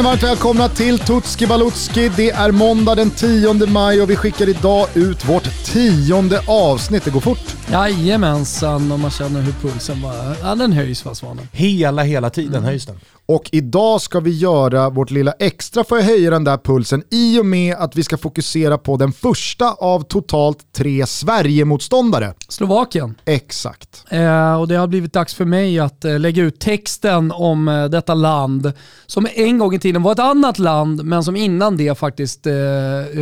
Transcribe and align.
Känner 0.00 0.10
varmt 0.10 0.22
välkomna 0.22 0.68
till 0.68 0.98
Tutski 0.98 1.46
Balutski. 1.46 2.10
Det 2.16 2.30
är 2.30 2.50
måndag 2.50 2.94
den 2.94 3.10
10 3.10 3.54
maj 3.66 4.02
och 4.02 4.10
vi 4.10 4.16
skickar 4.16 4.48
idag 4.48 4.88
ut 4.94 5.28
vårt 5.28 5.64
tionde 5.64 6.42
avsnitt. 6.46 7.04
Det 7.04 7.10
går 7.10 7.20
fort. 7.20 7.56
Jajamensan, 7.72 8.92
och 8.92 9.00
man 9.00 9.10
känner 9.10 9.40
hur 9.40 9.52
pulsen 9.52 10.02
bara, 10.02 10.36
ja 10.42 10.54
den 10.54 10.72
höjs 10.72 11.04
va 11.04 11.14
Svanen? 11.14 11.48
Hela, 11.52 12.02
hela 12.02 12.30
tiden 12.30 12.54
mm. 12.54 12.64
höjs 12.64 12.86
den. 12.86 12.96
Och 13.30 13.48
idag 13.52 14.00
ska 14.00 14.20
vi 14.20 14.30
göra 14.30 14.90
vårt 14.90 15.10
lilla 15.10 15.32
extra 15.38 15.84
för 15.84 15.98
att 15.98 16.04
höja 16.04 16.30
den 16.30 16.44
där 16.44 16.56
pulsen 16.56 17.02
i 17.10 17.40
och 17.40 17.46
med 17.46 17.76
att 17.78 17.96
vi 17.96 18.04
ska 18.04 18.16
fokusera 18.16 18.78
på 18.78 18.96
den 18.96 19.12
första 19.12 19.72
av 19.72 20.02
totalt 20.02 20.72
tre 20.72 21.06
Sverige-motståndare. 21.06 22.34
Slovakien. 22.48 23.14
Exakt. 23.24 24.04
Eh, 24.08 24.60
och 24.60 24.68
det 24.68 24.76
har 24.76 24.86
blivit 24.86 25.12
dags 25.12 25.34
för 25.34 25.44
mig 25.44 25.78
att 25.78 26.04
eh, 26.04 26.18
lägga 26.18 26.42
ut 26.42 26.60
texten 26.60 27.32
om 27.32 27.68
eh, 27.68 27.84
detta 27.84 28.14
land 28.14 28.72
som 29.06 29.26
en 29.34 29.58
gång 29.58 29.74
i 29.74 29.78
tiden 29.78 30.02
var 30.02 30.12
ett 30.12 30.18
annat 30.18 30.58
land 30.58 31.04
men 31.04 31.24
som 31.24 31.36
innan 31.36 31.76
det 31.76 31.98
faktiskt... 31.98 32.46
Eh, 32.46 32.52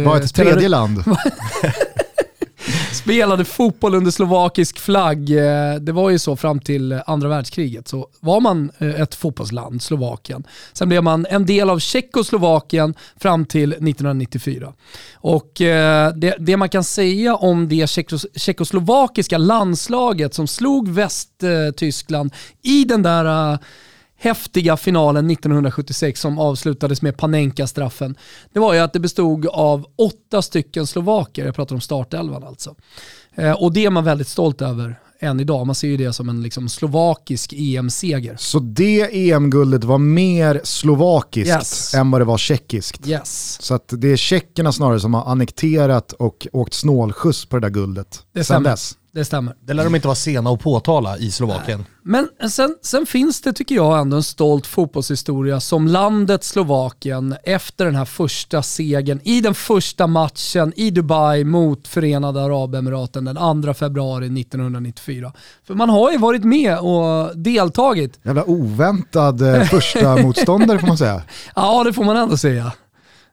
var 0.05 0.17
ett 0.17 0.39
eh, 0.39 0.45
tredje 0.45 0.69
land. 0.69 1.05
spelade 2.99 3.45
fotboll 3.45 3.95
under 3.95 4.11
slovakisk 4.11 4.79
flagg. 4.79 5.31
Eh, 5.31 5.75
det 5.75 5.93
var 5.93 6.11
ju 6.11 6.19
så 6.19 6.37
fram 6.37 6.61
till 6.61 7.01
andra 7.07 7.29
världskriget. 7.29 7.89
Så 7.89 8.09
var 8.21 8.41
man 8.41 8.71
eh, 8.79 9.01
ett 9.01 9.15
fotbollsland, 9.15 9.83
Slovakien. 9.83 10.45
Sen 10.73 10.89
blev 10.89 11.03
man 11.03 11.27
en 11.31 11.47
del 11.47 11.71
av 11.71 11.79
Tjeckoslovakien 11.79 12.95
fram 13.17 13.45
till 13.45 13.73
1994. 13.73 14.73
Och 15.15 15.61
eh, 15.61 16.13
det, 16.15 16.37
det 16.39 16.57
man 16.57 16.69
kan 16.69 16.85
säga 16.85 17.35
om 17.35 17.69
det 17.69 17.91
tjeckoslovakiska 18.35 19.39
landslaget 19.39 20.35
som 20.35 20.47
slog 20.47 20.89
Västtyskland 20.89 22.33
i 22.63 22.85
den 22.85 23.03
där 23.03 23.59
häftiga 24.19 24.77
finalen 24.77 25.31
1976 25.31 26.21
som 26.21 26.39
avslutades 26.39 27.03
med 27.03 27.17
Panenka-straffen, 27.17 28.17
det 28.53 28.61
var 28.61 28.75
ju 28.75 28.81
att 28.81 28.93
det 28.93 29.01
bestod 29.01 29.47
av 29.47 29.87
åtta 29.97 30.43
stycken 30.43 30.87
slovaker, 30.87 31.47
jag 31.47 31.55
pratar 31.55 31.75
om 31.75 31.81
startelvan 31.81 32.45
alltså. 32.45 32.75
Eh, 33.35 33.53
och 33.53 33.73
det 33.73 33.85
är 33.85 33.91
man 33.91 34.05
väldigt 34.05 34.29
stolt 34.29 34.63
över 34.63 34.97
än 35.21 35.41
idag. 35.41 35.67
Man 35.67 35.75
ser 35.75 35.89
ju 35.89 35.97
det 35.97 36.13
som 36.13 36.29
en 36.29 36.43
liksom 36.43 36.69
slovakisk 36.69 37.53
EM-seger. 37.57 38.37
Så 38.39 38.59
det 38.59 39.31
EM-guldet 39.31 39.85
var 39.85 39.99
mer 39.99 40.61
slovakiskt 40.65 41.51
yes. 41.51 41.95
än 41.95 42.11
vad 42.11 42.21
det 42.21 42.25
var 42.25 42.39
tjeckiskt? 42.39 43.09
Yes. 43.09 43.59
Så 43.61 43.81
det 43.89 44.09
är 44.09 44.17
tjeckerna 44.17 44.73
snarare 44.73 45.01
som 45.01 45.15
har 45.15 45.25
annekterat 45.25 46.13
och 46.13 46.47
åkt 46.53 46.75
snålskjuts 46.75 47.47
på 47.47 47.57
det 47.57 47.67
där 47.67 47.71
guldet 47.71 48.23
det 48.33 48.45
sen 48.45 48.63
dess? 48.63 48.97
Det 49.19 49.25
stämmer. 49.25 49.55
Det 49.61 49.75
lär 49.75 49.85
de 49.85 49.95
inte 49.95 50.09
vara 50.09 50.15
sena 50.15 50.51
att 50.51 50.61
påtala 50.61 51.19
i 51.19 51.31
Slovakien. 51.31 51.85
Men 52.03 52.29
sen, 52.51 52.77
sen, 52.83 53.07
finns 53.07 53.41
det, 53.41 53.53
tycker 53.53 53.75
jag, 53.75 54.01
ändå 54.01 54.17
en 54.17 54.23
stolt 54.23 54.67
fotbollshistoria 54.67 55.61
som 55.61 55.87
landet 55.89 56.45
Slovakien 56.45 57.37
efter 57.45 57.85
den 57.85 57.95
här 57.95 58.05
första 58.05 58.63
segern 58.63 59.21
i 59.25 59.41
den 59.41 59.55
första 59.55 60.07
matchen 60.07 60.73
i 60.77 60.91
Dubai 60.91 61.45
mot 61.45 61.89
Förenade 61.89 62.43
Arabemiraten 62.43 63.25
den 63.25 63.63
2 63.63 63.75
februari 63.75 64.41
1994. 64.41 65.33
För 65.67 65.75
man 65.75 65.91
har 65.91 66.13
ju 66.13 66.19
varit 66.19 66.45
med 66.45 66.79
och 66.79 67.39
deltagit. 67.39 68.21
Jävla 68.23 68.45
oväntad 68.45 69.43
eh, 69.43 69.63
första 69.63 70.17
motståndare 70.17 70.79
får 70.79 70.87
man 70.87 70.99
säga. 70.99 71.23
Ja, 71.57 71.85
det 71.85 71.93
får 71.93 72.05
man 72.05 72.17
ändå 72.17 72.37
säga. 72.37 72.73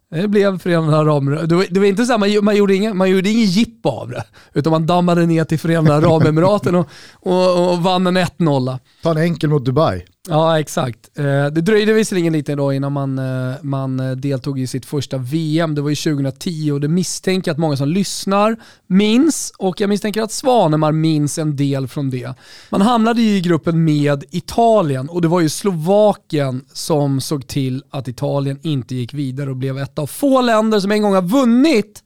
Det 0.10 0.28
blev 0.28 0.60
Förenade 0.60 0.98
Arabemiraten. 0.98 1.50
Det, 1.50 1.80
var, 1.80 1.86
inte 1.86 2.06
så 2.06 2.12
här, 2.12 2.20
man, 2.20 2.46
man, 2.46 2.56
gjorde 2.56 2.76
ingen, 2.76 2.98
man 2.98 3.10
gjorde 3.10 3.30
ingen 3.30 3.46
jippo 3.46 3.90
av 3.90 4.10
det. 4.10 4.24
Utan 4.54 4.72
man 4.72 4.86
dammade 4.86 5.26
ner 5.26 5.44
till 5.44 5.60
Förenade 5.60 5.96
Arabemiraten 5.96 6.76
och, 6.76 6.90
och, 7.14 7.74
och 7.74 7.84
vann 7.84 8.08
en 8.08 8.18
1-0. 8.18 8.80
Ta 9.04 9.12
en 9.12 9.18
enkel 9.18 9.50
mot 9.50 9.66
Dubai. 9.66 10.06
Ja, 10.28 10.60
exakt. 10.60 11.18
Eh, 11.18 11.24
det 11.24 11.62
dröjde 11.62 11.94
visserligen 11.94 12.34
lite 12.34 12.56
då 12.56 12.74
innan 12.74 12.92
man, 12.92 13.20
eh, 13.20 13.56
man 13.62 14.00
eh, 14.00 14.12
deltog 14.12 14.60
i 14.60 14.68
sitt 14.68 14.86
första 14.86 15.18
VM. 15.18 15.76
Det 15.76 15.82
var 15.82 15.90
ju 15.90 15.96
2010 15.96 16.72
och 16.72 16.82
det 16.82 16.88
misstänker 16.88 17.50
jag 17.50 17.54
att 17.54 17.60
många 17.60 17.78
som 17.78 17.88
lyssnar 17.88 18.56
minns 18.88 19.54
och 19.58 19.82
jag 19.82 19.90
misstänker 19.90 20.22
att 20.22 20.32
Svanemar 20.32 20.92
minns 20.92 21.38
en 21.38 21.56
del 21.56 21.88
från 21.88 22.10
det. 22.10 22.34
Man 22.70 22.82
hamnade 22.82 23.22
i 23.22 23.42
gruppen 23.42 23.84
med 23.84 24.24
Italien 24.32 25.10
och 25.10 25.22
det 25.22 25.28
var 25.28 25.42
ju 25.42 25.50
Slovakien 25.50 26.66
som 26.74 27.22
såg 27.22 27.48
till 27.48 27.84
att 27.90 28.08
Italien 28.08 28.60
inte 28.62 28.96
gick 28.96 29.14
vidare 29.14 29.50
och 29.50 29.58
blev 29.58 29.78
ett 29.78 30.00
av 30.00 30.08
få 30.08 30.42
länder 30.42 30.80
som 30.80 30.92
en 30.92 31.02
gång 31.02 31.14
har 31.14 31.22
vunnit 31.22 32.04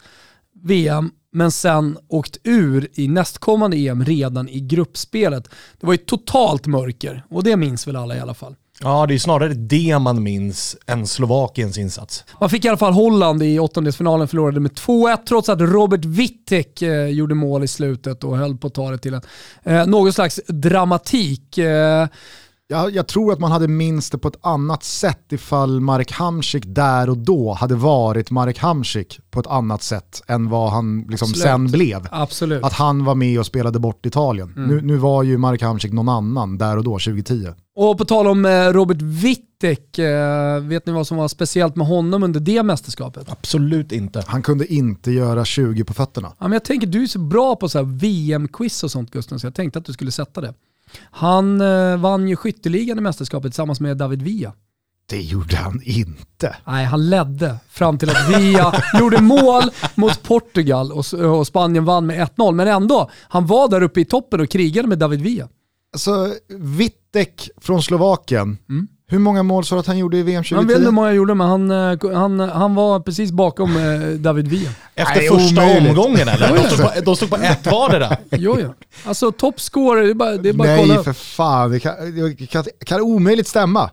VM 0.64 1.12
men 1.32 1.52
sen 1.52 1.98
åkt 2.08 2.38
ur 2.44 2.88
i 2.94 3.08
nästkommande 3.08 3.78
EM 3.78 4.06
redan 4.06 4.50
i 4.50 4.60
gruppspelet. 4.60 5.50
Det 5.80 5.86
var 5.86 5.94
ju 5.94 5.98
totalt 5.98 6.68
mörker 6.68 7.26
och 7.30 7.44
det 7.44 7.58
minns 7.58 7.88
väl 7.88 7.96
alla 7.96 8.16
i 8.16 8.20
alla 8.20 8.34
fall. 8.34 8.56
Ja, 8.82 9.06
det 9.06 9.14
är 9.14 9.18
snarare 9.18 9.54
det 9.54 10.00
man 10.00 10.24
minns 10.24 10.78
än 10.88 11.08
Slovakiens 11.08 11.78
insats. 11.78 12.26
Man 12.40 12.50
fick 12.50 12.66
i 12.66 12.68
alla 12.68 12.78
fall 12.78 12.94
Holland 12.94 13.44
i 13.44 13.60
åttondelsfinalen, 13.60 14.28
förlorade 14.28 14.60
med 14.60 14.72
2-1 14.72 15.18
trots 15.28 15.50
att 15.50 15.62
Robert 15.62 16.06
Wittek 16.06 16.82
eh, 16.82 17.08
gjorde 17.08 17.36
mål 17.36 17.64
i 17.64 17.68
slutet 17.68 18.24
och 18.24 18.38
höll 18.38 18.58
på 18.58 18.68
att 18.68 18.74
ta 18.74 18.92
det 18.92 18.98
till 18.98 19.14
en, 19.14 19.22
eh, 19.64 19.88
någon 19.88 20.14
slags 20.14 20.40
dramatik. 20.48 21.58
Eh, 21.58 22.08
jag, 22.72 22.96
jag, 22.96 23.08
tror 23.08 23.34
att 23.34 23.40
man 23.40 23.52
hade 23.52 23.68
minst 23.68 24.12
det 24.12 24.18
på 24.18 24.28
ett 24.28 24.40
annat 24.42 24.84
sätt 24.84 25.32
ifall 25.32 25.80
Marek 25.80 26.12
Hamsik 26.12 26.64
där 26.68 27.10
och 27.10 27.18
då 27.18 27.54
hade 27.54 27.76
varit 27.76 28.32
Marek 28.32 28.60
Hamsik 28.60 29.20
på 29.32 29.40
ett 29.40 29.48
annat 29.48 29.84
sätt 29.84 30.22
än 30.28 30.50
vad 30.50 30.72
han 30.72 31.06
liksom 31.10 31.28
sen 31.28 31.68
blev. 31.68 32.08
Absolut. 32.12 32.64
Att 32.64 32.74
han 32.74 33.06
var 33.06 33.16
med 33.16 33.40
och 33.40 33.46
spelade 33.46 33.80
bort 33.80 34.06
Italien. 34.06 34.54
Mm. 34.58 34.70
Nu, 34.70 34.82
nu 34.82 34.98
var 34.98 35.24
ju 35.24 35.38
Marek 35.38 35.62
Hamsik 35.62 35.92
någon 35.92 36.10
annan 36.10 36.58
där 36.58 36.78
och 36.78 36.84
då, 36.84 36.92
2010. 36.92 37.48
Och 37.76 37.98
på 37.98 38.06
tal 38.06 38.28
om 38.28 38.46
eh, 38.46 38.50
Robert 38.50 39.02
Wittek, 39.02 40.00
eh, 40.00 40.60
vet 40.60 40.86
ni 40.86 40.94
vad 40.94 41.08
som 41.08 41.18
var 41.18 41.28
speciellt 41.28 41.76
med 41.76 41.88
honom 41.88 42.24
under 42.24 42.40
det 42.40 42.64
mästerskapet? 42.64 43.32
Absolut 43.32 43.92
inte. 43.92 44.24
Han 44.28 44.42
kunde 44.42 44.74
inte 44.74 45.12
göra 45.12 45.46
20 45.46 45.84
på 45.84 45.94
fötterna. 45.94 46.28
Ja, 46.28 46.44
men 46.48 46.52
jag 46.52 46.64
tänker, 46.64 46.88
du 46.88 47.04
är 47.04 47.08
så 47.08 47.20
bra 47.20 47.56
på 47.56 47.68
VM-quiz 47.84 48.84
och 48.84 48.92
sånt 48.92 49.12
Gusten, 49.12 49.40
så 49.40 49.48
jag 49.48 49.56
tänkte 49.56 49.80
att 49.80 49.86
du 49.86 49.94
skulle 49.94 50.12
sätta 50.12 50.42
det. 50.42 50.54
Han 51.12 51.62
eh, 51.62 51.98
vann 51.98 52.28
ju 52.28 52.36
skytteligan 52.36 52.98
i 52.98 53.02
mästerskapet 53.02 53.52
tillsammans 53.52 53.80
med 53.80 53.98
David 53.98 54.22
Villa. 54.22 54.54
Det 55.10 55.22
gjorde 55.22 55.56
han 55.56 55.82
inte. 55.84 56.56
Nej, 56.66 56.86
han 56.86 57.10
ledde 57.10 57.58
fram 57.70 57.98
till 57.98 58.10
att 58.10 58.30
Villa 58.30 58.84
gjorde 59.00 59.22
mål 59.22 59.64
mot 59.96 60.24
Portugal 60.24 60.92
och, 60.92 61.14
och 61.14 61.48
Spanien 61.48 61.86
vann 61.86 62.06
med 62.06 62.28
1-0. 62.28 62.52
Men 62.52 62.68
ändå, 62.68 63.10
han 63.14 63.46
var 63.46 63.70
där 63.70 63.84
uppe 63.84 64.02
i 64.02 64.06
toppen 64.06 64.40
och 64.40 64.50
krigade 64.50 64.88
med 64.88 65.00
David 65.00 65.22
Villa. 65.22 65.48
Alltså, 65.94 66.34
Wittek 66.48 67.50
från 67.58 67.84
Slovakien, 67.84 68.58
mm. 68.70 68.88
Hur 69.12 69.20
många 69.20 69.44
mål 69.44 69.66
sa 69.66 69.76
du 69.76 69.80
att 69.80 69.88
han 69.88 69.98
gjorde 69.98 70.18
i 70.18 70.24
VM 70.24 70.44
2010? 70.44 70.56
Han 70.56 70.68
vet 70.68 70.76
inte 70.76 70.86
hur 70.86 70.92
många 70.92 71.08
han 71.08 71.16
gjorde, 71.16 71.34
men 71.36 71.48
han, 71.48 71.72
eh, 71.72 72.14
han, 72.20 72.40
han 72.40 72.76
var 72.76 73.00
precis 73.00 73.32
bakom 73.32 73.78
eh, 73.78 74.10
David 74.10 74.48
Villa. 74.48 74.70
Efter 74.96 75.16
Nej, 75.16 75.28
första 75.28 75.62
omöjligt. 75.64 75.90
omgången 75.90 76.28
eller? 76.28 76.56
De 76.56 76.64
stod, 76.64 76.94
på, 76.94 77.02
de 77.02 77.16
stod 77.16 77.30
på 77.30 77.36
ett 77.36 77.66
vardera. 77.72 78.18
jo, 78.32 78.58
jo. 78.60 78.74
Alltså 79.06 79.32
toppscorer, 79.32 80.04
det 80.04 80.10
är 80.10 80.14
bara, 80.14 80.38
det 80.38 80.50
är 80.50 80.54
bara 80.54 80.68
Nej 80.68 80.88
kolla. 80.88 81.04
för 81.04 81.14
fan, 81.14 81.72
det 81.72 81.80
kan, 81.80 81.94
det 82.38 82.46
kan, 82.48 82.64
kan 82.86 83.02
omöjligt 83.02 83.48
stämma. 83.48 83.90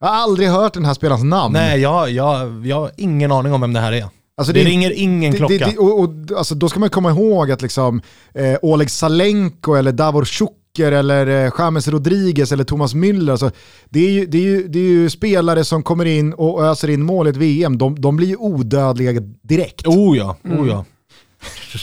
Jag 0.00 0.08
har 0.08 0.14
aldrig 0.14 0.48
hört 0.48 0.74
den 0.74 0.84
här 0.84 0.94
spelarens 0.94 1.24
namn. 1.24 1.52
Nej, 1.52 1.80
jag, 1.80 2.10
jag, 2.10 2.66
jag 2.66 2.76
har 2.76 2.90
ingen 2.96 3.32
aning 3.32 3.52
om 3.52 3.60
vem 3.60 3.72
det 3.72 3.80
här 3.80 3.92
är. 3.92 4.06
Alltså 4.36 4.52
det, 4.52 4.64
det, 4.64 4.70
ringer 4.70 4.92
ingen 4.96 5.32
det, 5.32 5.38
klocka. 5.38 5.66
Det, 5.66 5.78
och, 5.78 6.00
och, 6.00 6.10
alltså 6.36 6.54
då 6.54 6.68
ska 6.68 6.80
man 6.80 6.90
komma 6.90 7.10
ihåg 7.10 7.50
att 7.50 7.62
liksom, 7.62 8.02
eh, 8.34 8.56
Oleg 8.62 8.90
Salenko 8.90 9.74
eller 9.74 9.92
Davor 9.92 10.24
Shuk 10.24 10.50
Walker 10.76 10.92
eller 10.92 11.26
eh, 11.26 11.52
James 11.58 11.88
Rodriguez 11.88 12.52
eller 12.52 12.64
Thomas 12.64 12.94
Müller. 12.94 13.30
Alltså, 13.30 13.50
det, 13.88 14.00
är 14.00 14.10
ju, 14.10 14.26
det, 14.26 14.38
är 14.38 14.42
ju, 14.42 14.68
det 14.68 14.78
är 14.78 14.82
ju 14.82 15.10
spelare 15.10 15.64
som 15.64 15.82
kommer 15.82 16.04
in 16.04 16.32
och 16.32 16.64
öser 16.64 16.90
in 16.90 17.02
mål 17.02 17.26
i 17.26 17.30
ett 17.30 17.36
VM. 17.36 17.78
De, 17.78 18.00
de 18.00 18.16
blir 18.16 18.28
ju 18.28 18.36
odödliga 18.36 19.20
direkt. 19.42 19.86
Oh 19.86 20.16
ja, 20.16 20.36
oh 20.44 20.68
ja. 20.68 20.74
Mm. 20.74 20.84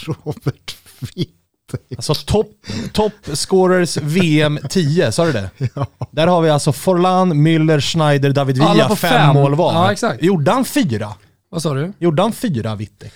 Robert 0.25 0.75
Witt. 1.15 1.39
Alltså 1.95 2.13
topp 2.13 2.51
top 2.93 3.13
scorers 3.33 3.97
VM 3.97 4.59
10, 4.69 5.11
sa 5.11 5.25
du 5.25 5.31
det? 5.31 5.49
Ja. 5.75 5.87
Där 6.11 6.27
har 6.27 6.41
vi 6.41 6.49
alltså 6.49 6.71
Forlan, 6.71 7.33
Müller, 7.33 7.79
Schneider, 7.79 8.29
David 8.29 8.55
Villa, 8.57 8.89
fem, 8.95 8.95
fem 8.95 9.33
mål 9.33 9.55
var. 9.55 9.73
Ja, 9.73 9.91
exakt. 9.91 10.23
Gjorde 10.23 10.51
han 10.51 10.65
fyra? 10.65 11.13
Vad 11.49 11.61
sa 11.61 11.73
du? 11.73 11.93
Gjorde 11.99 12.21
han 12.21 12.33
fyra, 12.33 12.75
Wittek? 12.75 13.13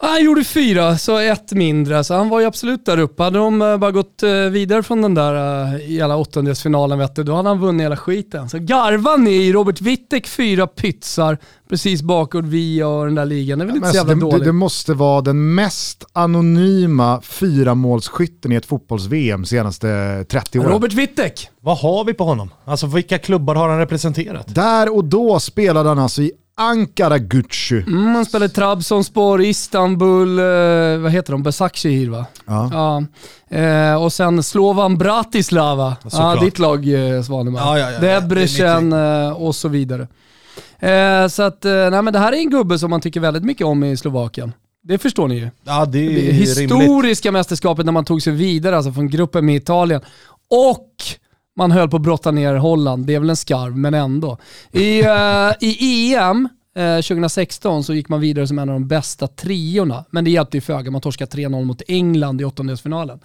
Han 0.00 0.24
gjorde 0.24 0.44
fyra, 0.44 0.98
så 0.98 1.18
ett 1.18 1.52
mindre. 1.52 2.04
Så 2.04 2.14
han 2.14 2.28
var 2.28 2.40
ju 2.40 2.46
absolut 2.46 2.86
där 2.86 2.98
uppe. 2.98 3.22
Hade 3.22 3.38
de 3.38 3.62
eh, 3.62 3.76
bara 3.76 3.90
gått 3.90 4.22
eh, 4.22 4.30
vidare 4.30 4.82
från 4.82 5.02
den 5.02 5.14
där 5.14 5.78
jävla 5.78 6.16
åttondelsfinalen, 6.16 6.98
vet 6.98 7.16
du, 7.16 7.22
då 7.22 7.34
hade 7.34 7.48
han 7.48 7.60
vunnit 7.60 7.84
hela 7.84 7.96
skiten. 7.96 8.48
Så 8.48 8.58
garvar 8.58 9.18
ni 9.18 9.30
i 9.30 9.52
Robert 9.52 9.80
Wittek 9.80 10.26
fyra 10.26 10.66
pytsar 10.66 11.38
precis 11.68 12.02
bakåt 12.02 12.44
vi 12.44 12.82
och 12.82 13.04
den 13.04 13.14
där 13.14 13.24
ligan. 13.24 13.58
Det 13.58 13.64
är 13.64 13.66
väl 13.66 13.76
inte 13.76 13.88
så 13.88 13.96
jävla 13.96 14.12
alltså, 14.12 14.38
det, 14.38 14.44
Det 14.44 14.52
måste 14.52 14.94
vara 14.94 15.20
den 15.20 15.54
mest 15.54 16.04
anonyma 16.12 17.20
fyramålsskytten 17.20 18.52
i 18.52 18.54
ett 18.54 18.66
fotbolls-VM 18.66 19.44
senaste 19.44 20.24
30 20.28 20.58
åren. 20.58 20.70
Robert 20.70 20.92
Wittek! 20.92 21.50
Vad 21.60 21.78
har 21.78 22.04
vi 22.04 22.14
på 22.14 22.24
honom? 22.24 22.50
Alltså 22.64 22.86
vilka 22.86 23.18
klubbar 23.18 23.54
har 23.54 23.68
han 23.68 23.78
representerat? 23.78 24.54
Där 24.54 24.96
och 24.96 25.04
då 25.04 25.40
spelade 25.40 25.88
han 25.88 25.98
alltså 25.98 26.22
i 26.22 26.32
Ankara 26.60 27.18
Gucci. 27.18 27.74
Mm, 27.86 28.14
han 28.14 28.24
spelade 28.24 28.52
Trabzonspor, 28.52 29.42
Istanbul, 29.42 30.38
eh, 30.38 30.44
vad 30.98 31.12
heter 31.12 31.32
de? 31.32 31.42
Besakshehir 31.42 32.08
va? 32.10 32.26
Ja. 32.46 32.70
ja. 32.72 33.04
Eh, 33.58 34.02
och 34.02 34.12
sen 34.12 34.42
Slovan 34.42 34.98
Bratislava, 34.98 35.96
ja, 36.12 36.36
ditt 36.40 36.58
lag 36.58 37.14
eh, 37.16 37.22
Svanemar. 37.22 37.60
Ja, 37.60 37.78
ja, 37.78 37.90
ja, 37.90 37.98
Debrecen 38.00 38.92
eh, 38.92 39.30
och 39.30 39.54
så 39.54 39.68
vidare. 39.68 40.08
Eh, 40.78 41.28
så 41.28 41.42
att, 41.42 41.64
eh, 41.64 41.72
nej 41.72 42.02
men 42.02 42.12
det 42.12 42.18
här 42.18 42.32
är 42.32 42.36
en 42.36 42.50
gubbe 42.50 42.78
som 42.78 42.90
man 42.90 43.00
tycker 43.00 43.20
väldigt 43.20 43.44
mycket 43.44 43.66
om 43.66 43.84
i 43.84 43.96
Slovakien. 43.96 44.52
Det 44.82 44.98
förstår 44.98 45.28
ni 45.28 45.34
ju. 45.34 45.50
Ja, 45.64 45.84
det 45.84 45.98
är 45.98 46.10
Det 46.10 46.32
historiska 46.32 47.32
mästerskapet 47.32 47.84
när 47.84 47.92
man 47.92 48.04
tog 48.04 48.22
sig 48.22 48.32
vidare 48.32 48.76
alltså 48.76 48.92
från 48.92 49.08
gruppen 49.08 49.46
med 49.46 49.56
Italien. 49.56 50.00
Och 50.50 50.94
man 51.58 51.70
höll 51.70 51.90
på 51.90 51.96
att 51.96 52.02
brotta 52.02 52.30
ner 52.30 52.54
Holland. 52.54 53.06
Det 53.06 53.14
är 53.14 53.20
väl 53.20 53.30
en 53.30 53.36
skarv, 53.36 53.76
men 53.76 53.94
ändå. 53.94 54.38
I, 54.72 55.02
uh, 55.02 55.52
i 55.60 56.14
EM 56.14 56.48
2016 57.02 57.76
eh, 57.76 57.82
så 57.82 57.94
gick 57.94 58.08
man 58.08 58.20
vidare 58.20 58.46
som 58.46 58.58
en 58.58 58.68
av 58.68 58.72
de 58.72 58.88
bästa 58.88 59.26
triorna. 59.26 60.04
Men 60.10 60.24
det 60.24 60.30
hjälpte 60.30 60.56
ju 60.56 60.60
föga. 60.60 60.90
Man 60.90 61.00
torskade 61.00 61.36
3-0 61.36 61.64
mot 61.64 61.82
England 61.88 62.40
i 62.40 62.44
åttondelsfinalen. 62.44 63.20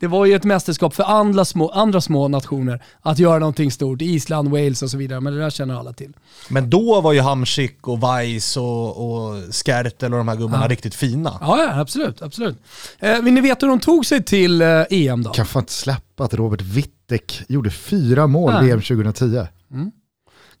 Det 0.00 0.06
var 0.06 0.26
ju 0.26 0.34
ett 0.34 0.44
mästerskap 0.44 0.94
för 0.94 1.04
andra 1.04 1.44
små, 1.44 1.68
andra 1.68 2.00
små 2.00 2.28
nationer 2.28 2.82
att 3.02 3.18
göra 3.18 3.38
någonting 3.38 3.70
stort. 3.70 4.02
Island, 4.02 4.48
Wales 4.48 4.82
och 4.82 4.90
så 4.90 4.96
vidare, 4.96 5.20
men 5.20 5.32
det 5.32 5.38
där 5.38 5.50
känner 5.50 5.74
alla 5.74 5.92
till. 5.92 6.12
Men 6.48 6.70
då 6.70 7.00
var 7.00 7.12
ju 7.12 7.20
Hamsik 7.20 7.88
och 7.88 8.02
Weiss 8.02 8.56
och, 8.56 8.88
och 8.88 9.54
Skertel 9.54 10.12
och 10.12 10.18
de 10.18 10.28
här 10.28 10.36
gubbarna 10.36 10.68
riktigt 10.68 10.94
fina. 10.94 11.38
Ja, 11.40 11.62
ja 11.62 11.80
absolut. 11.80 12.22
absolut. 12.22 12.58
Eh, 12.98 13.22
vill 13.22 13.34
ni 13.34 13.40
veta 13.40 13.66
hur 13.66 13.70
de 13.70 13.80
tog 13.80 14.06
sig 14.06 14.24
till 14.24 14.62
eh, 14.62 14.84
EM 14.90 15.22
då? 15.22 15.30
Kan 15.30 15.46
fan 15.46 15.62
inte 15.62 15.72
släppa 15.72 16.24
att 16.24 16.34
Robert 16.34 16.62
Wittek 16.62 17.42
gjorde 17.48 17.70
fyra 17.70 18.26
mål 18.26 18.52
Nej. 18.52 18.66
VM 18.66 18.80
2010 18.80 19.46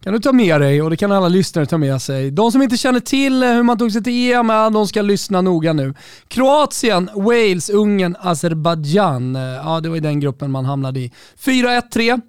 kan 0.02 0.12
du 0.12 0.18
ta 0.18 0.32
med 0.32 0.60
dig 0.60 0.82
och 0.82 0.90
det 0.90 0.96
kan 0.96 1.12
alla 1.12 1.28
lyssnare 1.28 1.66
ta 1.66 1.78
med 1.78 2.02
sig. 2.02 2.30
De 2.30 2.52
som 2.52 2.62
inte 2.62 2.76
känner 2.76 3.00
till 3.00 3.42
eh, 3.42 3.48
hur 3.48 3.62
man 3.62 3.78
tog 3.78 3.92
sig 3.92 4.02
till 4.02 4.32
EM, 4.32 4.72
de 4.72 4.86
ska 4.86 5.02
lyssna 5.02 5.40
noga 5.40 5.72
nu. 5.72 5.94
Kroatien, 6.28 7.10
Wales, 7.14 7.70
Ungern, 7.70 8.16
Azerbajdzjan. 8.20 9.34
Ja, 9.34 9.80
det 9.80 9.88
var 9.88 9.96
i 9.96 10.00
den 10.00 10.20
gruppen 10.20 10.50
man 10.50 10.64
hamnade 10.64 11.00
i. 11.00 11.12
4-1-3 11.38 12.20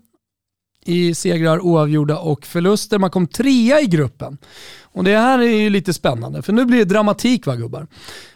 i 0.87 1.15
segrar, 1.15 1.59
oavgjorda 1.59 2.17
och 2.17 2.45
förluster. 2.45 2.99
Man 2.99 3.09
kom 3.09 3.27
trea 3.27 3.81
i 3.81 3.85
gruppen. 3.85 4.37
Och 4.81 5.03
det 5.03 5.17
här 5.17 5.39
är 5.39 5.43
ju 5.43 5.69
lite 5.69 5.93
spännande, 5.93 6.41
för 6.41 6.53
nu 6.53 6.65
blir 6.65 6.77
det 6.77 6.85
dramatik 6.85 7.45
va 7.45 7.55
gubbar. 7.55 7.87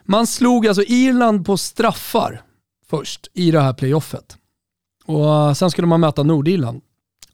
Man 0.04 0.28
slog 0.28 0.68
alltså 0.68 0.84
Irland 0.84 1.46
på 1.46 1.58
straffar 1.58 2.42
först 2.90 3.28
i 3.34 3.52
det 3.52 3.62
här 3.62 3.74
playoffet. 3.74 4.38
Och 5.06 5.26
eh, 5.26 5.54
sen 5.54 5.72
skulle 5.72 5.88
man 5.88 6.00
möta 6.00 6.24
Nordirland. 6.24 6.82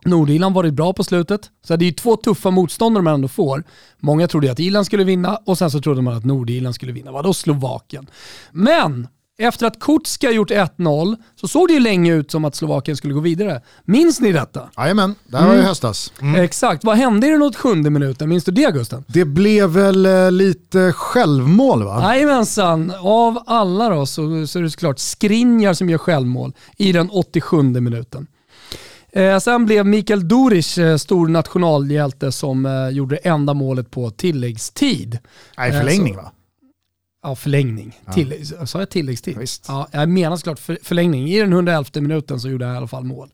Nordirland 0.08 0.56
varit 0.56 0.74
bra 0.74 0.94
på 0.94 1.04
slutet, 1.04 1.50
så 1.68 1.76
det 1.76 1.86
är 1.86 1.88
ju 1.88 1.94
två 1.94 2.16
tuffa 2.16 2.52
motståndare 2.52 3.04
man 3.04 3.14
ändå 3.14 3.28
får. 3.28 3.64
Många 4.00 4.28
trodde 4.28 4.52
att 4.52 4.60
Irland 4.60 4.86
skulle 4.86 5.04
vinna 5.04 5.40
och 5.46 5.58
sen 5.58 5.72
så 5.72 5.82
trodde 5.82 6.02
man 6.02 6.18
att 6.18 6.26
Nordirland 6.26 6.76
skulle 6.76 6.92
vinna. 6.92 7.12
Vadå 7.12 7.34
Slovakien? 7.34 8.10
Men 8.52 9.08
efter 9.40 9.66
att 9.68 9.80
Kutska 9.80 10.32
gjort 10.32 10.52
1-0 10.52 11.16
så 11.36 11.48
såg 11.48 11.68
det 11.68 11.74
ju 11.74 11.80
länge 11.80 12.14
ut 12.14 12.32
som 12.32 12.46
att 12.46 12.56
Slovakien 12.56 12.98
skulle 12.98 13.14
gå 13.14 13.20
vidare. 13.20 13.62
Minns 13.86 14.22
ni 14.22 14.32
detta? 14.32 14.70
Jajamän, 14.78 15.16
det 15.28 15.38
här 15.38 15.48
var 15.48 15.56
ju 15.56 15.62
höstas. 15.62 16.14
Exakt. 16.38 16.84
Vad 16.84 16.98
hände 16.98 17.28
i 17.28 17.30
den 17.30 17.42
87 17.42 17.76
minuten? 17.76 18.30
Minns 18.30 18.44
du 18.44 18.52
det 18.52 18.74
Gusten? 18.74 19.04
Det 19.08 19.26
blev 19.26 19.70
väl 19.70 20.06
eh, 20.06 20.32
lite 20.32 20.92
självmål 20.92 21.84
va? 21.84 22.02
Jajamensan, 22.16 22.94
av 23.00 23.44
alla 23.46 23.90
då 23.90 24.06
så, 24.06 24.48
så 24.48 24.60
är 24.60 24.64
det 24.64 24.70
såklart 24.70 25.00
Skriniar 25.00 25.74
som 25.74 25.90
gör 25.90 25.98
självmål 25.98 26.54
i 26.78 26.92
den 26.92 27.10
87 27.10 27.62
minuten. 27.64 28.28
Eh, 29.14 29.40
sen 29.40 29.66
blev 29.66 29.86
Mikael 29.86 30.28
Duric 30.28 30.78
eh, 30.78 30.98
stor 30.98 31.28
nationalhjälte 31.28 32.32
som 32.32 32.66
eh, 32.66 32.90
gjorde 32.90 33.18
enda 33.18 33.54
målet 33.54 33.92
på 33.92 34.10
tilläggstid. 34.12 35.20
Nej, 35.58 35.70
Eh, 35.72 35.78
förlängning 35.78 36.14
så- 36.14 36.20
va? 36.22 36.32
Ja, 37.24 37.36
förlängning. 37.36 38.00
Till, 38.14 38.48
sa 38.66 38.80
jag 38.80 38.90
tilläggstid? 38.90 39.36
Ja, 39.36 39.40
visst. 39.40 39.66
Ja, 39.68 39.88
jag 39.92 40.10
menar 40.10 40.38
såklart 40.38 40.60
för, 40.60 40.78
förlängning. 40.84 41.28
I 41.30 41.40
den 41.40 41.54
111 41.54 41.90
minuten 42.02 42.40
så 42.40 42.50
gjorde 42.50 42.66
jag 42.66 42.74
i 42.74 42.78
alla 42.78 42.88
fall 42.88 43.04
mål. 43.04 43.30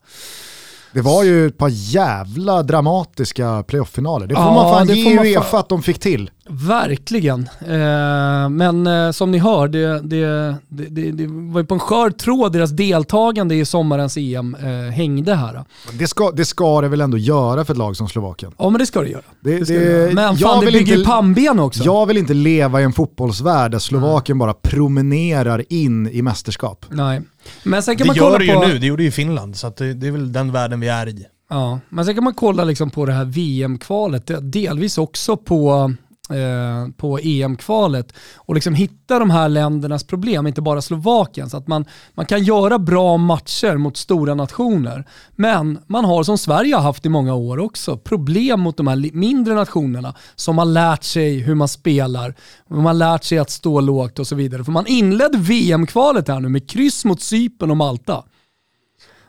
Det 0.93 1.01
var 1.01 1.23
ju 1.23 1.47
ett 1.47 1.57
par 1.57 1.69
jävla 1.71 2.63
dramatiska 2.63 3.63
playoff-finaler. 3.67 4.27
Det 4.27 4.35
får 4.35 4.43
Ja, 4.43 4.53
man 4.53 4.87
fan 4.87 4.95
ge 4.95 5.19
Uefa 5.19 5.59
att 5.59 5.69
de 5.69 5.83
fick 5.83 5.99
till. 5.99 6.31
Verkligen. 6.49 7.49
Eh, 7.67 8.49
men 8.49 8.87
eh, 8.87 9.11
som 9.11 9.31
ni 9.31 9.37
hör, 9.37 9.67
det, 9.67 9.99
det, 10.01 10.55
det, 10.69 10.85
det, 10.89 11.11
det 11.11 11.27
var 11.27 11.61
ju 11.61 11.65
på 11.67 11.73
en 11.73 11.79
skör 11.79 12.09
tråd 12.09 12.53
deras 12.53 12.71
deltagande 12.71 13.55
i 13.55 13.65
sommarens 13.65 14.17
EM 14.17 14.55
eh, 14.55 14.91
hängde 14.93 15.35
här. 15.35 15.63
Det 15.99 16.07
ska, 16.07 16.31
det 16.31 16.45
ska 16.45 16.81
det 16.81 16.87
väl 16.87 17.01
ändå 17.01 17.17
göra 17.17 17.65
för 17.65 17.73
ett 17.73 17.77
lag 17.77 17.95
som 17.97 18.07
Slovakien. 18.09 18.51
Ja 18.57 18.69
men 18.69 18.79
det 18.79 18.85
ska 18.85 19.01
det 19.01 19.09
göra. 19.09 19.21
Det, 19.41 19.59
Det 19.59 19.65
ska 19.65 19.73
det 19.75 19.83
göra. 19.83 20.13
Men 20.13 20.23
jag 20.23 20.39
fan 20.39 20.59
det 20.59 20.65
vill 20.65 20.73
bygger 20.73 20.93
ju 20.93 20.97
inte- 20.99 21.09
pannben 21.09 21.59
också. 21.59 21.83
Jag 21.83 22.05
vill 22.05 22.17
inte 22.17 22.33
leva 22.33 22.81
i 22.81 22.83
en 22.83 22.93
fotbollsvärld 22.93 23.71
där 23.71 23.79
Slovakien 23.79 24.37
bara 24.39 24.53
promenerar 24.53 25.63
in 25.69 26.07
i 26.09 26.21
mästerskap. 26.21 26.85
Nej. 26.89 27.21
Men 27.63 27.83
sen 27.83 27.95
kan 27.97 28.03
Det 28.07 28.07
man 28.07 28.15
gör 28.15 28.23
kolla 28.23 28.37
det 28.37 28.45
ju 28.45 28.53
på... 28.53 28.67
nu, 28.67 28.77
det 28.79 28.85
gjorde 28.87 29.03
ju 29.03 29.11
Finland. 29.11 29.55
Så 29.55 29.67
att 29.67 29.77
det, 29.77 29.93
det 29.93 30.07
är 30.07 30.11
väl 30.11 30.31
den 30.33 30.51
världen 30.51 30.79
vi 30.79 30.87
är 30.87 31.07
i. 31.09 31.25
Ja, 31.49 31.79
men 31.89 32.05
sen 32.05 32.15
kan 32.15 32.23
man 32.23 32.33
kolla 32.33 32.63
liksom 32.63 32.89
på 32.89 33.05
det 33.05 33.13
här 33.13 33.25
VM-kvalet, 33.25 34.31
delvis 34.53 34.97
också 34.97 35.37
på, 35.37 35.93
eh, 36.29 36.87
på 36.97 37.19
EM-kvalet 37.19 38.13
och 38.35 38.55
liksom 38.55 38.73
hitta 38.73 39.19
de 39.19 39.29
här 39.29 39.49
ländernas 39.49 40.03
problem, 40.03 40.47
inte 40.47 40.61
bara 40.61 40.81
Slovakien. 40.81 41.49
Så 41.49 41.57
att 41.57 41.67
man, 41.67 41.85
man 42.13 42.25
kan 42.25 42.43
göra 42.43 42.79
bra 42.79 43.17
matcher 43.17 43.77
mot 43.77 43.97
stora 43.97 44.35
nationer, 44.35 45.07
men 45.35 45.79
man 45.87 46.05
har 46.05 46.23
som 46.23 46.37
Sverige 46.37 46.75
har 46.75 46.81
haft 46.81 47.05
i 47.05 47.09
många 47.09 47.33
år 47.33 47.59
också, 47.59 47.97
problem 47.97 48.59
mot 48.59 48.77
de 48.77 48.87
här 48.87 49.09
mindre 49.13 49.53
nationerna 49.53 50.15
som 50.35 50.57
har 50.57 50.65
lärt 50.65 51.03
sig 51.03 51.39
hur 51.39 51.55
man 51.55 51.67
spelar, 51.67 52.35
man 52.67 52.85
har 52.85 52.93
lärt 52.93 53.23
sig 53.23 53.37
att 53.37 53.49
stå 53.49 53.81
lågt 53.81 54.19
och 54.19 54.27
så 54.27 54.35
vidare. 54.35 54.63
För 54.63 54.71
man 54.71 54.87
inledde 54.87 55.37
VM-kvalet 55.37 56.27
här 56.27 56.39
nu 56.39 56.49
med 56.49 56.69
kryss 56.69 57.05
mot 57.05 57.21
Cypern 57.21 57.71
och 57.71 57.77
Malta. 57.77 58.23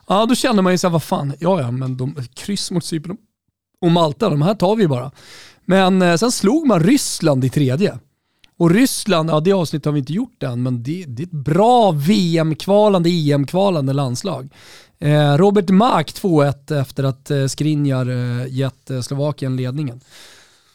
Ja, 0.08 0.26
då 0.26 0.34
känner 0.34 0.62
man 0.62 0.72
ju 0.72 0.78
såhär, 0.78 0.92
vad 0.92 1.02
fan, 1.02 1.32
ja 1.40 1.60
ja, 1.60 1.70
men 1.70 1.96
de, 1.96 2.16
kryss 2.34 2.70
mot 2.70 2.84
Cypern 2.84 3.16
och 3.80 3.90
Malta, 3.90 4.30
de 4.30 4.42
här 4.42 4.54
tar 4.54 4.76
vi 4.76 4.88
bara. 4.88 5.10
Men 5.64 6.02
eh, 6.02 6.16
sen 6.16 6.32
slog 6.32 6.66
man 6.66 6.80
Ryssland 6.80 7.44
i 7.44 7.48
tredje. 7.48 7.98
Och 8.56 8.70
Ryssland, 8.70 9.30
ja 9.30 9.40
det 9.40 9.52
avsnittet 9.52 9.86
har 9.86 9.92
vi 9.92 9.98
inte 9.98 10.12
gjort 10.12 10.42
än, 10.42 10.62
men 10.62 10.82
det, 10.82 11.04
det 11.08 11.22
är 11.22 11.26
ett 11.26 11.32
bra 11.32 11.90
VM-kvalande, 11.90 13.10
EM-kvalande 13.10 13.92
landslag. 13.92 14.48
Eh, 14.98 15.36
Robert 15.36 15.70
Mark 15.70 16.12
2-1 16.12 16.80
efter 16.80 17.04
att 17.04 17.30
eh, 17.30 17.46
Skriniar 17.46 18.10
eh, 18.10 18.46
gett 18.48 18.90
eh, 18.90 19.00
Slovakien 19.00 19.56
ledningen. 19.56 20.00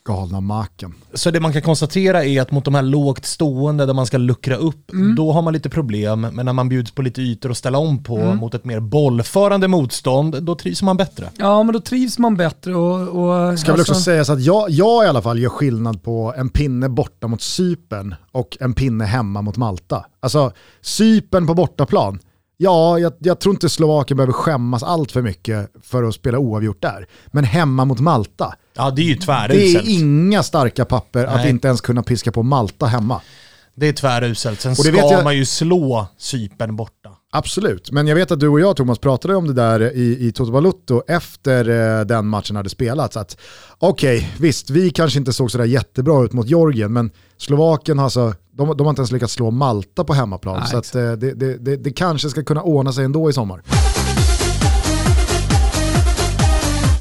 Galna 0.10 0.42
maken. 0.42 0.94
Så 1.14 1.32
det 1.32 1.40
man 1.40 1.54
kan 1.54 1.62
konstatera 1.62 2.26
är 2.26 2.42
att 2.42 2.52
mot 2.52 2.66
de 2.66 2.76
här 2.76 2.82
lågt 2.82 3.26
stående 3.26 3.86
där 3.86 3.94
man 3.94 4.06
ska 4.06 4.18
luckra 4.18 4.56
upp, 4.56 4.92
Mm. 4.94 5.16
då 5.16 5.32
har 5.32 5.42
man 5.42 5.54
lite 5.54 5.70
problem. 5.70 6.22
Men 6.22 6.46
när 6.46 6.54
man 6.54 6.70
bjuds 6.70 6.92
på 6.92 7.02
lite 7.02 7.22
ytor 7.22 7.52
att 7.52 7.58
ställa 7.58 7.78
om 7.78 8.04
på 8.04 8.18
mot 8.34 8.54
ett 8.54 8.66
mer 8.66 8.80
bollförande 8.80 9.68
motstånd, 9.68 10.44
då 10.44 10.56
trivs 10.56 10.82
man 10.82 10.98
bättre. 10.98 11.30
Ja, 11.38 11.64
men 11.64 11.74
då 11.74 11.80
trivs 11.80 12.20
man 12.20 12.38
bättre 12.38 12.76
och... 12.76 13.00
och 13.52 13.60
Ska 13.60 13.72
väl 13.72 13.82
också 13.82 13.92
alltså- 13.92 14.04
sägas 14.04 14.30
att 14.30 14.42
jag, 14.42 14.70
jag 14.70 15.06
i 15.06 15.08
alla 15.08 15.22
fall 15.22 15.40
gör 15.40 15.50
skillnad 15.50 16.04
på 16.04 16.34
en 16.38 16.50
pinne 16.50 16.90
borta 16.90 17.28
mot 17.28 17.42
Cypern 17.42 18.16
och 18.32 18.58
en 18.60 18.74
pinne 18.74 19.06
hemma 19.06 19.42
mot 19.42 19.58
Malta. 19.58 20.06
Alltså 20.20 20.52
Cypern 20.82 21.48
på 21.48 21.54
bortaplan, 21.54 22.20
ja 22.58 23.00
jag, 23.00 23.14
jag 23.20 23.40
tror 23.40 23.56
inte 23.56 23.70
Slovakien 23.70 24.18
behöver 24.18 24.34
skämmas 24.34 24.84
allt 24.84 25.12
för 25.12 25.22
mycket 25.22 25.72
för 25.84 26.04
att 26.04 26.14
spela 26.16 26.38
oavgjort 26.40 26.82
där. 26.82 27.08
Men 27.28 27.44
hemma 27.44 27.86
mot 27.86 28.00
Malta, 28.00 28.54
Ja, 28.80 28.92
det 28.92 29.02
är 29.02 29.04
ju 29.04 29.16
det 29.16 29.22
tväruselt. 29.22 29.86
är 29.88 29.90
inga 29.90 30.44
starka 30.44 30.86
papper 30.86 31.26
att 31.26 31.36
Nej. 31.36 31.50
inte 31.50 31.68
ens 31.68 31.82
kunna 31.82 32.04
piska 32.04 32.32
på 32.32 32.44
Malta 32.44 32.86
hemma. 32.86 33.22
Det 33.76 33.88
är 33.88 33.94
tväruselt. 33.94 34.62
Sen 34.62 34.72
Och 34.72 34.78
det 34.78 34.84
ska 34.84 34.98
jag- 35.12 35.24
man 35.24 35.38
ju 35.38 35.46
slå 35.46 36.08
Cypern 36.18 36.76
borta. 36.76 37.10
Absolut, 37.32 37.92
men 37.92 38.08
jag 38.08 38.16
vet 38.16 38.32
att 38.32 38.40
du 38.40 38.48
och 38.48 38.60
jag 38.60 38.76
Thomas 38.76 39.00
pratade 39.00 39.36
om 39.36 39.48
det 39.48 39.54
där 39.54 39.94
i, 39.96 40.28
i 40.28 40.32
Toto 40.32 40.52
Balutto 40.52 41.02
efter 41.08 41.70
eh, 42.00 42.06
den 42.06 42.28
matchen 42.28 42.56
hade 42.56 42.70
spelats. 42.70 43.18
att 43.18 43.38
Okej, 43.80 44.34
visst, 44.40 44.70
vi 44.70 44.90
kanske 44.90 45.20
inte 45.20 45.34
såg 45.34 45.52
sådär 45.52 45.66
jättebra 45.66 46.24
ut 46.26 46.34
mot 46.34 46.48
Georgien, 46.48 46.94
men 46.94 47.12
Slovakien 47.38 47.98
har, 47.98 48.06
alltså, 48.06 48.34
de, 48.52 48.78
de 48.78 48.84
har 48.84 48.90
inte 48.90 49.00
ens 49.00 49.12
lyckats 49.12 49.34
slå 49.34 49.52
Malta 49.52 50.04
på 50.04 50.14
hemmaplan. 50.14 50.60
Nej, 50.60 50.68
så 50.72 50.78
att, 50.78 50.96
eh, 50.96 51.12
det, 51.12 51.34
det, 51.34 51.58
det, 51.58 51.76
det 51.76 51.92
kanske 51.92 52.30
ska 52.30 52.44
kunna 52.44 52.62
ordna 52.62 52.94
sig 52.94 53.06
ändå 53.06 53.30
i 53.30 53.34
sommar. 53.34 53.62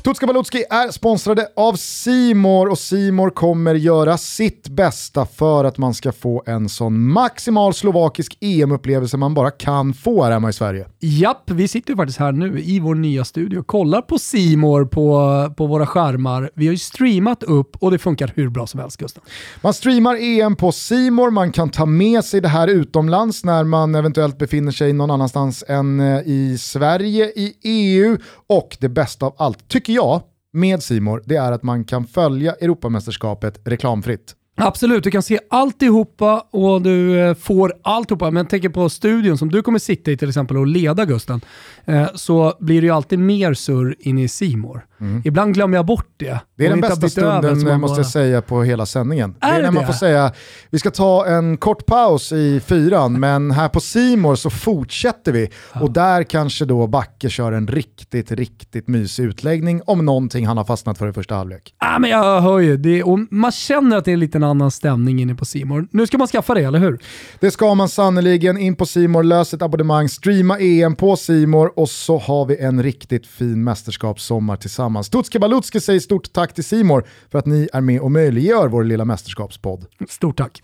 Tutska 0.02 0.26
Balutski 0.26 0.64
är 0.70 0.90
sponsrade 0.90 1.48
av 1.56 1.74
Simor 1.74 2.68
och 2.68 2.78
Simor 2.78 3.30
kommer 3.30 3.74
göra 3.74 4.18
sitt 4.18 4.68
bästa 4.68 5.26
för 5.26 5.64
att 5.64 5.78
man 5.78 5.94
ska 5.94 6.12
få 6.12 6.42
en 6.46 6.68
sån 6.68 7.12
maximal 7.12 7.74
slovakisk 7.74 8.38
EM-upplevelse 8.40 9.16
man 9.16 9.34
bara 9.34 9.50
kan 9.50 9.94
få 9.94 10.24
här 10.24 10.30
hemma 10.30 10.48
i 10.48 10.52
Sverige. 10.52 10.86
Japp, 11.00 11.50
vi 11.50 11.68
sitter 11.68 11.90
ju 11.90 11.96
faktiskt 11.96 12.18
här 12.18 12.32
nu 12.32 12.60
i 12.60 12.80
vår 12.80 12.94
nya 12.94 13.24
studio 13.24 13.58
och 13.58 13.66
kollar 13.66 14.02
på 14.02 14.18
Simor 14.18 14.84
på, 14.84 15.54
på 15.56 15.66
våra 15.66 15.86
skärmar. 15.86 16.50
Vi 16.54 16.66
har 16.66 16.72
ju 16.72 16.78
streamat 16.78 17.42
upp 17.42 17.76
och 17.76 17.90
det 17.90 17.98
funkar 17.98 18.32
hur 18.34 18.48
bra 18.48 18.66
som 18.66 18.80
helst 18.80 18.96
Gustav. 18.96 19.24
Man 19.60 19.74
streamar 19.74 20.16
EM 20.20 20.56
på 20.56 20.72
Simor, 20.72 21.30
man 21.30 21.52
kan 21.52 21.70
ta 21.70 21.86
med 21.86 22.24
sig 22.24 22.40
det 22.40 22.48
här 22.48 22.68
utomlands 22.68 23.44
när 23.44 23.64
man 23.64 23.94
eventuellt 23.94 24.38
befinner 24.38 24.72
sig 24.72 24.92
någon 24.92 25.10
annanstans 25.10 25.64
än 25.68 26.00
eh, 26.00 26.20
i 26.26 26.58
Sverige, 26.58 27.24
i 27.24 27.54
EU 27.62 28.18
och 28.46 28.76
det 28.80 28.88
bästa 28.88 29.26
av 29.26 29.34
allt, 29.38 29.68
tycker 29.68 29.87
jag, 29.92 30.22
med 30.52 30.82
Simor, 30.82 31.22
det 31.26 31.36
är 31.36 31.52
att 31.52 31.62
man 31.62 31.84
kan 31.84 32.06
följa 32.06 32.52
Europamästerskapet 32.52 33.60
reklamfritt. 33.64 34.34
Absolut, 34.60 35.04
du 35.04 35.10
kan 35.10 35.22
se 35.22 35.38
alltihopa 35.50 36.46
och 36.50 36.82
du 36.82 37.20
eh, 37.20 37.34
får 37.34 37.72
alltihopa. 37.82 38.30
Men 38.30 38.36
jag 38.36 38.50
tänker 38.50 38.68
på 38.68 38.88
studion 38.88 39.38
som 39.38 39.48
du 39.48 39.62
kommer 39.62 39.78
sitta 39.78 40.10
i 40.10 40.16
till 40.16 40.28
exempel 40.28 40.56
och 40.56 40.66
leda 40.66 41.04
Gusten. 41.04 41.40
Eh, 41.84 42.06
så 42.14 42.54
blir 42.60 42.80
det 42.80 42.86
ju 42.86 42.92
alltid 42.92 43.18
mer 43.18 43.54
surr 43.54 43.96
in 43.98 44.18
i 44.18 44.28
Simor. 44.28 44.86
Mm. 45.00 45.22
Ibland 45.24 45.54
glömmer 45.54 45.76
jag 45.78 45.86
bort 45.86 46.14
det. 46.16 46.40
Det 46.56 46.66
är 46.66 46.70
den 46.70 46.80
bästa 46.80 47.08
stunden 47.08 47.80
måste 47.80 48.00
jag 48.00 48.06
säga 48.06 48.42
på 48.42 48.62
hela 48.62 48.86
sändningen. 48.86 49.34
Är 49.40 49.52
det 49.52 49.58
är 49.58 49.62
när 49.62 49.70
man 49.70 49.86
får 49.86 49.92
säga, 49.92 50.32
vi 50.70 50.78
ska 50.78 50.90
ta 50.90 51.26
en 51.26 51.56
kort 51.56 51.86
paus 51.86 52.32
i 52.32 52.60
fyran, 52.60 53.12
men 53.20 53.50
här 53.50 53.68
på 53.68 53.80
Simor 53.80 54.34
så 54.34 54.50
fortsätter 54.50 55.32
vi. 55.32 55.50
Ja. 55.74 55.80
Och 55.80 55.90
där 55.92 56.22
kanske 56.22 56.64
då 56.64 56.86
Backe 56.86 57.30
kör 57.30 57.52
en 57.52 57.66
riktigt, 57.66 58.32
riktigt 58.32 58.88
mysig 58.88 59.24
utläggning 59.24 59.82
om 59.86 60.04
någonting 60.04 60.46
han 60.46 60.56
har 60.56 60.64
fastnat 60.64 60.98
för 60.98 61.08
i 61.08 61.12
första 61.12 61.34
halvlek. 61.34 61.74
Ja, 61.80 61.98
men 61.98 62.10
jag 62.10 62.40
hör 62.40 62.58
ju, 62.58 62.76
det, 62.76 63.02
och 63.02 63.18
man 63.30 63.52
känner 63.52 63.96
att 63.96 64.04
det 64.04 64.10
är 64.10 64.12
en 64.12 64.20
liten 64.20 64.44
annan 64.44 64.70
stämning 64.70 65.20
inne 65.20 65.34
på 65.34 65.44
Simor. 65.44 65.88
Nu 65.90 66.06
ska 66.06 66.18
man 66.18 66.28
skaffa 66.28 66.54
det, 66.54 66.62
eller 66.62 66.78
hur? 66.78 66.98
Det 67.40 67.50
ska 67.50 67.74
man 67.74 67.88
sannoliken. 67.88 68.58
In 68.58 68.76
på 68.76 68.86
Simor, 68.86 69.22
lös 69.22 69.54
ett 69.54 69.62
abonnemang, 69.62 70.08
streama 70.08 70.58
EM 70.58 70.96
på 70.96 71.16
Simor 71.16 71.72
och 71.76 71.88
så 71.88 72.18
har 72.18 72.46
vi 72.46 72.56
en 72.58 72.82
riktigt 72.82 73.26
fin 73.26 73.64
mästerskapssommar 73.64 74.56
tillsammans. 74.56 74.87
Stutske 75.04 75.38
Balutske 75.38 75.80
säger 75.80 76.00
stort 76.00 76.32
tack 76.32 76.54
till 76.54 76.64
Simor 76.64 77.04
för 77.30 77.38
att 77.38 77.46
ni 77.46 77.68
är 77.72 77.80
med 77.80 78.00
och 78.00 78.10
möjliggör 78.10 78.68
vår 78.68 78.84
lilla 78.84 79.04
mästerskapspodd. 79.04 79.86
Stort 80.08 80.36
tack. 80.36 80.62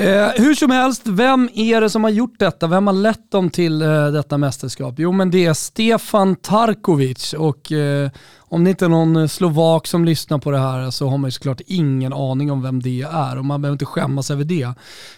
Eh, 0.00 0.28
hur 0.36 0.54
som 0.54 0.70
helst, 0.70 1.02
vem 1.04 1.48
är 1.54 1.80
det 1.80 1.90
som 1.90 2.04
har 2.04 2.10
gjort 2.10 2.38
detta? 2.38 2.66
Vem 2.66 2.86
har 2.86 2.94
lett 2.94 3.30
dem 3.30 3.50
till 3.50 3.82
eh, 3.82 4.06
detta 4.06 4.38
mästerskap? 4.38 4.94
Jo 4.98 5.12
men 5.12 5.30
det 5.30 5.46
är 5.46 5.54
Stefan 5.54 6.36
Tarkovic 6.36 7.32
och 7.32 7.72
eh, 7.72 8.10
om 8.50 8.64
det 8.64 8.70
inte 8.70 8.84
är 8.84 8.88
någon 8.88 9.16
eh, 9.16 9.26
slovak 9.26 9.86
som 9.86 10.04
lyssnar 10.04 10.38
på 10.38 10.50
det 10.50 10.58
här 10.58 10.90
så 10.90 11.08
har 11.08 11.18
man 11.18 11.28
ju 11.28 11.32
såklart 11.32 11.60
ingen 11.66 12.12
aning 12.12 12.50
om 12.50 12.62
vem 12.62 12.82
det 12.82 13.02
är 13.02 13.38
och 13.38 13.44
man 13.44 13.62
behöver 13.62 13.74
inte 13.74 13.84
skämmas 13.84 14.30
över 14.30 14.44
det. 14.44 14.74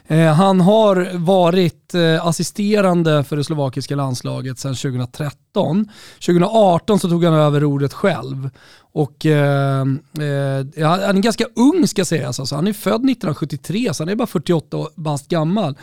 Eh, 0.06 0.32
han 0.34 0.60
har 0.60 1.18
varit 1.18 1.94
eh, 1.94 2.26
assisterande 2.26 3.24
för 3.24 3.36
det 3.36 3.44
slovakiska 3.44 3.96
landslaget 3.96 4.58
sedan 4.58 4.74
2013. 4.74 5.88
2018 6.14 7.00
så 7.00 7.08
tog 7.08 7.24
han 7.24 7.34
över 7.34 7.64
ordet 7.64 7.92
själv 7.92 8.50
och 8.92 9.26
eh, 9.26 9.80
eh, 9.80 10.88
han 10.88 11.16
är 11.16 11.22
ganska 11.22 11.44
ung 11.56 11.86
ska 11.86 12.04
sägas. 12.04 12.40
Alltså, 12.40 12.54
han 12.54 12.68
är 12.68 12.72
född 12.72 12.94
1973 12.94 13.94
så 13.94 14.02
han 14.02 14.08
är 14.08 14.16
bara 14.16 14.26
48 14.26 14.86
bast 14.94 15.28
gammal. 15.28 15.76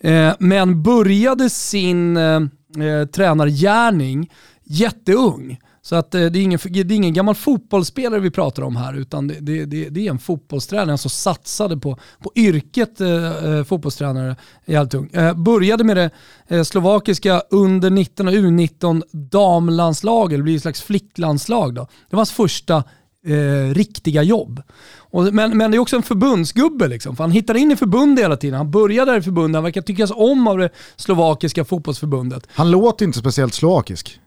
Eh, 0.00 0.32
men 0.38 0.82
började 0.82 1.50
sin 1.50 2.16
eh, 2.16 2.40
eh 2.78 3.06
tränargärning 3.12 4.30
jätteung. 4.64 5.58
Så 5.84 5.96
att, 5.96 6.14
eh, 6.14 6.24
det, 6.24 6.38
är 6.38 6.42
ingen, 6.42 6.58
det 6.64 6.80
är 6.80 6.92
ingen 6.92 7.14
gammal 7.14 7.34
fotbollsspelare 7.34 8.20
vi 8.20 8.30
pratar 8.30 8.62
om 8.62 8.76
här 8.76 8.94
utan 8.94 9.28
det, 9.28 9.34
det, 9.40 9.64
det, 9.64 9.88
det 9.88 10.06
är 10.06 10.10
en 10.10 10.18
fotbollstränare 10.18 10.98
som 10.98 11.10
satsade 11.10 11.76
på, 11.76 11.98
på 12.22 12.32
yrket 12.34 13.00
eh, 13.00 13.44
eh 13.44 13.64
fotbollstränare 13.64 14.36
i 14.64 14.76
Alltung. 14.76 15.10
Eh, 15.12 15.34
började 15.34 15.84
med 15.84 15.96
det 15.96 16.10
eh, 16.48 16.62
slovakiska 16.62 17.42
under 17.50 17.90
19 17.90 18.28
och 18.28 18.34
U19 18.34 19.02
damlandslaget, 19.12 20.38
det 20.38 20.42
blir 20.42 20.56
ett 20.56 20.62
slags 20.62 20.82
flicklandslag. 20.82 21.74
Då. 21.74 21.82
Det 21.82 22.16
var 22.16 22.18
hans 22.18 22.32
första 22.32 22.84
eh, 23.26 23.74
riktiga 23.74 24.22
jobb. 24.22 24.62
Och, 24.96 25.34
men, 25.34 25.56
men 25.56 25.70
det 25.70 25.76
är 25.76 25.78
också 25.78 25.96
en 25.96 26.02
förbundsgubbe, 26.02 26.88
liksom, 26.88 27.16
för 27.16 27.24
han 27.24 27.30
hittar 27.30 27.56
in 27.56 27.72
i 27.72 27.76
förbundet 27.76 28.24
hela 28.24 28.36
tiden. 28.36 28.56
Han 28.56 28.70
började 28.70 29.12
där 29.12 29.18
i 29.18 29.22
förbundet, 29.22 29.56
han 29.56 29.64
verkar 29.64 29.82
tyckas 29.82 30.10
om 30.14 30.48
av 30.48 30.58
det 30.58 30.70
slovakiska 30.96 31.64
fotbollsförbundet. 31.64 32.46
Han 32.52 32.70
låter 32.70 33.04
inte 33.04 33.18
speciellt 33.18 33.54
slovakisk. 33.54 34.20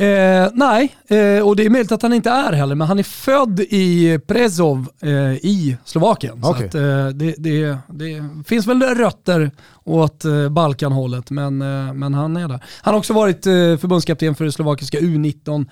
Eh, 0.00 0.48
nej, 0.54 0.96
eh, 1.08 1.46
och 1.46 1.56
det 1.56 1.66
är 1.66 1.70
möjligt 1.70 1.92
att 1.92 2.02
han 2.02 2.12
inte 2.12 2.30
är 2.30 2.52
heller, 2.52 2.74
men 2.74 2.88
han 2.88 2.98
är 2.98 3.02
född 3.02 3.60
i 3.60 4.18
Prezov 4.26 4.88
eh, 5.02 5.10
i 5.32 5.76
Slovakien. 5.84 6.44
Okay. 6.44 6.60
Så 6.60 6.66
att, 6.66 6.74
eh, 6.74 7.08
det, 7.08 7.34
det, 7.38 7.78
det, 7.88 8.24
finns 8.46 8.66
väl 8.66 8.82
rötter 8.82 9.50
åt 9.90 10.24
eh, 10.24 10.48
Balkanhållet, 10.48 11.30
men, 11.30 11.62
eh, 11.62 11.92
men 11.92 12.14
han 12.14 12.36
är 12.36 12.48
där. 12.48 12.64
Han 12.82 12.94
har 12.94 12.98
också 12.98 13.12
varit 13.12 13.44
förbundskapten 13.44 14.34
för 14.34 14.44
det 14.44 14.52
slovakiska 14.52 14.98
U19 14.98 15.66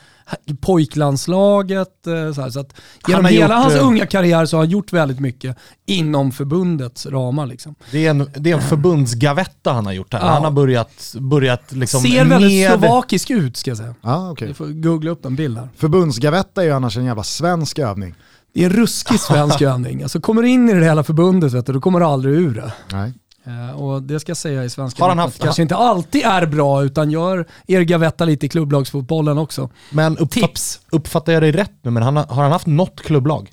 pojklandslaget. 0.61 2.07
Eh, 2.07 2.33
så, 2.33 2.41
här, 2.41 2.51
så 2.51 2.61
att 2.61 2.75
genom 3.09 3.25
hela 3.25 3.55
gjort, 3.55 3.63
hans 3.63 3.75
eh, 3.75 3.87
unga 3.87 4.07
karriär 4.07 4.47
så 4.47 4.57
har 4.57 4.63
han 4.63 4.71
gjort 4.71 4.93
väldigt 4.93 5.21
mycket 5.21 5.57
inom 5.87 6.33
förbundets 6.33 7.07
ramar. 7.07 7.47
Liksom. 7.47 7.75
Det, 7.91 8.07
är 8.07 8.11
en, 8.11 8.31
det 8.37 8.51
är 8.51 8.55
en 8.55 8.63
förbundsgavetta 8.63 9.73
han 9.73 9.87
har 9.87 9.93
gjort 9.93 10.13
här. 10.13 10.21
Ja. 10.21 10.27
Han 10.27 10.45
har 10.45 10.51
börjat, 10.51 11.15
börjat 11.21 11.73
liksom 11.73 12.01
Ser 12.01 12.25
väldigt 12.25 12.51
med... 12.51 12.71
slovakisk 12.71 13.31
ut 13.31 13.57
ska 13.57 13.71
jag 13.71 13.79
säga. 13.79 13.95
Ah, 14.01 14.31
okay. 14.31 14.49
Du 14.49 14.55
får 14.55 14.67
googla 14.67 15.11
upp 15.11 15.25
en 15.25 15.37
bild 15.37 15.59
här. 15.59 15.69
Förbundsgavetta 15.77 16.63
är 16.63 16.67
ju 16.67 16.73
annars 16.73 16.97
en 16.97 17.05
jävla 17.05 17.25
svensk 17.25 17.79
övning. 17.79 18.15
Det 18.55 18.61
är 18.61 18.65
en 18.65 18.77
ruskig 18.77 19.21
svensk 19.21 19.61
övning. 19.63 20.03
Alltså 20.03 20.21
kommer 20.21 20.43
du 20.43 20.49
in 20.49 20.69
i 20.69 20.75
det 20.75 20.85
hela 20.85 21.05
förbundet 21.05 21.53
vet 21.53 21.67
du, 21.67 21.73
då 21.73 21.81
kommer 21.81 22.01
du 22.01 22.07
aldrig 22.07 22.35
ur 22.35 22.55
det. 22.55 22.73
Nej. 22.93 23.13
Eh, 23.49 23.81
och 23.83 24.03
det 24.03 24.21
ska 24.21 24.31
jag 24.31 24.37
säga 24.37 24.65
i 24.65 24.71
svenska 24.71 25.03
har 25.03 25.09
han 25.09 25.19
haft, 25.19 25.43
kanske 25.43 25.63
inte 25.63 25.77
alltid 25.77 26.23
är 26.25 26.47
bra 26.47 26.85
utan 26.85 27.11
gör 27.11 27.47
er 27.67 27.81
gavetta 27.81 28.25
lite 28.25 28.47
i 28.47 28.49
klubblagsfotbollen 28.49 29.39
också. 29.39 29.71
Men 29.91 30.13
uppfatt, 30.13 30.31
Tips. 30.31 30.81
uppfattar 30.91 31.33
jag 31.33 31.43
dig 31.43 31.53
rätt 31.53 31.73
nu, 31.83 31.91
men 31.91 32.03
han 32.03 32.17
har, 32.17 32.27
han 32.35 32.53
haft 32.53 32.67
något 32.67 33.01
klubblag? 33.01 33.51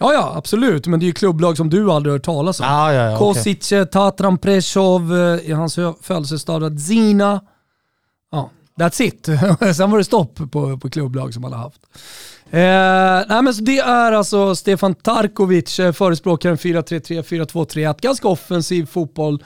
Ja, 0.00 0.12
ja, 0.12 0.32
absolut. 0.36 0.86
Men 0.86 1.00
det 1.00 1.04
är 1.04 1.08
ju 1.08 1.12
klubblag 1.12 1.56
som 1.56 1.70
du 1.70 1.90
aldrig 1.90 2.12
hört 2.12 2.22
talas 2.22 2.60
om. 2.60 2.66
Ah, 2.68 2.92
ja, 2.92 3.10
ja, 3.10 3.18
Kosic, 3.18 3.72
okay. 3.72 3.86
Tatran 3.86 4.38
Preshov, 4.38 5.12
i 5.44 5.52
hans 5.52 5.78
födelsestad 6.02 6.80
Zina. 6.80 7.40
Ja, 8.30 8.50
that's 8.78 9.02
it. 9.02 9.26
Sen 9.76 9.90
var 9.90 9.98
det 9.98 10.04
stopp 10.04 10.50
på, 10.50 10.78
på 10.78 10.90
klubblag 10.90 11.34
som 11.34 11.44
han 11.44 11.52
har 11.52 11.60
haft. 11.60 11.80
Eh, 12.50 13.28
nej, 13.28 13.42
men 13.42 13.54
så 13.54 13.62
det 13.62 13.78
är 13.78 14.12
alltså 14.12 14.54
Stefan 14.54 14.94
Tarkovic, 14.94 15.80
eh, 15.80 15.92
förespråkaren 15.92 16.56
4-3-3, 16.56 17.22
4-2-3-1. 17.22 18.00
Ganska 18.00 18.28
offensiv 18.28 18.86
fotboll 18.86 19.44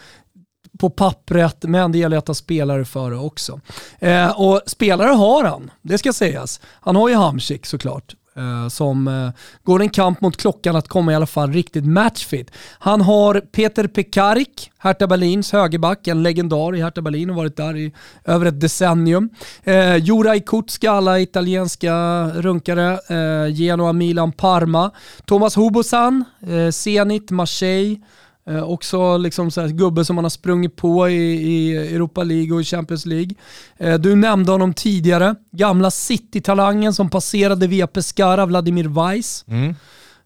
på 0.79 0.91
pappret, 0.91 1.63
men 1.63 1.93
det 1.93 1.99
gäller 1.99 2.17
att 2.17 2.29
ha 2.29 2.35
spelare 2.35 2.85
före 2.85 3.17
också. 3.17 3.61
Eh, 3.99 4.41
och 4.41 4.61
spelare 4.67 5.11
har 5.11 5.45
han, 5.45 5.71
det 5.83 5.99
ska 5.99 6.13
sägas. 6.13 6.61
Han 6.81 6.97
har 6.97 7.09
ju 7.09 7.15
Hamsik 7.15 7.67
såklart. 7.67 8.15
Eh, 8.37 8.69
som 8.69 9.09
eh, 9.09 9.29
går 9.65 9.83
en 9.83 9.89
kamp 9.89 10.21
mot 10.21 10.37
klockan 10.37 10.77
att 10.77 10.89
komma 10.89 11.13
i 11.13 11.15
alla 11.15 11.27
fall 11.27 11.53
riktigt 11.53 11.87
matchfit. 11.87 12.51
Han 12.79 13.01
har 13.01 13.41
Peter 13.41 13.87
Pekarik, 13.87 14.71
Hertha 14.79 15.07
Berlins 15.07 15.53
högerback, 15.53 16.07
en 16.07 16.23
legendar 16.23 16.77
i 16.77 16.83
Hertha 16.83 17.03
Berlin 17.03 17.31
och 17.31 17.37
varit 17.37 17.57
där 17.57 17.77
i 17.77 17.93
över 18.25 18.47
ett 18.47 18.61
decennium. 18.61 19.31
Eh, 19.65 19.97
Juraj 19.97 20.41
Kutska, 20.41 20.91
alla 20.91 21.21
italienska 21.21 22.27
runkare, 22.35 22.93
eh, 22.93 23.55
Genoa, 23.55 23.93
Milan, 23.93 24.33
Parma. 24.33 24.91
Thomas 25.27 25.57
Hobosan, 25.57 26.25
eh, 26.47 26.71
Zenit, 26.71 27.31
Marseille. 27.31 28.01
Eh, 28.49 28.63
också 28.63 29.17
liksom 29.17 29.51
så 29.51 29.61
här, 29.61 29.69
gubbe 29.69 30.05
som 30.05 30.17
man 30.17 30.25
har 30.25 30.31
sprungit 30.31 30.77
på 30.77 31.09
i, 31.09 31.15
i 31.33 31.77
Europa 31.77 32.23
League 32.23 32.55
och 32.55 32.61
i 32.61 32.65
Champions 32.65 33.07
League. 33.07 33.35
Eh, 33.79 33.95
du 33.95 34.17
nämnde 34.17 34.53
honom 34.53 34.75
tidigare. 34.75 35.35
Gamla 35.53 35.91
City-talangen 35.91 36.95
som 36.95 37.11
passerade 37.11 37.67
via 37.67 37.87
Pescara, 37.87 38.47
Vladimir 38.47 38.89
Weiss. 38.89 39.45
Mm. 39.49 39.75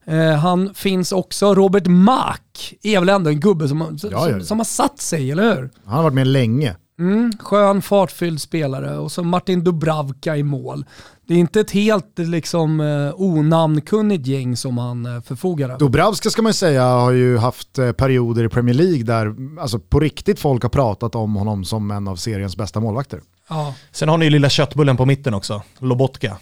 Eh, 0.07 0.39
han 0.39 0.75
finns 0.75 1.13
också. 1.13 1.55
Robert 1.55 1.87
Mack 1.87 2.75
är 2.83 3.01
väl 3.01 3.09
ändå 3.09 3.31
en 3.31 3.41
gubbe 3.41 3.69
som, 3.69 3.99
ja, 4.03 4.09
ja, 4.11 4.31
ja. 4.31 4.41
som, 4.41 4.59
har 4.59 4.65
satt 4.65 5.01
sig, 5.01 5.31
eller 5.31 5.55
hur? 5.55 5.71
Han 5.85 5.95
har 5.95 6.03
varit 6.03 6.15
med 6.15 6.27
länge. 6.27 6.77
Mm, 6.99 7.33
skön, 7.39 7.83
fartfylld 7.83 8.41
spelare 8.41 8.99
och 8.99 9.13
så 9.13 9.23
Martin 9.23 9.65
Dubravka 9.65 10.37
i 10.37 10.43
mål. 10.43 10.85
Det 11.27 11.35
är 11.35 11.39
inte 11.39 11.61
ett 11.61 11.71
helt 11.71 12.19
liksom, 12.19 12.81
eh, 12.81 13.21
onamnkunnigt 13.21 14.27
gäng 14.27 14.57
som 14.57 14.79
han 14.79 15.07
eh, 15.07 15.23
förfogar 15.23 15.69
över. 15.69 15.79
Dubravska 15.79 16.31
ska 16.31 16.43
man 16.43 16.55
säga 16.55 16.85
har 16.85 17.13
ju 17.13 17.39
haft 17.39 17.79
eh, 17.79 17.93
perioder 17.93 18.45
i 18.45 18.49
Premier 18.49 18.75
League 18.75 19.03
där 19.03 19.35
alltså, 19.61 19.79
på 19.79 20.01
riktigt 20.01 20.41
folk 20.41 20.63
har 20.63 20.71
pratat 20.71 21.15
om 21.15 21.35
honom 21.35 21.65
som 21.65 21.91
en 21.91 22.09
av 22.09 22.17
seriens 22.17 22.57
bästa 22.57 22.81
målvakter. 22.81 23.21
Ja. 23.49 23.75
Sen 23.93 24.09
har 24.09 24.19
ni 24.19 24.25
ju 24.25 24.31
lilla 24.31 24.49
köttbullen 24.49 24.97
på 24.97 25.07
mitten 25.07 25.35
också, 25.35 25.63
Lobotka. 25.79 26.37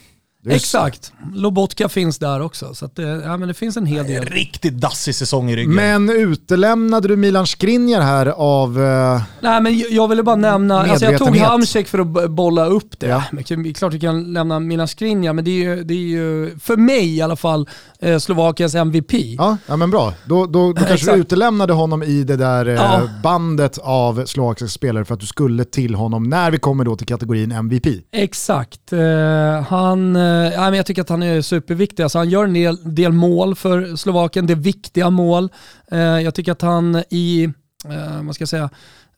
Exakt. 0.46 1.12
Lobotka 1.34 1.88
finns 1.88 2.18
där 2.18 2.40
också. 2.40 2.74
Så 2.74 2.84
att 2.84 2.96
det, 2.96 3.02
ja, 3.02 3.36
men 3.36 3.48
det 3.48 3.54
finns 3.54 3.76
en 3.76 3.86
hel 3.86 4.06
del. 4.06 4.24
Riktigt 4.24 4.74
dassig 4.74 5.14
säsong 5.14 5.50
i 5.50 5.56
ryggen. 5.56 5.74
Men 5.74 6.10
utelämnade 6.10 7.08
du 7.08 7.16
Milan 7.16 7.46
Skriniar 7.46 8.00
här 8.00 8.26
av 8.26 8.78
uh, 8.78 9.22
Nej 9.40 9.60
men 9.60 9.78
jag 9.90 10.08
ville 10.08 10.22
bara 10.22 10.36
nämna, 10.36 10.82
alltså 10.82 11.04
jag 11.04 11.18
tog 11.18 11.36
Hamsik 11.36 11.88
för 11.88 11.98
att 11.98 12.30
bolla 12.30 12.66
upp 12.66 13.00
det. 13.00 13.06
Ja. 13.06 13.22
Men, 13.32 13.74
klart 13.74 13.92
vi 13.94 14.00
kan 14.00 14.32
lämna 14.32 14.60
Milan 14.60 14.88
Skriniar, 14.88 15.32
men 15.32 15.44
det 15.44 15.50
är, 15.50 15.76
ju, 15.76 15.84
det 15.84 15.94
är 15.94 15.98
ju, 15.98 16.58
för 16.58 16.76
mig 16.76 17.16
i 17.16 17.22
alla 17.22 17.36
fall, 17.36 17.68
eh, 17.98 18.18
Slovakiens 18.18 18.74
MVP. 18.74 19.12
Ja, 19.12 19.56
ja 19.66 19.76
men 19.76 19.90
bra. 19.90 20.12
Då, 20.24 20.46
då, 20.46 20.72
då 20.72 20.82
kanske 20.86 21.12
du 21.12 21.20
utelämnade 21.20 21.72
honom 21.72 22.02
i 22.02 22.24
det 22.24 22.36
där 22.36 22.66
eh, 22.66 22.74
ja. 22.74 23.00
bandet 23.22 23.78
av 23.78 24.26
slovakiska 24.26 24.68
spelare 24.68 25.04
för 25.04 25.14
att 25.14 25.20
du 25.20 25.26
skulle 25.26 25.64
till 25.64 25.94
honom 25.94 26.22
när 26.22 26.50
vi 26.50 26.58
kommer 26.58 26.84
då 26.84 26.96
till 26.96 27.06
kategorin 27.06 27.52
MVP. 27.52 27.86
Exakt. 28.12 28.92
Uh, 28.92 29.60
han 29.60 30.16
Eh, 30.16 30.33
Eh, 30.34 30.52
ja, 30.52 30.60
men 30.60 30.74
jag 30.74 30.86
tycker 30.86 31.02
att 31.02 31.08
han 31.08 31.22
är 31.22 31.42
superviktig. 31.42 32.02
Alltså, 32.02 32.18
han 32.18 32.30
gör 32.30 32.44
en 32.44 32.54
del, 32.54 32.94
del 32.94 33.12
mål 33.12 33.54
för 33.54 33.96
Slovakien, 33.96 34.46
det 34.46 34.52
är 34.52 34.56
viktiga 34.56 35.10
mål. 35.10 35.48
Eh, 35.90 35.98
jag 35.98 36.34
tycker 36.34 36.52
att 36.52 36.62
han 36.62 37.02
i, 37.10 37.44
eh, 37.84 38.22
vad 38.22 38.34
ska 38.34 38.42
jag 38.42 38.48
säga, 38.48 38.70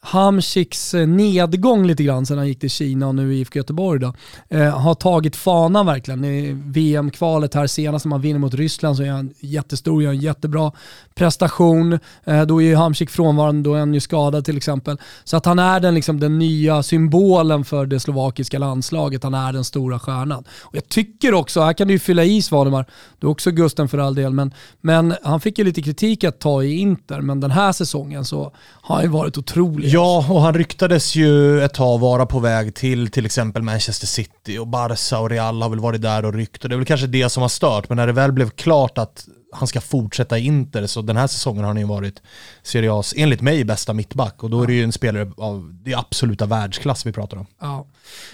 Hamsiks 0.07 0.95
eh, 0.95 1.07
nedgång 1.07 1.87
lite 1.87 2.03
grann 2.03 2.27
sedan 2.27 2.39
han 2.39 2.49
gick 2.49 2.61
till 2.61 2.71
Kina 2.71 3.09
och 3.09 3.15
nu 3.15 3.35
i 3.35 3.41
IFK 3.41 3.59
Göteborg 3.59 4.01
då, 4.01 4.15
eh, 4.49 4.79
har 4.79 4.95
tagit 4.95 5.37
fanan 5.37 5.87
verkligen. 5.87 6.25
I 6.25 6.53
VM-kvalet 6.53 7.55
här 7.55 7.67
senast 7.67 8.05
när 8.05 8.11
man 8.11 8.21
vinner 8.21 8.39
mot 8.39 8.55
Ryssland 8.55 8.97
så 8.97 9.03
är 9.03 9.11
han 9.11 9.35
jättestor, 9.41 10.03
gör 10.03 10.11
en 10.11 10.19
jättebra 10.19 10.73
prestation. 11.15 11.99
Eh, 12.25 12.43
då 12.43 12.63
är 12.63 12.67
ju 12.67 12.75
Hamsik 12.75 13.11
frånvarande, 13.11 13.63
då 13.71 13.75
är 13.75 13.79
han 13.79 13.95
ju 13.95 14.01
skadad 14.01 14.45
till 14.45 14.57
exempel. 14.57 14.99
Så 15.25 15.37
att 15.37 15.47
han 15.47 15.59
är 15.59 15.81
den, 15.81 15.95
liksom, 15.95 16.21
den 16.21 16.39
nya 16.39 16.83
symbolen 16.83 17.65
för 17.65 17.87
det 17.87 18.01
slovakiska 18.01 18.59
landslaget, 18.59 19.23
han 19.23 19.35
är 19.35 19.53
den 19.53 19.65
stora 19.65 19.99
stjärnan. 19.99 20.45
Och 20.61 20.77
jag 20.77 20.89
tycker 20.89 21.35
också, 21.35 21.61
här 21.61 21.73
kan 21.73 21.89
du 21.89 21.95
ju 21.95 21.99
fylla 21.99 22.25
i 22.25 22.43
Svanemar, 22.43 22.87
du 23.19 23.27
är 23.27 23.31
också 23.31 23.51
Gusten 23.51 23.89
för 23.89 23.99
all 23.99 24.15
del, 24.15 24.33
men, 24.33 24.55
men 24.81 25.15
han 25.23 25.41
fick 25.41 25.59
ju 25.59 25.65
lite 25.65 25.83
kritik 25.83 26.25
att 26.25 26.39
ta 26.41 26.63
i 26.63 26.77
Inter, 26.77 27.21
men 27.21 27.41
den 27.41 27.51
här 27.51 27.73
säsongen 27.73 28.25
så 28.25 28.53
har 28.83 28.95
han 28.95 29.05
ju 29.05 29.11
varit 29.11 29.39
otrolig. 29.39 29.96
Ja, 29.97 30.27
och 30.31 30.41
han 30.41 30.55
ryktades 30.55 31.15
ju 31.15 31.63
ett 31.63 31.75
tag 31.75 31.99
vara 31.99 32.27
på 32.27 32.39
väg 32.39 32.75
till 32.75 33.11
till 33.11 33.27
exempel 33.27 33.63
Manchester 33.63 34.07
City 34.07 34.59
och 34.59 34.67
Barca 34.67 35.19
och 35.19 35.31
Real 35.31 35.63
har 35.63 35.69
väl 35.69 35.81
varit 35.81 36.03
där 36.03 36.25
och 36.25 36.35
ryckt 36.35 36.63
och 36.65 36.69
det 36.69 36.75
är 36.75 36.77
väl 36.77 36.87
kanske 36.87 37.07
det 37.07 37.29
som 37.29 37.43
har 37.43 37.49
stört, 37.49 37.89
men 37.89 37.97
när 37.97 38.07
det 38.07 38.13
väl 38.13 38.33
blev 38.33 38.51
klart 38.51 38.99
att 38.99 39.27
han 39.53 39.69
ska 39.69 39.81
fortsätta 39.81 40.39
i 40.39 40.45
Inter, 40.45 40.87
så 40.87 41.03
den 41.03 41.17
här 41.17 41.27
säsongen 41.27 41.61
har 41.65 41.69
han 41.69 41.77
ju 41.77 41.85
varit 41.85 42.23
Serie 42.63 42.91
A's, 42.91 43.15
enligt 43.17 43.41
mig, 43.41 43.65
bästa 43.65 43.93
mittback 43.93 44.43
och 44.43 44.51
då 44.51 44.63
är 44.63 44.67
det 44.67 44.73
ju 44.73 44.85
en 44.85 44.93
spelare 44.93 45.31
av 45.37 45.71
det 45.85 45.95
absoluta 45.95 46.47
världsklass 46.47 47.07
vi 47.07 47.13
pratar 47.13 47.37
om. 47.37 47.47
Ja, 47.61 47.87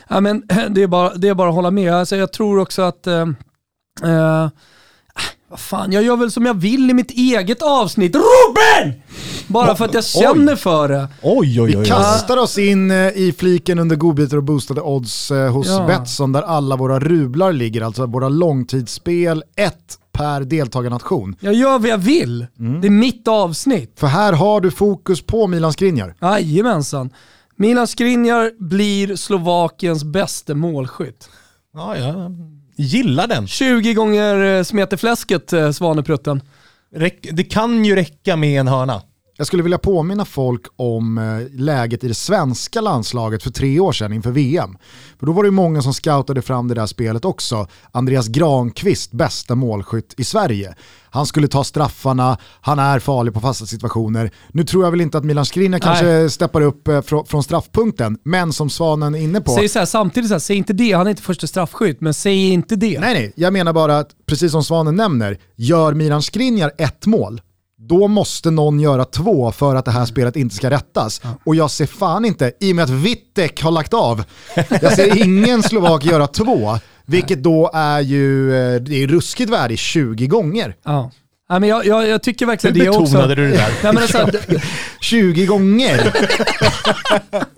ja 0.09 0.21
men 0.21 0.42
det 0.71 0.83
är, 0.83 0.87
bara, 0.87 1.14
det 1.14 1.28
är 1.28 1.35
bara 1.35 1.49
att 1.49 1.54
hålla 1.54 1.71
med. 1.71 1.95
Alltså, 1.95 2.16
jag 2.16 2.33
tror 2.33 2.59
också 2.59 2.83
att 2.83 3.07
eh, 3.07 3.26
eh, 4.02 4.49
vad 5.50 5.61
fan, 5.61 5.92
jag 5.92 6.02
gör 6.02 6.16
väl 6.16 6.31
som 6.31 6.47
jag 6.47 6.54
vill 6.54 6.90
i 6.90 6.95
mitt 6.95 7.11
eget 7.11 7.62
avsnitt. 7.62 8.14
Ruben! 8.16 9.02
Bara 9.47 9.76
för 9.76 9.85
att 9.85 9.95
jag 9.95 10.04
känner 10.04 10.57
för 10.57 10.88
det. 10.88 11.09
Oj, 11.23 11.61
oj, 11.61 11.76
oj. 11.76 11.83
Vi 11.83 11.88
kastar 11.88 12.37
oss 12.37 12.59
in 12.59 12.90
eh, 12.90 12.97
i 13.09 13.35
fliken 13.38 13.78
under 13.78 13.97
godbitar 13.97 14.37
och 14.37 14.42
boostade 14.42 14.81
odds 14.81 15.31
eh, 15.31 15.52
hos 15.52 15.66
Ja. 15.69 15.87
Betsson 15.87 16.33
där 16.33 16.42
alla 16.42 16.76
våra 16.76 16.99
rublar 17.00 17.52
ligger, 17.52 17.83
alltså 17.83 18.07
våra 18.07 18.28
långtidsspel, 18.28 19.45
ett 19.57 19.99
per 20.12 20.40
deltagarnation. 20.40 21.37
Jag 21.40 21.54
gör 21.54 21.78
vad 21.78 21.88
jag 21.90 21.99
vill. 21.99 22.47
Det 22.81 22.87
är 22.87 22.90
mitt 22.90 23.28
avsnitt. 23.28 23.92
För 23.97 24.07
här 24.07 24.33
har 24.33 24.61
du 24.61 24.71
fokus 24.71 25.23
på 25.23 25.47
Milan 25.47 25.73
Skriniar. 25.73 26.14
Jajamensan. 26.21 27.11
Milan 27.57 27.87
Skriniar 27.87 28.50
blir 28.59 29.16
Slovakiens 29.16 30.04
bästa 30.04 30.54
målskytt. 30.54 31.28
Ja, 31.75 31.97
jag 31.97 32.14
gillar 32.82 33.26
den. 33.26 33.46
20 33.46 33.94
gånger 33.94 34.44
eh, 34.44 34.62
smeter 34.62 34.96
fläsket, 34.96 35.52
eh, 35.52 35.70
Svaneprutten. 35.70 36.42
Räck, 36.94 37.28
det 37.32 37.44
kan 37.44 37.84
ju 37.84 37.96
räcka 37.96 38.36
med 38.36 38.60
en 38.60 38.68
hörna. 38.68 39.02
Jag 39.42 39.46
skulle 39.46 39.62
vilja 39.62 39.78
påminna 39.78 40.25
folk 40.25 40.62
om 40.76 41.18
eh, 41.18 41.61
läget 41.61 42.04
i 42.04 42.08
det 42.08 42.14
svenska 42.14 42.80
landslaget 42.80 43.42
för 43.42 43.50
tre 43.50 43.80
år 43.80 43.92
sedan 43.92 44.12
inför 44.12 44.30
VM. 44.30 44.76
För 45.18 45.26
då 45.26 45.32
var 45.32 45.44
det 45.44 45.50
många 45.50 45.82
som 45.82 45.94
scoutade 45.94 46.42
fram 46.42 46.68
det 46.68 46.75
där 46.75 46.87
spelet 46.87 47.25
också. 47.25 47.66
Andreas 47.92 48.28
Granqvist, 48.28 49.12
bästa 49.12 49.54
målskytt 49.54 50.14
i 50.16 50.25
Sverige. 50.25 50.75
Han 51.11 51.26
skulle 51.26 51.49
ta 51.49 51.64
straffarna, 51.64 52.38
han 52.61 52.78
är 52.78 52.99
farlig 52.99 53.34
på 53.34 53.40
fasta 53.40 53.66
situationer. 53.66 54.30
Nu 54.52 54.64
tror 54.64 54.84
jag 54.84 54.90
väl 54.90 55.00
inte 55.00 55.18
att 55.18 55.25
Milan 55.25 55.46
Skriniar 55.46 55.78
kanske 55.78 56.30
steppar 56.30 56.61
upp 56.61 56.88
eh, 56.88 56.92
frå- 56.92 57.25
från 57.26 57.42
straffpunkten, 57.42 58.18
men 58.25 58.52
som 58.52 58.70
Svanen 58.70 59.14
är 59.14 59.18
inne 59.18 59.40
på. 59.40 59.50
Säg 59.54 59.68
så 59.68 59.78
här, 59.78 59.87
samtidigt, 59.87 60.28
så 60.28 60.34
här, 60.34 60.38
säg 60.40 60.56
inte 60.56 60.72
det. 60.72 60.92
Han 60.92 61.06
är 61.06 61.11
inte 61.11 61.22
första 61.22 61.46
straffskytt, 61.46 62.00
men 62.00 62.14
säg 62.14 62.49
inte 62.50 62.76
det. 62.76 63.00
Nej, 63.00 63.14
nej, 63.14 63.32
jag 63.37 63.52
menar 63.52 63.72
bara 63.72 63.99
att 63.99 64.11
precis 64.26 64.52
som 64.52 64.64
Svanen 64.64 64.96
nämner, 64.96 65.38
gör 65.56 65.94
Milan 65.94 66.22
Skriniar 66.22 66.72
ett 66.78 67.07
mål, 67.07 67.40
då 67.88 68.09
måste 68.09 68.51
någon 68.51 68.81
göra 68.81 69.05
två 69.05 69.53
för 69.53 69.77
att 69.77 69.85
det 69.85 69.90
här 69.90 70.05
spelet 70.05 70.37
inte 70.37 70.55
ska 70.55 70.71
rättas. 70.71 71.21
Och 71.45 71.55
jag 71.57 71.71
ser 71.71 71.87
fan 71.87 72.25
inte, 72.25 72.53
i 72.61 72.73
och 72.73 72.77
med 72.77 72.85
att 72.85 72.90
Wittek 72.90 73.62
har 73.62 73.71
lagt 73.71 73.95
av, 73.95 74.25
jag 74.83 74.92
ser 74.92 75.23
ingen 75.23 75.62
slovak 75.62 76.05
göra 76.05 76.27
två, 76.27 76.79
vilket 77.07 77.42
då 77.42 77.71
är 77.75 78.01
ju, 78.01 78.55
eh, 78.55 78.81
det 78.81 79.03
är 79.03 79.07
ruskigt 79.07 79.51
värde 79.51 79.75
i 79.75 79.77
20 79.77 80.27
gånger. 80.27 80.75
Ja. 80.85 81.11
Nej, 81.51 81.61
men 81.61 81.68
jag, 81.68 81.87
jag, 81.87 82.09
jag 82.09 82.23
tycker 82.23 82.47
Hur 82.47 82.51
verkligen 82.53 82.79
det 82.79 82.88
också. 82.88 83.01
betonade 83.03 83.35
du 83.35 83.49
det 83.49 83.57
där? 83.57 83.68
Nej, 83.83 83.92
men 83.92 83.95
det 83.95 84.03
är 84.03 84.07
så 84.07 84.18
här, 84.18 84.62
20 85.01 85.47
gånger! 85.47 86.12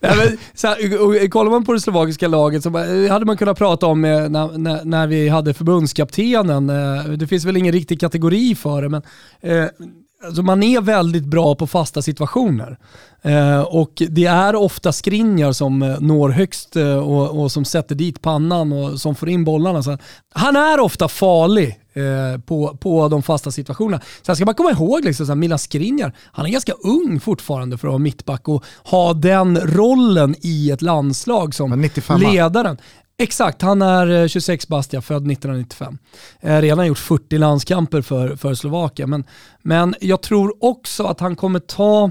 Nej, 0.00 0.16
men, 0.16 0.38
så 0.54 0.66
här, 0.66 1.00
och- 1.02 1.08
och 1.24 1.30
kollar 1.30 1.50
man 1.50 1.64
på 1.64 1.72
det 1.72 1.80
slovakiska 1.80 2.28
laget 2.28 2.62
så 2.62 2.78
eh, 2.78 3.12
hade 3.12 3.24
man 3.26 3.36
kunnat 3.36 3.58
prata 3.58 3.86
om 3.86 4.04
eh, 4.04 4.28
när, 4.28 4.58
när, 4.58 4.84
när 4.84 5.06
vi 5.06 5.28
hade 5.28 5.54
förbundskaptenen. 5.54 6.70
eh, 6.70 7.04
Det 7.04 7.26
finns 7.26 7.44
väl 7.44 7.56
ingen 7.56 7.72
riktig 7.72 8.00
kategori 8.00 8.54
för 8.54 8.82
det, 8.82 8.88
men 8.88 9.02
eh, 9.40 9.64
alltså 10.26 10.42
man 10.42 10.62
är 10.62 10.80
väldigt 10.80 11.24
bra 11.24 11.54
på 11.54 11.66
fasta 11.66 12.02
situationer. 12.02 12.78
Eh, 13.22 13.60
och 13.60 13.92
det 14.08 14.24
är 14.24 14.54
ofta 14.54 14.92
Skriniar 14.92 15.52
som 15.52 15.82
eh, 15.82 16.00
når 16.00 16.28
högst 16.28 16.76
eh, 16.76 16.96
och, 16.96 17.42
och 17.42 17.52
som 17.52 17.64
sätter 17.64 17.94
dit 17.94 18.22
pannan 18.22 18.72
och 18.72 19.00
som 19.00 19.14
får 19.14 19.28
in 19.28 19.44
bollarna. 19.44 19.82
Så 19.82 19.98
han 20.34 20.56
är 20.56 20.80
ofta 20.80 21.08
farlig 21.08 21.80
eh, 21.92 22.40
på, 22.40 22.76
på 22.76 23.08
de 23.08 23.22
fasta 23.22 23.50
situationerna. 23.50 24.02
Sen 24.22 24.36
ska 24.36 24.44
man 24.44 24.54
komma 24.54 24.70
ihåg, 24.70 25.04
liksom, 25.04 25.26
så 25.26 25.32
här, 25.32 25.36
Milan 25.36 25.58
Skriniar, 25.58 26.12
han 26.32 26.46
är 26.46 26.50
ganska 26.50 26.72
ung 26.72 27.20
fortfarande 27.20 27.78
för 27.78 27.88
att 27.88 27.92
vara 27.92 27.98
mittback 27.98 28.48
och 28.48 28.64
ha 28.84 29.12
den 29.12 29.60
rollen 29.60 30.34
i 30.40 30.70
ett 30.70 30.82
landslag 30.82 31.54
som 31.54 31.70
Men 31.70 31.80
95. 31.80 32.20
ledaren. 32.20 32.76
Exakt, 33.18 33.62
han 33.62 33.82
är 33.82 34.22
eh, 34.22 34.28
26 34.28 34.68
bast, 34.68 34.90
född 34.90 35.00
1995. 35.00 35.98
Eh, 36.40 36.60
redan 36.60 36.86
gjort 36.86 36.98
40 36.98 37.38
landskamper 37.38 38.02
för, 38.02 38.36
för 38.36 38.54
Slovakien. 38.54 39.10
Men, 39.10 39.24
men 39.62 39.94
jag 40.00 40.22
tror 40.22 40.64
också 40.64 41.04
att 41.04 41.20
han 41.20 41.36
kommer 41.36 41.58
ta 41.58 42.10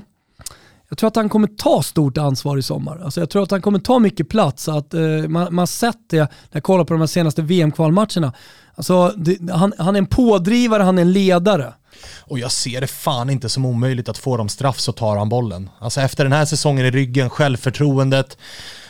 jag 0.89 0.97
tror 0.97 1.07
att 1.07 1.15
han 1.15 1.29
kommer 1.29 1.47
ta 1.47 1.81
stort 1.81 2.17
ansvar 2.17 2.57
i 2.57 2.61
sommar. 2.61 3.01
Alltså 3.03 3.19
jag 3.19 3.29
tror 3.29 3.43
att 3.43 3.51
han 3.51 3.61
kommer 3.61 3.79
ta 3.79 3.99
mycket 3.99 4.29
plats. 4.29 4.67
Att, 4.67 4.93
eh, 4.93 5.01
man, 5.01 5.29
man 5.29 5.57
har 5.57 5.65
sett 5.65 6.09
det 6.09 6.17
när 6.17 6.27
jag 6.51 6.63
kollar 6.63 6.83
på 6.83 6.93
de 6.93 6.99
här 6.99 7.07
senaste 7.07 7.41
VM-kvalmatcherna. 7.41 8.33
Alltså, 8.75 9.13
det, 9.17 9.51
han, 9.51 9.73
han 9.77 9.95
är 9.95 9.99
en 9.99 10.05
pådrivare, 10.05 10.83
han 10.83 10.97
är 10.97 11.01
en 11.01 11.11
ledare. 11.11 11.73
Och 12.21 12.39
jag 12.39 12.51
ser 12.51 12.81
det 12.81 12.87
fan 12.87 13.29
inte 13.29 13.49
som 13.49 13.65
omöjligt 13.65 14.09
att 14.09 14.17
få 14.17 14.37
dem 14.37 14.49
straff 14.49 14.79
så 14.79 14.91
tar 14.91 15.17
han 15.17 15.29
bollen. 15.29 15.69
Alltså 15.79 16.01
efter 16.01 16.23
den 16.23 16.33
här 16.33 16.45
säsongen 16.45 16.85
i 16.85 16.91
ryggen, 16.91 17.29
självförtroendet, 17.29 18.37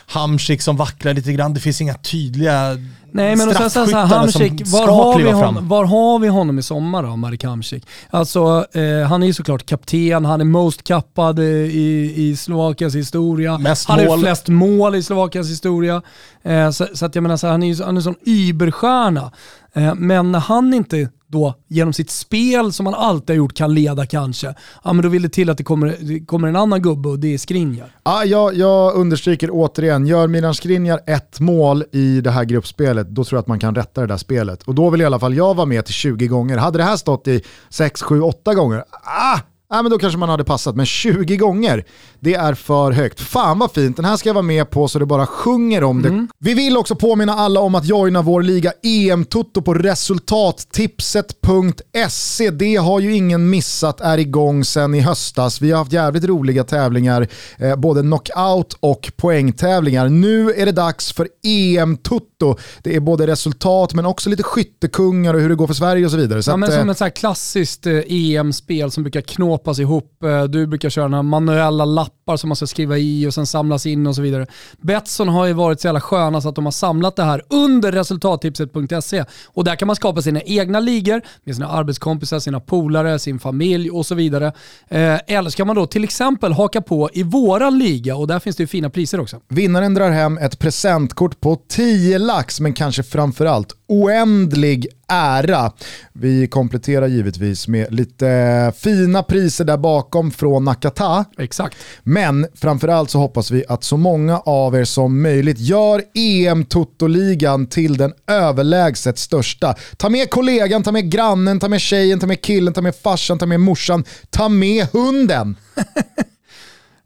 Hamsik 0.06 0.62
som 0.62 0.76
vacklar 0.76 1.14
lite 1.14 1.32
grann, 1.32 1.54
det 1.54 1.60
finns 1.60 1.80
inga 1.80 1.94
tydliga 1.94 2.78
Nej 3.16 3.36
men 3.36 3.48
och 3.48 3.54
sen 3.54 3.70
så 3.70 3.78
här, 3.78 3.86
straffskyttarna 3.86 4.16
Hamsik, 4.16 4.62
var 4.66 4.88
har, 4.88 5.12
vi 5.12 5.22
kliva 5.22 5.32
hon, 5.32 5.54
fram. 5.54 5.68
var 5.68 5.84
har 5.84 6.18
vi 6.18 6.28
honom 6.28 6.58
i 6.58 6.62
sommar 6.62 7.02
då, 7.02 7.16
Marek 7.16 7.44
Hamsik? 7.44 7.86
Alltså 8.10 8.66
eh, 8.72 9.08
han 9.08 9.22
är 9.22 9.26
ju 9.26 9.32
såklart 9.32 9.66
kapten, 9.66 10.24
han 10.24 10.40
är 10.40 10.44
most 10.44 10.82
kappad 10.84 11.38
eh, 11.38 11.44
i, 11.44 12.14
i 12.16 12.36
Slovakiens 12.36 12.94
historia. 12.94 13.58
Mest 13.58 13.88
han 13.88 14.08
har 14.08 14.18
flest 14.18 14.48
mål 14.48 14.94
i 14.94 15.02
Slovakiens 15.02 15.50
historia. 15.50 16.02
Eh, 16.42 16.70
så, 16.70 16.86
så 16.94 17.06
att 17.06 17.14
jag 17.14 17.22
menar, 17.22 17.36
så 17.36 17.46
här, 17.46 17.52
han 17.52 17.62
är 17.62 17.74
ju 17.74 17.84
han 17.84 17.96
är 17.96 17.98
en 17.98 18.02
sån 18.02 18.16
überstjärna. 18.24 19.32
Eh, 19.74 19.94
men 19.94 20.32
när 20.32 20.40
han 20.40 20.74
inte 20.74 21.08
då 21.36 21.54
genom 21.68 21.92
sitt 21.92 22.10
spel 22.10 22.72
som 22.72 22.86
han 22.86 22.94
alltid 22.94 23.30
har 23.30 23.36
gjort 23.36 23.54
kan 23.54 23.74
leda 23.74 24.06
kanske, 24.06 24.54
ja 24.84 24.92
men 24.92 25.02
då 25.02 25.08
vill 25.08 25.22
det 25.22 25.28
till 25.28 25.50
att 25.50 25.58
det 25.58 25.64
kommer, 25.64 25.96
det 26.00 26.20
kommer 26.20 26.48
en 26.48 26.56
annan 26.56 26.82
gubbe 26.82 27.08
och 27.08 27.18
det 27.18 27.34
är 27.34 27.38
Skriniar. 27.38 27.96
Ja, 28.04 28.24
jag, 28.24 28.54
jag 28.54 28.94
understryker 28.94 29.50
återigen, 29.52 30.06
gör 30.06 30.26
Milan 30.26 30.54
Skriniar 30.54 31.00
ett 31.06 31.40
mål 31.40 31.84
i 31.92 32.20
det 32.20 32.30
här 32.30 32.44
gruppspelet, 32.44 33.08
då 33.08 33.24
tror 33.24 33.36
jag 33.36 33.40
att 33.40 33.46
man 33.46 33.58
kan 33.58 33.74
rätta 33.74 34.00
det 34.00 34.06
där 34.06 34.16
spelet. 34.16 34.62
Och 34.62 34.74
då 34.74 34.90
vill 34.90 35.00
i 35.00 35.04
alla 35.04 35.18
fall 35.18 35.34
jag 35.34 35.54
vara 35.54 35.66
med 35.66 35.84
till 35.84 35.94
20 35.94 36.26
gånger. 36.26 36.56
Hade 36.56 36.78
det 36.78 36.84
här 36.84 36.96
stått 36.96 37.28
i 37.28 37.42
6, 37.70 38.02
7, 38.02 38.20
8 38.20 38.54
gånger, 38.54 38.84
ah, 39.02 39.40
Ja, 39.68 39.82
men 39.82 39.90
då 39.90 39.98
kanske 39.98 40.18
man 40.18 40.28
hade 40.28 40.44
passat, 40.44 40.76
men 40.76 40.86
20 40.86 41.36
gånger, 41.36 41.84
det 42.20 42.34
är 42.34 42.54
för 42.54 42.92
högt. 42.92 43.20
Fan 43.20 43.58
vad 43.58 43.72
fint, 43.72 43.96
den 43.96 44.04
här 44.04 44.16
ska 44.16 44.28
jag 44.28 44.34
vara 44.34 44.42
med 44.42 44.70
på 44.70 44.88
så 44.88 44.98
det 44.98 45.06
bara 45.06 45.26
sjunger 45.26 45.84
om 45.84 46.02
det. 46.02 46.26
Vi 46.38 46.54
vill 46.54 46.76
också 46.76 46.94
påminna 46.94 47.34
alla 47.34 47.60
om 47.60 47.74
att 47.74 47.84
joina 47.84 48.22
vår 48.22 48.42
liga 48.42 48.72
EM-toto 48.82 49.62
på 49.62 49.74
resultattipset.se. 49.74 52.50
Det 52.50 52.76
har 52.76 53.00
ju 53.00 53.14
ingen 53.14 53.50
missat, 53.50 54.00
är 54.00 54.18
igång 54.18 54.64
sedan 54.64 54.94
i 54.94 55.00
höstas. 55.00 55.60
Vi 55.60 55.70
har 55.70 55.78
haft 55.78 55.92
jävligt 55.92 56.24
roliga 56.24 56.64
tävlingar, 56.64 57.28
eh, 57.58 57.76
både 57.76 58.00
knockout 58.00 58.76
och 58.80 59.12
poängtävlingar. 59.16 60.08
Nu 60.08 60.52
är 60.52 60.66
det 60.66 60.72
dags 60.72 61.12
för 61.12 61.28
EM-toto. 61.46 62.56
Det 62.82 62.96
är 62.96 63.00
både 63.00 63.26
resultat 63.26 63.94
men 63.94 64.06
också 64.06 64.30
lite 64.30 64.42
skyttekungar 64.42 65.34
och 65.34 65.40
hur 65.40 65.48
det 65.48 65.54
går 65.54 65.66
för 65.66 65.74
Sverige 65.74 66.04
och 66.04 66.10
så 66.10 66.16
vidare. 66.16 66.42
Så 66.42 66.50
Ja, 66.50 66.56
men 66.56 66.68
att, 66.68 66.74
eh, 66.74 66.80
som 66.80 66.90
ett 66.90 66.98
så 66.98 67.04
här 67.04 67.10
klassiskt 67.10 67.86
eh, 67.86 67.92
EM-spel 68.08 68.90
som 68.90 69.02
brukar 69.02 69.20
knåpas 69.56 69.78
ihop. 69.78 70.22
Eh, 70.24 70.44
du 70.44 70.66
brukar 70.66 70.90
köra 70.90 71.08
några 71.08 71.22
manuella 71.22 71.84
lappar 71.84 72.36
som 72.36 72.48
man 72.48 72.56
ska 72.56 72.66
skriva 72.66 72.98
i 72.98 73.26
och 73.26 73.34
sen 73.34 73.46
samlas 73.46 73.86
in 73.86 74.06
och 74.06 74.14
så 74.14 74.22
vidare. 74.22 74.46
Betsson 74.80 75.28
har 75.28 75.46
ju 75.46 75.52
varit 75.52 75.80
så 75.80 75.86
jävla 75.86 76.00
sköna 76.00 76.40
så 76.40 76.48
att 76.48 76.54
de 76.54 76.64
har 76.64 76.72
samlat 76.72 77.16
det 77.16 77.22
här 77.22 77.42
under 77.50 77.92
resultattipset.se 77.92 79.24
och 79.46 79.64
där 79.64 79.76
kan 79.76 79.86
man 79.86 79.96
skapa 79.96 80.22
sina 80.22 80.40
egna 80.40 80.80
ligor 80.80 81.22
med 81.44 81.54
sina 81.54 81.68
arbetskompisar, 81.68 82.38
sina 82.38 82.60
polare, 82.60 83.18
sin 83.18 83.38
familj 83.38 83.90
och 83.90 84.06
så 84.06 84.14
vidare. 84.14 84.46
Eh, 84.88 85.18
eller 85.26 85.50
så 85.50 85.56
kan 85.56 85.66
man 85.66 85.76
då 85.76 85.86
till 85.86 86.04
exempel 86.04 86.52
haka 86.52 86.80
på 86.80 87.10
i 87.12 87.22
våran 87.22 87.78
liga 87.78 88.16
och 88.16 88.26
där 88.26 88.38
finns 88.38 88.56
det 88.56 88.62
ju 88.62 88.66
fina 88.66 88.90
priser 88.90 89.20
också. 89.20 89.40
Vinnaren 89.48 89.94
drar 89.94 90.10
hem 90.10 90.38
ett 90.38 90.58
presentkort 90.58 91.40
på 91.40 91.58
10 91.68 92.18
lax, 92.18 92.60
men 92.60 92.72
kanske 92.72 93.02
framförallt 93.02 93.72
oändlig 93.88 94.86
ära. 95.08 95.72
Vi 96.12 96.46
kompletterar 96.46 97.06
givetvis 97.06 97.68
med 97.68 97.94
lite 97.94 98.72
fina 98.76 99.22
priser 99.22 99.64
där 99.64 99.76
bakom 99.76 100.30
från 100.30 100.64
Nakata. 100.64 101.24
Exakt. 101.38 101.76
Men 102.02 102.46
framförallt 102.54 103.10
så 103.10 103.18
hoppas 103.18 103.50
vi 103.50 103.64
att 103.68 103.84
så 103.84 103.96
många 103.96 104.38
av 104.38 104.76
er 104.76 104.84
som 104.84 105.22
möjligt 105.22 105.58
gör 105.58 106.02
EM 106.14 106.64
Toto-ligan 106.64 107.66
till 107.66 107.96
den 107.96 108.12
överlägset 108.26 109.18
största. 109.18 109.74
Ta 109.96 110.08
med 110.08 110.30
kollegan, 110.30 110.82
ta 110.82 110.92
med 110.92 111.10
grannen, 111.10 111.60
ta 111.60 111.68
med 111.68 111.80
tjejen, 111.80 112.20
ta 112.20 112.26
med 112.26 112.40
killen, 112.40 112.72
ta 112.72 112.82
med 112.82 112.96
farsan, 112.96 113.38
ta 113.38 113.46
med 113.46 113.60
morsan, 113.60 114.04
ta 114.30 114.48
med 114.48 114.86
hunden. 114.92 115.56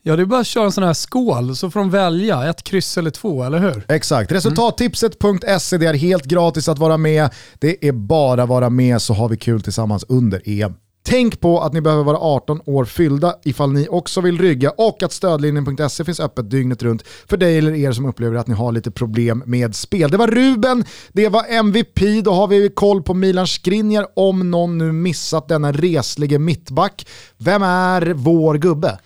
Ja, 0.03 0.17
det 0.17 0.23
är 0.23 0.27
bara 0.27 0.41
att 0.41 0.47
köra 0.47 0.65
en 0.65 0.73
sån 0.73 0.85
här 0.85 0.95
skål 0.95 1.57
så 1.57 1.71
får 1.71 1.81
de 1.81 1.91
välja 1.91 2.51
ett 2.51 2.63
kryss 2.63 2.99
eller 2.99 3.11
två, 3.11 3.43
eller 3.45 3.59
hur? 3.59 3.85
Exakt. 3.89 4.33
Resultattipset.se, 4.33 5.79
det 5.79 5.87
är 5.87 5.95
helt 5.95 6.25
gratis 6.25 6.69
att 6.69 6.79
vara 6.79 6.97
med. 6.97 7.31
Det 7.59 7.89
är 7.89 7.93
bara 7.93 8.43
att 8.43 8.49
vara 8.49 8.71
med 8.71 9.03
så 9.03 9.15
har 9.15 9.29
vi 9.29 9.37
kul 9.37 9.63
tillsammans 9.63 10.05
under 10.09 10.43
EM. 10.45 10.75
Tänk 11.03 11.41
på 11.41 11.61
att 11.61 11.73
ni 11.73 11.81
behöver 11.81 12.05
vara 12.05 12.19
18 12.19 12.61
år 12.67 12.85
fyllda 12.85 13.35
ifall 13.45 13.73
ni 13.73 13.89
också 13.89 14.21
vill 14.21 14.39
rygga 14.39 14.71
och 14.71 15.03
att 15.03 15.13
stödlinjen.se 15.13 16.05
finns 16.05 16.21
öppet 16.21 16.51
dygnet 16.51 16.83
runt 16.83 17.03
för 17.29 17.37
dig 17.37 17.59
eller 17.59 17.75
er 17.75 17.93
som 17.93 18.07
upplever 18.07 18.37
att 18.37 18.47
ni 18.47 18.55
har 18.55 18.73
lite 18.73 18.91
problem 18.91 19.43
med 19.47 19.75
spel. 19.75 20.11
Det 20.11 20.17
var 20.17 20.29
Ruben, 20.29 20.85
det 21.13 21.29
var 21.29 21.45
MVP, 21.49 22.25
då 22.25 22.33
har 22.33 22.47
vi 22.47 22.71
koll 22.75 23.03
på 23.03 23.15
Milan 23.15 23.47
Skriniar 23.47 24.07
om 24.17 24.51
någon 24.51 24.79
nu 24.79 24.93
missat 24.93 25.49
denna 25.49 25.73
reslige 25.73 26.39
mittback. 26.39 27.07
Vem 27.39 27.63
är 27.63 28.13
vår 28.15 28.55
gubbe? 28.55 28.99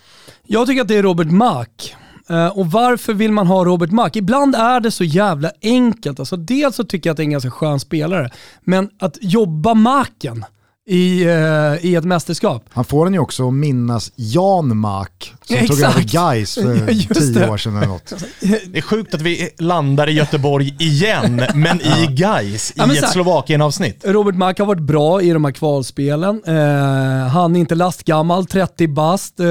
Jag 0.47 0.67
tycker 0.67 0.83
att 0.83 0.89
det 0.89 0.97
är 0.97 1.03
Robert 1.03 1.31
Mack. 1.31 1.97
Eh, 2.29 2.59
och 2.59 2.67
varför 2.67 3.15
vill 3.15 3.33
man 3.33 3.47
ha 3.47 3.65
Robert 3.65 3.91
Mack? 3.91 4.17
Ibland 4.17 4.55
är 4.55 4.81
det 4.81 4.91
så 4.91 5.05
jävla 5.05 5.51
enkelt. 5.63 6.19
Alltså, 6.19 6.37
dels 6.37 6.77
så 6.77 6.85
tycker 6.85 7.09
jag 7.11 7.13
att 7.13 7.17
det 7.17 7.23
är 7.23 7.25
en 7.25 7.31
ganska 7.31 7.51
skön 7.51 7.81
spelare, 7.81 8.31
men 8.65 8.91
att 8.99 9.19
jobba 9.21 9.75
Macken 9.75 10.45
i, 10.87 11.25
uh, 11.25 11.87
i 11.87 11.95
ett 11.95 12.05
mästerskap. 12.05 12.65
Han 12.71 12.85
får 12.85 13.05
den 13.05 13.15
ju 13.15 13.21
också 13.21 13.49
att 13.49 13.55
minnas 13.55 14.13
Jan 14.17 14.77
Mack 14.77 15.35
som 15.45 15.57
Exakt. 15.57 15.81
tog 15.81 15.91
över 15.91 16.01
Gais 16.03 16.55
för 16.55 16.91
Just 16.91 17.15
tio 17.15 17.39
det. 17.39 17.51
år 17.51 17.57
sedan 17.57 17.77
eller 17.77 17.87
något. 17.87 18.13
Det 18.41 18.79
är 18.79 18.83
sjukt 18.83 19.15
att 19.15 19.21
vi 19.21 19.51
landar 19.59 20.09
i 20.09 20.13
Göteborg 20.13 20.77
igen, 20.79 21.43
men 21.55 21.81
i 21.81 22.07
Gais 22.11 22.73
Ja, 22.77 22.87
men 22.87 22.97
i 22.97 22.99
så 22.99 23.07
ett 23.07 23.13
Slovakien-avsnitt. 23.13 24.01
Robert 24.05 24.35
Mack 24.35 24.59
har 24.59 24.67
varit 24.67 24.83
bra 24.83 25.23
i 25.23 25.31
de 25.31 25.45
här 25.45 25.53
kvalspelen. 25.53 26.43
Eh, 26.47 27.29
han 27.29 27.57
är 27.57 27.61
inte 27.61 27.75
lastgammal, 27.75 28.47
30 28.47 28.89
bast. 28.89 29.41
Eh, 29.41 29.47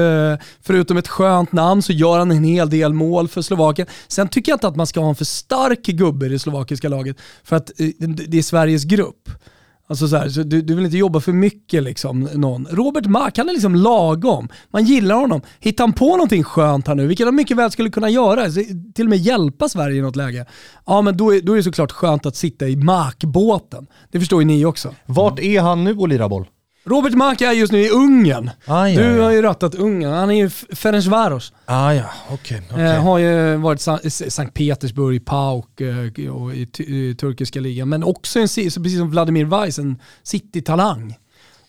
förutom 0.62 0.96
ett 0.96 1.08
skönt 1.08 1.52
namn 1.52 1.82
så 1.82 1.92
gör 1.92 2.18
han 2.18 2.30
en 2.30 2.44
hel 2.44 2.70
del 2.70 2.92
mål 2.92 3.28
för 3.28 3.42
Slovakien. 3.42 3.88
Sen 4.08 4.28
tycker 4.28 4.52
jag 4.52 4.56
inte 4.56 4.68
att 4.68 4.76
man 4.76 4.86
ska 4.86 5.00
ha 5.00 5.08
en 5.08 5.14
för 5.14 5.24
stark 5.24 5.82
gubbe 5.82 6.26
i 6.26 6.28
det 6.28 6.38
slovakiska 6.38 6.88
laget 6.88 7.16
för 7.44 7.56
att 7.56 7.70
det 8.28 8.38
är 8.38 8.42
Sveriges 8.42 8.84
grupp. 8.84 9.28
Alltså 9.86 10.08
så 10.08 10.16
här, 10.16 10.28
så 10.28 10.42
du, 10.42 10.62
du 10.62 10.74
vill 10.74 10.84
inte 10.84 10.96
jobba 10.96 11.20
för 11.20 11.32
mycket 11.32 11.82
liksom, 11.82 12.20
någon. 12.20 12.66
Robert 12.70 13.06
Mark, 13.06 13.38
han 13.38 13.48
är 13.48 13.52
liksom 13.52 13.74
lagom. 13.74 14.48
Man 14.70 14.84
gillar 14.84 15.14
honom. 15.14 15.40
Hittar 15.60 15.84
han 15.84 15.92
på 15.92 16.10
någonting 16.10 16.44
skönt 16.44 16.88
här 16.88 16.94
nu, 16.94 17.06
vilket 17.06 17.26
han 17.26 17.34
mycket 17.34 17.56
väl 17.56 17.70
skulle 17.70 17.90
kunna 17.90 18.10
göra, 18.10 18.50
till 18.94 19.04
och 19.04 19.10
med 19.10 19.18
hjälpa 19.18 19.68
Sverige 19.68 19.98
i 19.98 20.02
något 20.02 20.16
läge, 20.16 20.46
ja 20.86 21.02
men 21.02 21.16
då 21.16 21.34
är, 21.34 21.40
då 21.40 21.52
är 21.52 21.56
det 21.56 21.62
såklart 21.62 21.92
skönt 21.92 22.26
att 22.26 22.36
sitta 22.36 22.68
i 22.68 22.76
Mack-båten. 22.76 23.86
Det 24.10 24.18
förstår 24.18 24.42
ju 24.42 24.46
ni 24.46 24.64
också. 24.64 24.94
Vart 25.06 25.38
är 25.38 25.60
han 25.60 25.84
nu 25.84 25.94
och 25.94 26.08
lirar 26.08 26.28
boll? 26.28 26.46
Robert 26.86 27.14
Mack 27.14 27.40
är 27.40 27.52
just 27.52 27.72
nu 27.72 27.78
i 27.80 27.88
Ungern. 27.90 28.50
Ah, 28.66 28.86
ja, 28.88 29.00
du 29.00 29.16
ja. 29.16 29.24
har 29.24 29.30
ju 29.30 29.42
rattat 29.42 29.74
Ungern. 29.74 30.12
Han 30.12 30.30
är 30.30 30.34
ju 30.34 30.50
Ferencvaros. 30.50 31.52
Ah, 31.64 31.92
ja, 31.92 32.04
okej. 32.30 32.62
okej. 32.72 32.84
Eh, 32.84 33.02
har 33.02 33.18
ju 33.18 33.56
varit 33.56 33.80
i 33.80 33.82
Sa- 33.82 34.00
i 34.02 34.10
Sankt 34.10 34.54
Petersburg, 34.54 35.24
PAOK 35.24 35.80
eh, 35.80 36.34
och 36.34 36.54
i, 36.54 36.68
i 36.78 37.14
turkiska 37.14 37.60
ligan. 37.60 37.88
Men 37.88 38.04
också 38.04 38.38
en, 38.38 38.42
precis 38.42 38.74
som 38.98 39.10
Vladimir 39.10 39.44
Weiss, 39.44 39.78
en 39.78 39.98
City-talang. 40.22 41.14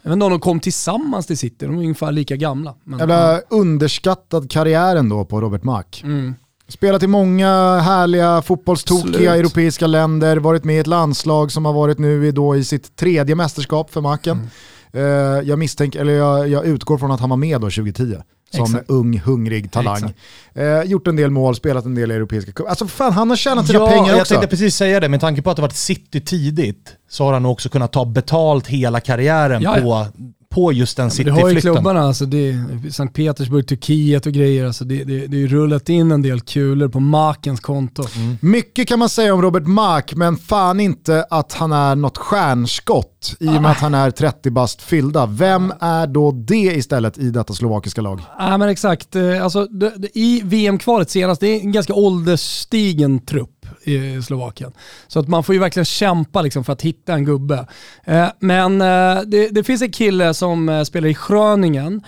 Inte 0.06 0.25
om 0.25 0.32
de 0.32 0.39
kom 0.39 0.60
tillsammans 0.60 1.28
till 1.28 1.38
City, 1.38 1.65
de 1.65 1.75
är 1.75 1.80
ungefär 1.80 2.12
lika 2.12 2.36
gamla. 2.36 2.75
Men, 2.84 2.99
Jävla 2.99 3.39
underskattad 3.49 4.51
karriär 4.51 4.95
ändå 4.95 5.25
på 5.25 5.41
Robert 5.41 5.63
Mack. 5.63 6.01
mm. 6.04 6.36
Spelat 6.67 7.04
i 7.04 7.08
många 7.08 7.80
härliga 7.80 8.41
fotbollstokiga 8.41 9.13
Slut. 9.13 9.28
europeiska 9.30 9.88
länder, 9.88 10.38
varit 10.38 10.63
med 10.63 10.75
i 10.75 10.80
ett 10.80 10.88
landslag 10.88 11.51
som 11.51 11.65
har 11.65 11.73
varit 11.73 11.97
nu 11.99 12.28
i, 12.28 12.32
då 12.32 12.56
i 12.56 12.63
sitt 12.63 12.95
tredje 12.95 13.36
mästerskap 13.36 13.91
för 13.91 14.01
Macken. 14.01 14.38
Mm. 14.38 14.49
Eh, 14.95 15.01
jag 15.49 15.60
misstänker, 15.60 15.99
eller 15.99 16.13
jag, 16.13 16.47
jag 16.47 16.65
utgår 16.65 16.97
från 16.97 17.12
att 17.12 17.19
han 17.19 17.29
var 17.29 17.38
med 17.38 17.62
då 17.62 17.69
2010 17.69 18.15
som 18.53 18.63
Exakt. 18.65 18.89
ung, 18.89 19.19
hungrig 19.19 19.71
talang. 19.71 20.13
Eh, 20.53 20.81
gjort 20.84 21.08
en 21.08 21.15
del 21.15 21.31
mål, 21.31 21.55
spelat 21.55 21.86
en 21.86 21.95
del 21.95 22.12
europeiska 22.12 22.51
cup. 22.51 22.67
Alltså 22.69 22.88
fan, 22.88 23.13
han 23.13 23.29
har 23.29 23.38
tjänat 23.38 23.67
sina 23.67 23.79
Ja, 23.79 23.88
pengar 23.88 24.10
jag 24.12 24.19
också. 24.21 24.34
tänkte 24.34 24.47
precis 24.47 24.75
säga 24.75 24.99
det. 24.99 25.10
Med 25.10 25.21
tanke 25.21 25.41
på 25.41 25.49
att 25.49 25.55
det 25.55 25.62
varit 25.62 25.75
City 25.75 26.21
tidigt 26.21 26.93
så 27.15 27.23
har 27.23 27.34
han 27.34 27.43
nog 27.43 27.51
också 27.51 27.69
kunnat 27.69 27.91
ta 27.91 28.06
betalt 28.06 28.67
hela 28.67 28.99
karriären 28.99 29.62
Ja, 29.62 29.78
ja. 29.80 30.08
På, 30.13 30.21
på 30.56 30.71
just 30.73 30.97
den 30.97 31.12
Men 31.17 31.25
du 31.25 31.32
har 31.32 31.49
ju 31.49 31.62
klubbarna, 31.62 32.01
alltså 32.01 32.25
det 32.25 32.38
är 32.38 32.91
Sankt 32.91 33.15
Petersburg, 33.15 33.67
Turkiet 33.67 34.25
och 34.25 34.32
grejer. 34.32 34.65
Alltså 34.65 34.86
det, 34.86 35.04
det, 35.04 35.28
det 35.28 35.38
är 35.38 35.39
ju 35.39 35.47
rullat 35.47 35.89
in 35.89 36.12
en 36.12 36.21
del 36.21 36.41
kulor 36.41 36.88
på 36.88 36.99
Makens 36.99 37.60
konto. 37.60 38.04
Mycket 38.39 38.88
kan 38.88 38.99
man 38.99 39.10
säga 39.10 39.34
om 39.34 39.41
Robert 39.41 39.67
Mack, 39.67 40.15
men 40.15 40.38
fan 40.38 40.80
inte 40.80 41.25
att 41.30 41.54
han 41.54 41.71
är 41.71 41.95
något 41.95 42.17
stjärnskott 42.17 43.36
i 43.39 43.47
och 43.47 43.62
med 43.62 43.71
att 43.71 43.78
han 43.78 43.93
är 43.93 44.12
30 44.12 44.49
bast 44.51 44.82
fyllda. 44.82 45.25
Vem 45.25 45.73
är 45.80 46.08
då 46.08 46.32
det 46.32 46.56
istället 46.56 47.17
i 47.17 47.30
detta 47.30 47.54
slovakiska 47.54 48.01
lag? 48.01 48.21
Ja 48.38 48.58
men 48.58 48.69
exakt. 48.69 49.15
Eh, 49.15 49.43
Alltså, 49.43 49.65
det, 49.65 49.93
det, 49.97 50.17
I 50.19 50.41
VM-kvalet 50.43 51.10
senast, 51.10 51.41
det 51.41 51.47
är 51.47 51.60
en 51.62 51.71
ganska 51.71 51.93
ålderstigen 51.93 53.25
trupp 53.25 53.54
i 53.88 54.21
Slovakien. 54.21 54.71
Så 55.08 55.19
att 55.19 55.28
man 55.28 55.43
får 55.43 55.56
ju 55.56 55.62
verkligen 55.62 55.86
kämpa 55.86 56.41
liksom 56.41 56.63
för 56.63 56.74
att 56.74 56.82
hitta 56.82 57.13
en 57.13 57.26
gubbe. 57.26 57.67
Eh, 58.04 58.28
men 58.39 58.82
eh, 58.82 59.21
det, 59.26 59.50
det 59.50 59.63
finns 59.63 59.82
en 59.82 59.91
kille 59.91 60.34
som 60.34 60.69
eh, 60.69 60.84
spelar 60.84 61.08
i 61.08 61.17
Gröningen, 61.28 62.02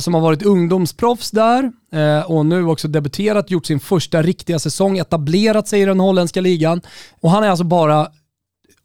som 0.00 0.14
har 0.14 0.20
varit 0.20 0.42
ungdomsproffs 0.42 1.30
där 1.30 1.72
och 2.26 2.46
nu 2.46 2.64
också 2.64 2.88
debuterat, 2.88 3.50
gjort 3.50 3.66
sin 3.66 3.80
första 3.80 4.22
riktiga 4.22 4.58
säsong, 4.58 4.98
etablerat 4.98 5.68
sig 5.68 5.82
i 5.82 5.84
den 5.84 6.00
holländska 6.00 6.40
ligan. 6.40 6.80
Och 7.20 7.30
han 7.30 7.44
är 7.44 7.48
alltså 7.48 7.64
bara 7.64 8.08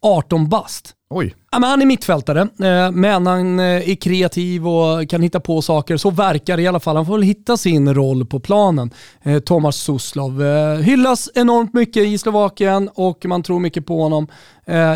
18 0.01 0.49
bast. 0.49 0.93
Oj. 1.09 1.35
Ja, 1.53 1.59
men 1.59 1.69
han 1.69 1.81
är 1.81 1.85
mittfältare, 1.85 2.41
eh, 2.41 2.91
men 2.91 3.27
han 3.27 3.59
eh, 3.59 3.89
är 3.89 3.95
kreativ 3.95 4.67
och 4.67 5.09
kan 5.09 5.21
hitta 5.21 5.39
på 5.39 5.61
saker. 5.61 5.97
Så 5.97 6.09
verkar 6.09 6.57
det 6.57 6.63
i 6.63 6.67
alla 6.67 6.79
fall. 6.79 6.95
Han 6.95 7.05
får 7.05 7.13
väl 7.13 7.21
hitta 7.21 7.57
sin 7.57 7.93
roll 7.93 8.25
på 8.25 8.39
planen. 8.39 8.89
Thomas 9.23 9.43
Tomas 9.45 9.75
Suslov 9.75 10.43
hyllas 10.81 11.29
enormt 11.35 11.73
mycket 11.73 12.03
i 12.03 12.17
Slovakien 12.17 12.89
och 12.93 13.25
man 13.25 13.43
tror 13.43 13.59
mycket 13.59 13.85
på 13.85 14.01
honom. 14.01 14.27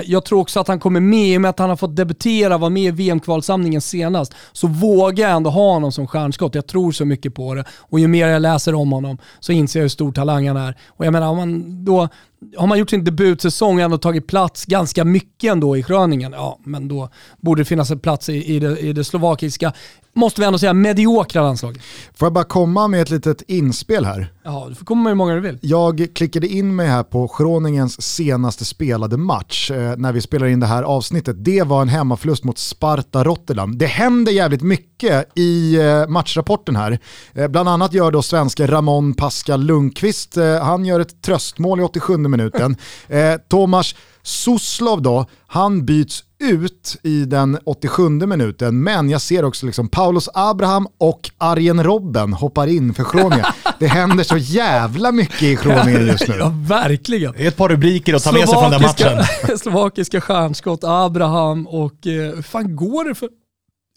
Jag 0.06 0.26
tror 0.26 0.40
också 0.40 0.60
att 0.60 0.68
han 0.68 0.80
kommer 0.80 1.00
med, 1.00 1.28
i 1.28 1.38
och 1.38 1.42
med 1.42 1.50
att 1.50 1.60
han 1.60 1.70
har 1.70 1.76
fått 1.76 1.96
debutera, 1.96 2.58
var 2.58 2.70
med 2.70 2.84
i 2.84 2.92
VM-kvalsamlingen 2.92 3.82
senast, 3.82 4.34
så 4.52 4.68
vågar 4.68 5.28
jag 5.28 5.36
ändå 5.36 5.50
ha 5.50 5.74
honom 5.74 5.92
som 5.92 6.08
stjärnskott. 6.08 6.56
Jag 6.56 6.68
tror 6.68 6.92
så 6.92 7.06
mycket 7.06 7.36
på 7.36 7.54
det 7.56 7.64
och 7.80 8.00
ju 8.00 8.08
mer 8.08 8.28
jag 8.28 8.42
läser 8.42 8.76
om 8.76 8.92
honom 8.92 9.18
så 9.40 9.52
inser 9.52 9.80
jag 9.80 9.84
hur 9.84 9.90
stor 9.90 10.12
talang 10.12 10.48
han 10.48 10.58
är. 10.58 10.78
Och 10.88 11.06
jag 11.06 11.14
menar, 11.14 11.28
om 11.28 11.38
man 11.38 11.86
då 11.86 12.10
har 12.58 12.68
man 12.68 12.80
gjort 12.80 12.90
sin 12.90 13.04
debutsäsong 13.04 13.76
och 13.76 13.82
ändå 13.82 13.98
tagit 13.98 14.28
plats 14.28 14.66
ganska 14.66 15.06
mycket 15.06 15.52
ändå 15.52 15.78
i 15.78 15.84
kröningen, 15.84 16.32
ja 16.32 16.47
men 16.64 16.88
då 16.88 17.10
borde 17.38 17.62
det 17.62 17.66
finnas 17.66 17.92
en 17.92 18.00
plats 18.00 18.30
i, 18.30 18.56
i, 18.56 18.60
det, 18.60 18.80
i 18.80 18.94
det 18.94 19.04
slovakiska, 19.04 19.74
måste 20.18 20.42
vi 20.42 20.48
ändå 20.48 20.60
säga, 20.60 20.74
mediokra 20.74 21.42
landslaget. 21.42 21.82
Får 22.16 22.26
jag 22.26 22.34
bara 22.34 22.44
komma 22.44 22.88
med 22.88 23.02
ett 23.02 23.10
litet 23.10 23.42
inspel 23.48 24.06
här? 24.06 24.34
Ja, 24.44 24.66
du 24.70 24.76
får 24.76 24.86
komma 24.86 25.10
hur 25.10 25.16
många 25.16 25.34
du 25.34 25.40
vill. 25.40 25.60
Jag 25.62 26.08
klickade 26.16 26.48
in 26.48 26.76
mig 26.76 26.88
här 26.88 27.04
på 27.04 27.32
Groningens 27.38 28.02
senaste 28.02 28.66
spelade 28.66 29.18
match 29.18 29.72
eh, 29.72 29.98
när 29.98 30.12
vi 30.12 30.22
spelar 30.22 30.48
in 30.48 30.60
det 30.60 30.66
här 30.66 30.84
avsnittet. 30.84 31.36
Det 31.46 31.64
var 31.64 31.82
en 31.82 31.90
hemmaförlust 31.90 32.44
mot 32.44 32.58
Sparta 32.58 33.24
Rotterdam. 33.24 33.78
Det 33.78 33.86
händer 33.86 34.32
jävligt 34.32 34.62
mycket 34.62 35.38
i 35.38 35.76
eh, 35.76 36.08
matchrapporten 36.08 36.76
här. 36.76 37.00
Eh, 37.34 37.48
bland 37.48 37.70
annat 37.70 37.94
gör 37.94 38.12
då 38.12 38.22
svenska 38.22 38.68
Ramon 38.68 39.14
Pascal 39.14 39.64
Lundqvist, 39.64 40.38
eh, 40.38 40.64
han 40.64 40.86
gör 40.86 41.00
ett 41.00 41.22
tröstmål 41.22 41.80
i 41.80 41.84
87 41.84 42.18
minuten. 42.18 42.76
Eh, 43.08 43.36
Tomas 43.50 43.96
Suslov 44.24 45.02
då, 45.02 45.26
han 45.48 45.86
byts 45.86 46.24
ut 46.40 46.98
i 47.04 47.26
den 47.26 47.58
87 47.66 48.10
minuten, 48.10 48.84
men 48.84 49.10
jag 49.10 49.22
ser 49.22 49.46
också 49.46 49.66
liksom 49.66 49.90
Paulus 49.90 50.30
Abraham 50.34 50.88
och 50.98 51.30
Arjen 51.38 51.84
Robben 51.84 52.34
hoppar 52.34 52.68
in 52.68 52.94
för 52.94 53.06
Groningen. 53.14 53.46
Det 53.80 53.88
händer 53.88 54.24
så 54.24 54.38
jävla 54.38 55.12
mycket 55.12 55.44
i 55.44 55.56
Groningen 55.64 56.08
just 56.08 56.28
nu. 56.28 56.36
Ja, 56.40 56.54
verkligen. 56.56 57.34
Det 57.38 57.44
är 57.44 57.48
ett 57.48 57.58
par 57.58 57.70
rubriker 57.70 58.14
att 58.14 58.24
ta 58.24 58.32
med 58.32 58.50
sig 58.50 58.60
från 58.60 58.72
den 58.72 58.82
matchen. 58.82 59.58
slovakiska 59.58 60.22
stjärnskott, 60.22 60.80
Abraham 60.84 61.68
och 61.68 62.08
eh, 62.08 62.36
hur 62.36 62.42
fan 62.42 62.76
går 62.76 63.06
det 63.06 63.16
för 63.16 63.30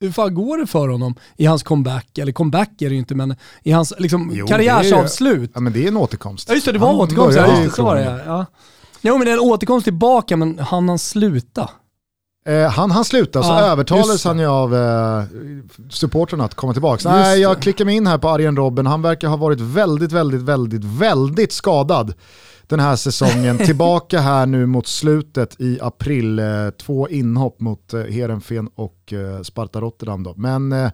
hur 0.01 0.13
fan 0.13 0.35
går 0.35 0.59
det 0.59 0.67
för 0.67 0.89
honom 0.89 1.15
i 1.37 1.47
hans 1.47 1.63
comeback? 1.63 2.19
Eller 2.19 2.33
comeback 2.33 2.83
är 2.83 2.89
det 2.89 2.95
ju 2.95 2.99
inte, 2.99 3.15
men 3.15 3.37
i 3.63 3.73
hans 3.73 3.93
liksom, 3.99 4.31
Jo, 4.35 4.47
karriärsavslut. 4.47 5.51
Ja 5.55 5.61
men 5.61 5.73
det 5.73 5.85
är 5.85 5.89
en 5.89 5.97
återkomst. 5.97 6.49
Ja 6.49 6.55
just 6.55 6.67
det, 6.67 6.73
det 6.73 6.79
var 6.79 6.87
Han 6.87 6.97
återkomst. 6.97 7.39
Ja, 7.39 7.47
just 7.47 7.63
det, 7.63 7.77
så 7.77 7.83
var 7.83 7.97
det 7.97 8.03
ja. 8.03 8.19
ja. 8.27 8.47
Jo 9.01 9.19
men 9.19 9.25
det 9.25 9.31
är 9.31 9.35
en 9.35 9.41
återkomst 9.41 9.85
tillbaka, 9.85 10.37
men 10.37 10.59
han 10.59 10.89
han 10.89 10.99
sluta? 10.99 11.71
Eh, 12.45 12.69
han 12.69 12.91
han 12.91 13.05
slutade, 13.05 13.45
så 13.45 13.51
Ja, 13.51 13.61
övertalades 13.61 14.25
han 14.25 14.39
ju 14.39 14.47
av 14.47 14.75
eh, 14.77 15.23
supporterna 15.91 16.45
att 16.45 16.55
komma 16.55 16.73
tillbaka. 16.73 17.11
Nej, 17.11 17.41
jag 17.41 17.63
klickar 17.63 17.85
mig 17.85 17.97
in 17.97 18.07
här 18.07 18.19
på 18.19 18.29
Arjen 18.29 18.57
Robben, 18.57 18.87
han 18.87 19.03
verkar 19.03 19.29
ha 19.29 19.37
varit 19.37 19.61
väldigt, 19.61 20.13
väldigt, 20.13 20.43
väldigt, 20.43 20.85
väldigt 20.85 21.53
skadad 21.53 22.15
den 22.71 22.81
här 22.81 22.97
säsongen. 22.97 23.59
Tillbaka 23.67 24.21
här 24.21 24.47
nu 24.47 24.67
mot 24.67 24.87
slutet 24.87 25.61
i 25.61 25.79
april. 25.83 26.39
Eh, 26.39 26.47
två 26.83 27.09
inhopp 27.09 27.61
mot 27.61 27.93
eh, 27.95 28.01
Heerenveen 28.01 28.69
och 28.75 29.13
eh, 29.13 29.43
Sparta 29.43 29.81
Rotterdam. 29.81 30.23
Då. 30.23 30.35
Men 30.37 30.73
eh, 30.73 30.91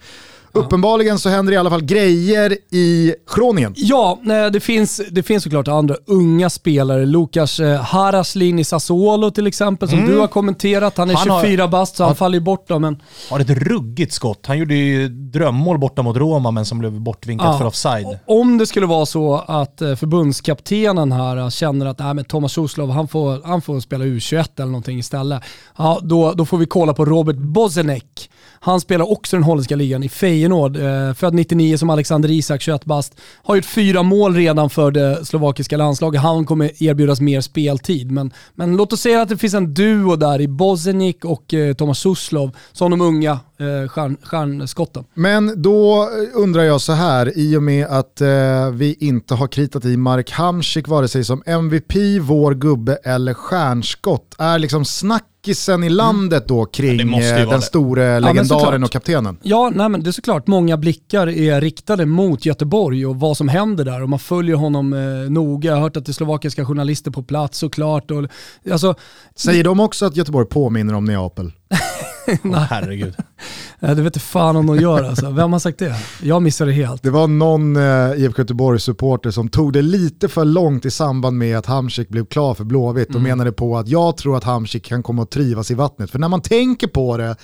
uppenbarligen 0.53 1.19
så 1.19 1.29
händer 1.29 1.53
i 1.53 1.57
alla 1.57 1.71
fall 1.71 1.85
grejer 1.85 2.57
i 2.71 3.15
Groningen. 3.37 3.75
Ja, 3.77 4.19
det 4.53 4.61
finns, 4.61 5.01
det 5.11 5.23
finns 5.23 5.43
såklart 5.43 5.69
andra 5.69 5.95
unga 6.07 6.51
spelare. 6.51 7.07
Lukas 7.07 7.61
eh, 7.61 7.81
Haraslin 7.81 8.59
i 8.59 8.65
Sassuolo 8.65 9.31
till 9.31 9.47
exempel, 9.47 9.89
som 9.89 10.07
du 10.07 10.19
har 10.19 10.27
kommenterat. 10.27 10.97
Han 10.97 11.11
är 11.11 11.15
Han 11.15 11.31
har- 11.31 11.43
24 11.43 11.69
bast 11.69 11.97
så 11.97 12.05
han 12.05 12.17
faller 12.17 12.39
ju 12.39 12.45
bort 12.45 12.65
då, 12.69 12.79
men 12.79 13.03
Har 13.31 13.41
ett 13.41 13.51
ruggigt 13.51 14.13
skott. 14.13 14.47
Han 14.47 14.59
gjorde 14.59 14.75
ju 14.75 15.09
drömmål 15.09 15.79
borta 15.79 16.03
mot 16.03 16.17
Roma 16.17 16.51
men 16.51 16.65
som 16.65 16.79
blev 16.79 17.01
bortvinkat 17.01 17.47
Ja. 17.47 17.59
för 17.59 17.65
offside. 17.67 18.19
Om 18.27 18.59
det 18.59 18.67
skulle 18.67 18.87
vara 18.87 19.07
så 19.07 19.35
att 19.47 19.83
eh, 19.83 19.95
förbundskaptenen 19.95 21.13
här 21.13 21.37
eh, 21.37 21.49
känner 21.67 21.87
att 21.87 21.99
nej, 21.99 22.15
men 22.15 22.25
Thomas 22.25 22.59
Roslov 22.59 22.91
han 22.91 23.09
får, 23.09 23.43
han 23.45 23.63
får 23.63 23.81
spela 23.81 24.05
U21 24.05 24.49
eller 24.57 24.67
någonting 24.67 24.99
istället, 24.99 25.43
ja, 25.77 26.01
då, 26.03 26.33
då 26.33 26.45
får 26.45 26.59
vi 26.59 26.67
kolla 26.67 26.95
på 26.95 27.05
Robert 27.05 27.37
Bozenek. 27.37 28.31
Han 28.61 28.81
spelar 28.81 29.11
också 29.11 29.37
den 29.37 29.43
holländska 29.43 29.77
ligan 29.77 30.03
i 30.03 30.09
Feyenoord. 30.09 30.77
Eh, 30.77 31.15
född 31.15 31.35
99 31.35 31.79
som 31.79 31.91
Alexander 31.91 32.31
Isak, 32.31 32.63
21 32.63 32.85
bast. 32.85 33.15
Har 33.43 33.57
gjort 33.57 33.65
fyra 33.65 34.03
mål 34.03 34.35
redan 34.35 34.71
för 34.71 34.91
det 34.91 35.25
slovakiska 35.25 35.77
landslaget. 35.77 36.21
Han 36.21 36.47
kommer 36.47 36.83
erbjudas 36.83 37.21
mer 37.21 37.41
speltid. 37.41 38.11
Men, 38.11 38.33
men 38.55 38.77
låt 38.77 38.93
oss 38.93 39.01
säga 39.01 39.23
att 39.23 39.29
det 39.29 39.37
finns 39.37 39.55
en 39.55 39.75
duo 39.75 40.17
där 40.17 40.41
i 40.41 40.49
Bozenik 40.49 41.25
och 41.25 41.55
eh, 41.55 41.75
Thomas 41.75 41.99
Suslov 41.99 42.51
som 42.73 42.91
de 42.91 43.01
unga 43.01 43.39
eh, 43.59 43.89
stjärn, 43.89 44.17
stjärnskotten. 44.23 45.05
Men 45.15 45.63
då 45.63 46.09
undrar 46.35 46.63
jag 46.63 46.81
så 46.81 46.93
här, 46.93 47.39
i 47.39 47.57
och 47.57 47.63
med 47.63 47.87
att 47.87 48.21
eh, 48.21 48.71
vi 48.73 48.97
inte 49.01 49.35
har 49.35 49.49
kritat 49.49 49.85
i 49.85 49.97
Mark 49.97 50.31
Hamsik 50.31 50.89
vare 50.89 51.09
sig 51.09 51.25
som 51.25 51.43
MVP, 51.47 51.95
vår 52.21 52.55
gubbe 52.55 52.99
eller 53.05 53.35
stjärnskott, 53.35 54.35
är 54.39 54.59
liksom 54.59 54.85
snackisen 54.85 55.85
i 55.85 55.89
landet 55.89 56.49
då 56.49 56.65
kring 56.65 56.99
ju 56.99 57.25
eh, 57.25 57.37
den 57.37 57.49
det. 57.49 57.63
store 57.63 58.21
legendaren 58.21 58.47
såklart. 58.47 58.85
och 58.85 58.91
kaptenen? 58.91 59.39
Ja, 59.43 59.73
nej, 59.75 59.89
men 59.89 60.03
det 60.03 60.11
är 60.11 60.13
såklart 60.13 60.47
många 60.47 60.77
blickar 60.77 61.27
är 61.27 61.61
riktade 61.61 62.07
mot 62.07 62.47
Göteborg 62.47 63.07
och 63.07 63.17
vad 63.21 63.37
som 63.37 63.49
händer 63.49 63.85
där 63.85 64.03
och 64.03 64.09
man 64.09 64.19
följer 64.19 64.57
honom 64.57 64.93
eh, 64.93 65.31
noga. 65.31 65.71
Jag 65.71 65.77
har 65.77 65.83
hört 65.83 65.97
att 65.97 66.05
det 66.07 66.11
är 66.11 66.15
slovakiska 66.15 66.65
journalister 66.65 67.11
på 67.11 67.23
plats 67.23 67.59
såklart. 67.59 68.11
Och, 68.11 68.25
alltså, 68.73 68.95
Säger 69.35 69.65
de 69.65 69.81
också 69.81 70.07
att 70.07 70.17
Göteborg 70.17 70.47
påminner 70.47 70.95
om 70.95 71.05
Neapel? 71.05 71.53
oh, 72.45 72.67
herregud 72.71 73.15
eh, 73.81 73.89
det 73.89 74.03
vet 74.03 74.17
inte 74.17 74.21
fan 74.21 74.57
om 74.57 74.67
de 74.67 74.81
gör 74.81 75.03
alltså. 75.03 75.31
Vem 75.31 75.53
har 75.53 75.59
sagt 75.59 75.79
det? 75.79 75.95
Jag 76.23 76.43
missade 76.43 76.71
det 76.71 76.75
helt. 76.75 77.03
Det 77.03 77.11
var 77.11 77.27
någon 77.27 77.77
eh, 77.77 78.23
IFK 78.23 78.43
Göteborg-supporter 78.43 79.31
som 79.31 79.49
tog 79.49 79.73
det 79.73 79.83
lite 79.83 80.29
för 80.29 80.45
långt 80.45 80.85
i 80.85 80.91
samband 80.91 81.39
med 81.39 81.59
att 81.59 81.67
Hamsik 81.67 82.09
blev 82.09 82.27
klar 82.27 82.55
för 82.55 82.65
Blåvitt 82.65 83.15
och 83.15 83.21
menade 83.21 83.53
på 83.53 83.79
att 83.79 83.89
jag 83.89 84.17
tror 84.17 84.37
att 84.37 84.45
Hamsik 84.45 84.85
kan 84.85 85.03
komma 85.03 85.23
att 85.23 85.31
trivas 85.31 85.71
i 85.71 85.75
vattnet. 85.75 86.11
För 86.11 86.19
när 86.19 86.29
man 86.29 86.41
tänker 86.41 86.87
på 86.87 87.17
det 87.17 87.37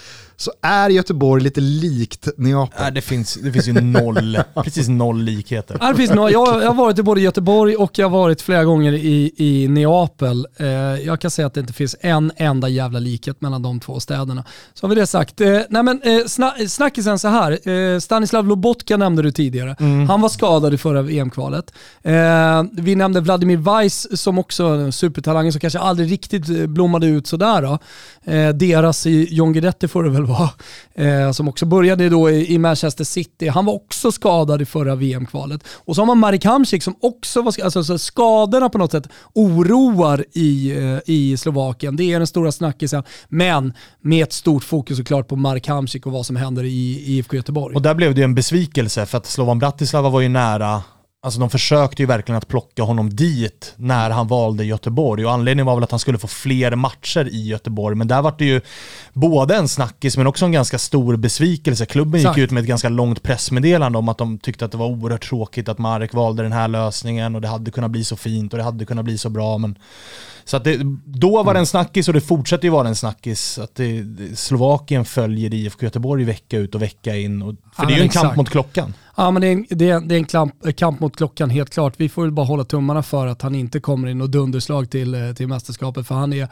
så 0.43 0.53
är 0.63 0.91
Göteborg 0.91 1.43
lite 1.43 1.61
likt 1.61 2.29
Neapel. 2.37 2.81
Nej, 2.81 2.93
det, 2.93 3.01
finns, 3.01 3.35
det 3.35 3.53
finns 3.53 3.69
ju 3.69 3.73
noll, 3.73 4.39
precis 4.65 4.89
noll 4.89 5.23
likheter. 5.23 5.77
Ja, 5.81 5.89
det 5.89 5.95
finns 5.95 6.11
några, 6.11 6.31
jag, 6.31 6.63
jag 6.63 6.67
har 6.67 6.75
varit 6.75 6.99
i 6.99 7.03
både 7.03 7.21
Göteborg 7.21 7.77
och 7.77 7.99
jag 7.99 8.11
har 8.11 8.19
varit 8.19 8.43
flera 8.43 8.65
gånger 8.65 8.93
i, 8.93 9.33
i 9.37 9.69
Neapel. 9.69 10.47
Eh, 10.57 10.67
jag 11.07 11.21
kan 11.21 11.31
säga 11.31 11.47
att 11.47 11.55
det 11.55 11.61
inte 11.61 11.73
finns 11.73 11.97
en 12.01 12.33
enda 12.37 12.69
jävla 12.69 12.99
likhet 12.99 13.41
mellan 13.41 13.63
de 13.63 13.81
två 13.81 14.01
städerna. 14.01 14.45
Så 14.75 14.87
har 14.87 14.95
vi 14.95 15.01
det 15.01 15.07
sagt. 15.07 15.41
Eh, 15.41 15.61
nej 15.69 15.83
men, 15.83 16.03
eh, 16.03 16.22
sna, 16.27 16.55
snackisen 16.69 17.19
så 17.19 17.29
här. 17.29 17.69
Eh, 17.69 17.99
Stanislav 17.99 18.47
Lobotka 18.47 18.97
nämnde 18.97 19.23
du 19.23 19.33
tidigare. 19.33 19.77
Han 20.09 20.21
var 20.21 20.29
skadad 20.29 20.75
i 20.75 20.79
förra 20.79 21.03
VM-kvalet. 21.03 21.73
Eh, 22.03 22.63
vi 22.73 22.95
nämnde 22.95 23.21
Vladimir 23.21 23.57
Weiss 23.57 24.21
som 24.21 24.39
också 24.39 24.65
är 24.65 24.79
en 24.79 24.93
supertalang 24.93 25.53
som 25.53 25.61
kanske 25.61 25.79
aldrig 25.79 26.13
riktigt 26.13 26.49
eh, 26.49 26.67
blommade 26.67 27.07
ut 27.07 27.27
sådär. 27.27 27.63
Då. 27.63 27.79
Eh, 28.33 28.49
deras 28.49 29.07
John 29.07 29.53
Guidetti 29.53 29.89
får 29.89 30.05
det 30.05 30.11
väl 30.11 30.27
vara. 30.27 30.51
Eh, 30.95 31.33
som 31.33 31.49
också 31.49 31.67
började 31.67 32.09
då 32.09 32.31
i, 32.31 32.55
i 32.55 32.59
Manchester 32.59 33.05
City. 33.05 33.49
Han 33.49 33.65
var 33.65 33.75
också 33.75 34.13
skadad 34.13 34.63
i 34.63 34.65
förra 34.65 34.95
VM-kvalet. 34.95 35.65
Och 35.85 35.95
så 35.95 36.01
har 36.01 36.07
man 36.07 36.19
Marek 36.19 36.45
Hamsik 36.45 36.83
som 36.83 36.95
också 37.01 37.43
var. 37.43 37.65
Alltså, 37.65 37.85
så 37.85 37.99
skadorna 37.99 38.69
på 38.69 38.79
något 38.79 38.91
sätt 38.91 39.09
oroar 39.35 40.25
i, 40.33 40.71
eh, 40.71 40.99
i 41.07 41.37
Slovakien. 41.37 41.97
Det 41.97 42.13
är 42.13 42.19
den 42.19 42.27
stora 42.27 42.53
snackisen. 42.53 43.03
Men 43.29 43.73
med 44.01 44.23
ett 44.23 44.33
stort 44.33 44.65
fokus 44.65 44.97
såklart 44.97 45.29
på 45.29 45.37
Marek 45.37 45.69
Hamsik 45.69 46.07
vad 46.13 46.27
som 46.27 46.37
händer 46.37 46.65
i, 46.65 47.03
IFK 47.07 47.37
Göteborg. 47.37 47.75
Och 47.75 47.83
där 47.83 47.95
blev 47.95 48.15
det 48.15 48.21
ju 48.21 48.25
en 48.25 48.35
besvikelse 48.35 49.07
för 49.07 49.19
att 49.19 49.27
Slovan 49.27 49.59
Bratislava 49.59 50.09
var 50.09 50.21
ju 50.21 50.29
nära 50.29 50.83
Alltså 51.25 51.41
de 51.41 51.51
försökte 51.51 52.03
ju 52.03 52.07
verkligen 52.07 52.37
att 52.37 52.49
plocka 52.49 52.83
honom 52.83 53.17
dit 53.17 53.75
när 53.77 54.11
han 54.11 54.29
valde 54.29 54.65
Göteborg 54.65 55.27
och 55.27 55.33
anledningen 55.33 55.67
var 55.67 55.75
väl 55.75 55.85
att 55.85 55.91
han 55.91 56.01
skulle 56.01 56.19
få 56.19 56.27
fler 56.27 56.75
matcher 56.77 57.29
i 57.29 57.49
Göteborg. 57.49 57.97
Men 57.97 58.09
där 58.09 58.23
var 58.23 58.35
det 58.39 58.45
ju 58.45 58.61
både 59.13 59.57
en 59.57 59.69
snackis 59.69 60.17
men 60.17 60.27
också 60.27 60.45
en 60.45 60.53
ganska 60.53 60.79
stor 60.79 61.17
besvikelse. 61.17 61.87
Klubben 61.87 62.21
Exakt. 62.21 62.37
gick 62.37 62.45
ut 62.45 62.51
med 62.51 62.61
ett 62.61 62.69
ganska 62.69 62.89
långt 62.89 63.23
pressmeddelande 63.23 63.99
om 63.99 64.09
att 64.09 64.19
de 64.19 64.39
tyckte 64.39 64.65
att 64.65 64.73
det 64.73 64.79
var 64.79 64.87
oerhört 64.87 65.29
tråkigt 65.29 65.69
att 65.69 65.79
Marek 65.79 66.15
valde 66.15 66.43
den 66.43 66.53
här 66.53 66.69
lösningen 66.69 67.35
och 67.35 67.41
det 67.41 67.49
hade 67.49 67.71
kunnat 67.71 67.91
bli 67.91 68.05
så 68.05 68.17
fint 68.17 68.53
och 68.53 68.59
det 68.59 68.65
hade 68.65 68.85
kunnat 68.85 69.05
bli 69.05 69.19
så 69.19 69.31
bra. 69.31 69.59
Men 69.59 69.79
så 70.45 70.57
att 70.57 70.65
det, 70.65 70.81
då 71.05 71.43
var 71.43 71.55
det 71.55 71.61
en 71.61 71.67
snackis 71.67 72.09
och 72.09 72.15
det 72.15 72.21
fortsätter 72.21 72.65
ju 72.65 72.71
vara 72.71 72.89
en 72.89 72.97
snackis. 72.97 73.59
Att 73.59 73.75
det, 73.75 74.05
Slovakien 74.39 75.05
följer 75.05 75.55
IFK 75.55 75.85
Göteborg 75.85 76.25
vecka 76.25 76.59
ut 76.59 76.75
och 76.75 76.83
vecka 76.83 77.17
in. 77.17 77.43
Och, 77.43 77.55
för 77.77 77.83
Ja, 77.83 77.89
det 77.89 77.95
är 77.95 77.97
ju 77.97 78.03
en 78.03 78.09
kamp 78.09 78.25
exakt. 78.25 78.37
mot 78.37 78.51
klockan. 78.51 78.95
Ja, 79.17 79.31
men 79.31 79.43
det 79.43 79.49
är 79.49 79.53
en, 79.53 79.67
det 79.71 79.91
är, 79.91 80.01
det 80.01 80.15
är 80.15 80.19
en 80.19 80.25
kamp, 80.25 80.77
kamp 80.77 81.01
mot 81.01 81.17
klockan 81.17 81.51
helt 81.51 81.71
klart. 81.71 81.95
Vi 81.97 82.09
får 82.09 82.23
väl 82.23 82.33
bara 82.33 82.47
hålla 82.47 82.65
tummarna 82.65 83.03
för 83.03 83.27
att 83.27 83.43
han 83.43 83.55
inte 83.55 83.81
kommer 83.81 84.09
in 84.09 84.21
och 84.21 84.31
dunderslag 84.31 84.91
till, 84.91 85.15
eh, 85.15 85.33
till 85.33 85.49
mästerskapet. 85.49 86.07
För 86.07 86.15
han 86.15 86.33
är 86.33 86.49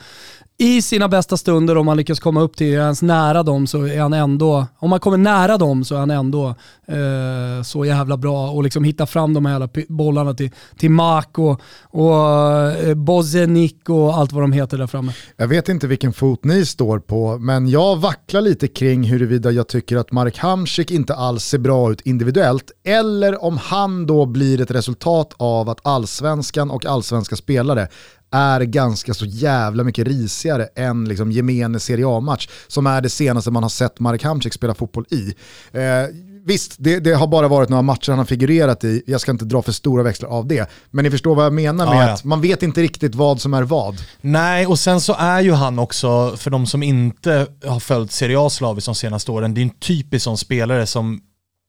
i 0.61 0.83
sina 0.83 1.09
bästa 1.09 1.37
stunder, 1.37 1.77
om 1.77 1.89
han 1.89 1.97
lyckas 1.97 2.21
komma 2.21 2.41
upp 2.41 2.57
till 2.57 2.73
ens 2.73 3.03
nära 3.03 3.43
dem 3.43 3.67
så 3.67 3.87
är 3.87 4.01
han 4.01 4.13
ändå, 4.13 4.67
om 4.79 4.91
man 4.91 5.01
kommer 5.01 5.17
nära 5.17 5.59
dem 5.59 5.85
så 5.85 5.95
är 5.95 5.99
han 5.99 6.11
ändå 6.11 6.49
eh, 6.87 7.63
så 7.65 7.85
jävla 7.85 8.17
bra 8.17 8.51
och 8.51 8.63
liksom 8.63 8.85
hitta 8.85 9.07
fram 9.07 9.35
de 9.35 9.47
här 9.47 9.53
jävla 9.53 9.69
bollarna 9.89 10.35
till, 10.35 10.51
till 10.79 10.91
Mark 10.91 11.39
och, 11.39 11.61
och 11.83 12.27
eh, 12.73 12.95
Bozenik 12.95 13.80
och 13.89 14.17
allt 14.19 14.33
vad 14.33 14.43
de 14.43 14.53
heter 14.53 14.79
där 14.79 14.87
framme. 14.87 15.13
Jag 15.37 15.49
vet 15.49 15.69
inte 15.69 15.87
vilken 15.87 16.13
fot 16.13 16.45
ni 16.45 16.67
står 16.67 16.99
på, 16.99 17.39
men 17.39 17.69
jag 17.69 17.97
vacklar 17.97 18.41
lite 18.41 18.69
kring 18.69 19.03
huruvida 19.03 19.51
jag 19.51 19.69
tycker 19.69 19.97
att 19.97 20.13
Marek 20.13 20.39
Hamsik 20.39 20.91
inte 20.91 21.15
alls 21.15 21.45
ser 21.45 21.59
bra 21.59 21.93
ut 21.93 22.01
individuellt, 22.01 22.71
eller 22.85 23.45
om 23.45 23.57
han 23.57 24.07
då 24.07 24.27
blir 24.27 24.61
ett 24.61 24.71
resultat 24.71 25.35
av 25.37 25.69
att 25.69 25.87
allsvenskan 25.87 26.71
och 26.71 26.87
allsvenska 26.87 27.37
spelare 27.37 27.89
är 28.31 28.61
ganska 28.61 29.15
så 29.15 29.25
jävla 29.25 29.85
mycket 29.85 30.09
risigare 30.09 30.69
än 30.77 31.05
liksom 31.05 31.33
gemene 31.33 31.81
Serie 31.81 32.07
A-match, 32.09 32.49
som 32.69 32.87
är 32.87 33.01
det 33.01 33.11
senaste 33.11 33.51
man 33.51 33.63
har 33.63 33.71
sett 33.71 34.01
Marek 34.01 34.25
Hamsik 34.25 34.53
spela 34.53 34.75
fotboll 34.75 35.05
i. 35.11 35.35
Eh, 35.73 36.30
visst, 36.45 36.75
det, 36.79 37.01
det 37.01 37.15
har 37.15 37.27
bara 37.27 37.49
varit 37.49 37.69
några 37.69 37.83
matcher 37.83 38.11
han 38.11 38.19
har 38.19 38.27
figurerat 38.27 38.85
i, 38.85 39.03
jag 39.07 39.21
ska 39.21 39.31
inte 39.31 39.45
dra 39.45 39.63
för 39.63 39.73
stora 39.73 40.03
växlar 40.03 40.29
av 40.29 40.47
det, 40.47 40.71
men 40.91 41.05
ni 41.05 41.11
förstår 41.11 41.35
vad 41.35 41.45
jag 41.45 41.53
menar 41.53 41.87
med 41.87 41.97
Ja, 41.97 42.07
ja. 42.07 42.13
att 42.13 42.25
man 42.25 42.41
vet 42.41 42.63
inte 42.63 42.83
riktigt 42.83 43.15
vad 43.15 43.41
som 43.41 43.55
är 43.55 43.63
vad. 43.63 43.97
Nej, 44.21 44.67
och 44.67 44.79
sen 44.79 45.01
så 45.01 45.15
är 45.19 45.41
ju 45.41 45.53
han 45.53 45.79
också, 45.79 46.37
för 46.37 46.51
de 46.51 46.67
som 46.67 46.83
inte 46.83 47.47
har 47.65 47.81
följt 47.81 48.13
Serie 48.13 48.41
A 48.41 48.51
slaviskt 48.51 48.87
de 48.87 48.95
senaste 48.95 49.31
åren, 49.31 49.55
det 49.55 49.61
är 49.61 49.63
en 49.63 49.71
typisk 49.71 50.25
sån 50.25 50.39
spelare 50.39 50.87
som 50.87 51.21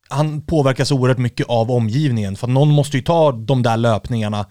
han 0.10 0.42
påverkas 0.42 0.92
oerhört 0.92 1.18
mycket 1.18 1.48
av 1.50 1.72
omgivningen. 1.72 2.36
För 2.36 2.48
att 2.48 2.54
någon 2.54 2.70
måste 2.72 2.98
ju 2.98 3.04
ta 3.04 3.32
de 3.32 3.64
där 3.64 3.78
löpningarna. 3.78 4.46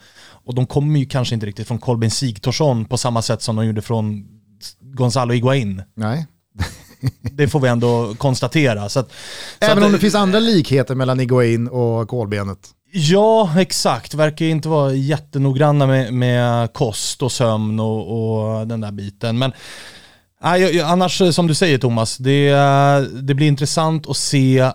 Och 0.44 0.54
de 0.54 0.66
kommer 0.66 1.00
ju 1.00 1.06
kanske 1.06 1.34
inte 1.34 1.46
riktigt 1.46 1.68
från 1.68 1.78
Kolben 1.78 2.10
Sigthorsson 2.10 2.84
på 2.84 2.96
samma 2.98 3.22
sätt 3.22 3.42
som 3.42 3.56
de 3.56 3.66
gjorde 3.66 3.82
från 3.82 4.24
Gonzalo 4.80 5.32
Higuain. 5.32 5.82
Nej. 5.94 6.26
Det 7.22 7.48
får 7.48 7.60
vi 7.60 7.68
ändå 7.68 8.14
konstatera. 8.18 8.88
Så 8.88 9.00
att, 9.00 9.10
så 9.10 9.64
Även 9.64 9.78
att, 9.78 9.84
om 9.84 9.92
det 9.92 9.98
finns 9.98 10.14
andra 10.14 10.38
likheter 10.38 10.94
mellan 10.94 11.20
Iguain 11.20 11.68
och 11.68 12.08
kolbenet. 12.08 12.58
Ja, 12.92 13.60
exakt. 13.60 14.14
Verkar 14.14 14.44
ju 14.44 14.50
inte 14.50 14.68
vara 14.68 14.92
jättenoggranna 14.92 15.86
med, 15.86 16.12
med 16.12 16.72
kost 16.72 17.22
och 17.22 17.32
sömn 17.32 17.80
och, 17.80 18.58
och 18.58 18.66
den 18.66 18.80
där 18.80 18.90
biten. 18.90 19.38
Men 19.38 19.52
nej, 20.42 20.80
annars, 20.80 21.20
eh, 21.20 21.30
som 21.30 21.46
du 21.46 21.54
säger 21.54 21.78
Thomas, 21.78 22.16
det, 22.16 22.48
eh, 22.48 23.00
det 23.00 23.34
blir 23.34 23.46
intressant 23.46 24.08
att 24.08 24.16
se 24.16 24.70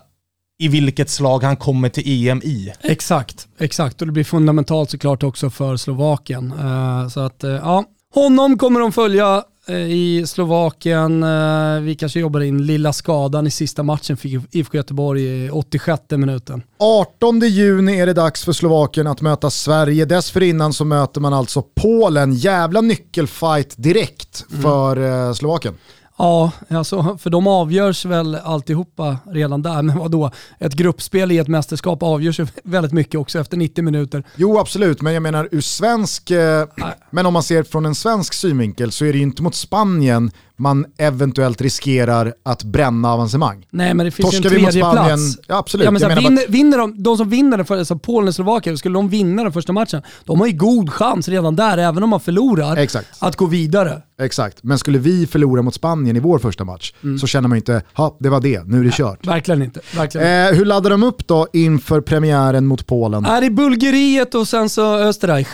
i 0.58 0.68
vilket 0.68 1.10
slag 1.10 1.42
han 1.42 1.56
kommer 1.56 1.88
till 1.88 2.28
EM 2.28 2.42
i. 2.44 2.72
Exakt, 2.80 3.48
exakt. 3.58 4.00
Och 4.00 4.06
det 4.06 4.12
blir 4.12 4.24
fundamentalt 4.24 4.90
såklart 4.90 5.22
också 5.22 5.50
för 5.50 5.76
Slovakien. 5.76 6.52
Eh, 6.60 7.08
så 7.08 7.20
att, 7.20 7.42
ja, 7.42 7.84
honom 8.14 8.58
kommer 8.58 8.80
de 8.80 8.92
följa 8.92 9.44
eh, 9.68 9.76
i 9.76 10.24
Slovakien. 10.26 11.22
Eh, 11.22 11.80
vi 11.80 11.94
kanske 11.94 12.20
jobbar 12.20 12.40
in 12.40 12.66
lilla 12.66 12.92
skadan 12.92 13.46
i 13.46 13.50
sista 13.50 13.82
matchen 13.82 14.16
för 14.16 14.56
IFK 14.56 14.76
Göteborg 14.76 15.22
i 15.22 15.50
86 15.50 16.02
minuten. 16.10 16.62
18 16.78 17.40
juni 17.40 18.00
är 18.00 18.06
det 18.06 18.12
dags 18.12 18.44
för 18.44 18.52
Slovakien 18.52 19.06
att 19.06 19.20
möta 19.20 19.50
Sverige. 19.50 20.04
Dessförinnan 20.04 20.72
så 20.72 20.84
möter 20.84 21.20
man 21.20 21.34
alltså 21.34 21.62
Polen. 21.62 22.34
Jävla 22.34 22.80
nyckelfight 22.80 23.74
direkt 23.76 24.44
för 24.62 25.26
eh, 25.28 25.32
Slovakien. 25.32 25.74
Ja, 26.18 26.52
alltså, 26.70 27.18
för 27.18 27.30
de 27.30 27.46
avgörs 27.46 28.04
väl 28.04 28.34
alltihopa 28.34 29.18
redan 29.26 29.62
där. 29.62 29.82
Men 29.82 29.98
vadå? 29.98 30.30
Ett 30.58 30.74
gruppspel 30.74 31.32
i 31.32 31.38
ett 31.38 31.48
mästerskap 31.48 32.02
avgörs 32.02 32.40
ju 32.40 32.46
väldigt 32.64 32.92
mycket 32.92 33.20
också 33.20 33.38
efter 33.38 33.56
90 33.56 33.84
minuter. 33.84 34.24
Jo 34.36 34.58
absolut, 34.58 35.02
men 35.02 35.14
jag 35.14 35.22
menar 35.22 35.48
ur 35.52 35.60
svensk, 35.60 36.30
eh, 36.30 36.66
men 37.10 37.26
om 37.26 37.32
man 37.32 37.42
ser 37.42 37.62
från 37.62 37.86
en 37.86 37.94
svensk 37.94 38.34
synvinkel 38.34 38.92
så 38.92 39.04
är 39.04 39.12
det 39.12 39.18
ju 39.18 39.24
inte 39.24 39.42
mot 39.42 39.54
Spanien 39.54 40.30
man 40.58 40.86
eventuellt 40.98 41.60
riskerar 41.60 42.32
att 42.42 42.62
bränna 42.64 43.12
avancemang. 43.12 43.66
Nej 43.70 43.94
men 43.94 44.06
det 44.06 44.10
finns 44.10 44.30
Torskar 44.30 44.50
ju 44.50 44.56
en 44.56 44.60
vi 44.60 44.62
mot 44.62 44.72
tredje 44.72 44.90
Spanien, 44.90 45.18
plats. 45.18 45.38
ja, 45.48 45.56
absolut. 45.58 45.84
Ja, 45.84 45.90
men 45.90 46.00
så 46.00 46.08
här, 46.08 46.16
vinner, 46.20 46.42
vinner 46.48 46.78
de, 46.78 47.02
de 47.02 47.16
som 47.16 47.28
vinner 47.28 47.56
den 47.56 47.66
för, 47.66 47.78
alltså 47.78 47.98
Polen 47.98 48.28
och 48.28 48.34
Slovakien, 48.34 48.78
skulle 48.78 48.94
de 48.94 49.08
vinna 49.08 49.42
den 49.42 49.52
första 49.52 49.72
matchen, 49.72 50.02
de 50.24 50.40
har 50.40 50.46
ju 50.46 50.52
god 50.52 50.92
chans 50.92 51.28
redan 51.28 51.56
där, 51.56 51.78
även 51.78 52.02
om 52.02 52.10
man 52.10 52.20
förlorar, 52.20 52.76
Exakt. 52.76 53.08
att 53.18 53.36
gå 53.36 53.46
vidare. 53.46 54.02
Exakt, 54.20 54.58
men 54.62 54.78
skulle 54.78 54.98
vi 54.98 55.26
förlora 55.26 55.62
mot 55.62 55.74
Spanien 55.74 56.16
i 56.16 56.20
vår 56.20 56.38
första 56.38 56.64
match 56.64 56.92
Mm. 57.02 57.18
så 57.18 57.26
känner 57.26 57.48
man 57.48 57.56
ju 57.56 57.60
inte, 57.60 57.82
ja 57.96 58.16
det 58.20 58.28
var 58.28 58.40
det, 58.40 58.66
nu 58.66 58.80
är 58.80 58.84
det 58.84 58.92
kört. 58.92 59.26
Verkligen 59.26 59.62
inte. 59.62 59.80
Verkligen. 59.96 60.26
Eh, 60.48 60.58
hur 60.58 60.64
laddar 60.64 60.90
de 60.90 61.02
upp 61.02 61.26
då 61.26 61.46
inför 61.52 62.00
premiären 62.00 62.66
mot 62.66 62.86
Polen? 62.86 63.24
Är 63.24 63.40
det 63.40 63.50
Bulgariet 63.50 64.34
och 64.34 64.48
sen 64.48 64.68
så 64.68 64.94
Österreich. 64.98 65.48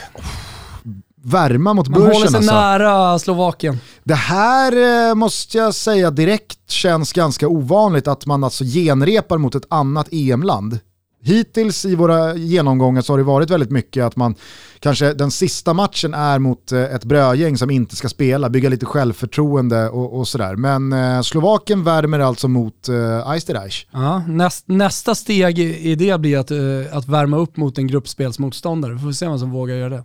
Värma 1.24 1.74
mot 1.74 1.88
Man 1.88 2.02
håller 2.02 2.14
sig 2.14 2.36
alltså. 2.36 2.54
nära 2.54 3.18
Slovakien. 3.18 3.78
Det 4.04 4.14
här 4.14 5.08
eh, 5.08 5.14
måste 5.14 5.58
jag 5.58 5.74
säga 5.74 6.10
direkt 6.10 6.70
känns 6.70 7.12
ganska 7.12 7.48
ovanligt 7.48 8.08
att 8.08 8.26
man 8.26 8.44
alltså 8.44 8.64
genrepar 8.64 9.38
mot 9.38 9.54
ett 9.54 9.66
annat 9.68 10.08
EM-land. 10.12 10.78
Hittills 11.24 11.84
i 11.84 11.94
våra 11.94 12.34
genomgångar 12.34 13.02
så 13.02 13.12
har 13.12 13.18
det 13.18 13.24
varit 13.24 13.50
väldigt 13.50 13.70
mycket 13.70 14.04
att 14.04 14.16
man 14.16 14.34
kanske 14.80 15.12
den 15.14 15.30
sista 15.30 15.74
matchen 15.74 16.14
är 16.14 16.38
mot 16.38 16.72
eh, 16.72 16.82
ett 16.82 17.04
brödgäng 17.04 17.58
som 17.58 17.70
inte 17.70 17.96
ska 17.96 18.08
spela, 18.08 18.50
bygga 18.50 18.68
lite 18.68 18.86
självförtroende 18.86 19.88
och, 19.88 20.18
och 20.18 20.28
sådär. 20.28 20.56
Men 20.56 20.92
eh, 20.92 21.22
Slovakien 21.22 21.84
värmer 21.84 22.18
alltså 22.18 22.48
mot 22.48 22.88
eh, 22.88 23.30
Eisterreich. 23.30 23.86
Ja, 23.90 24.22
näst, 24.28 24.64
nästa 24.68 25.14
steg 25.14 25.58
i 25.58 25.94
det 25.94 26.20
blir 26.20 26.38
att, 26.38 26.50
eh, 26.50 26.96
att 26.96 27.08
värma 27.08 27.36
upp 27.36 27.56
mot 27.56 27.78
en 27.78 27.86
gruppspelsmotståndare. 27.86 28.92
Vi 28.92 28.98
får 28.98 29.12
se 29.12 29.28
vem 29.28 29.38
som 29.38 29.50
vågar 29.50 29.74
göra 29.74 29.88
det. 29.88 30.04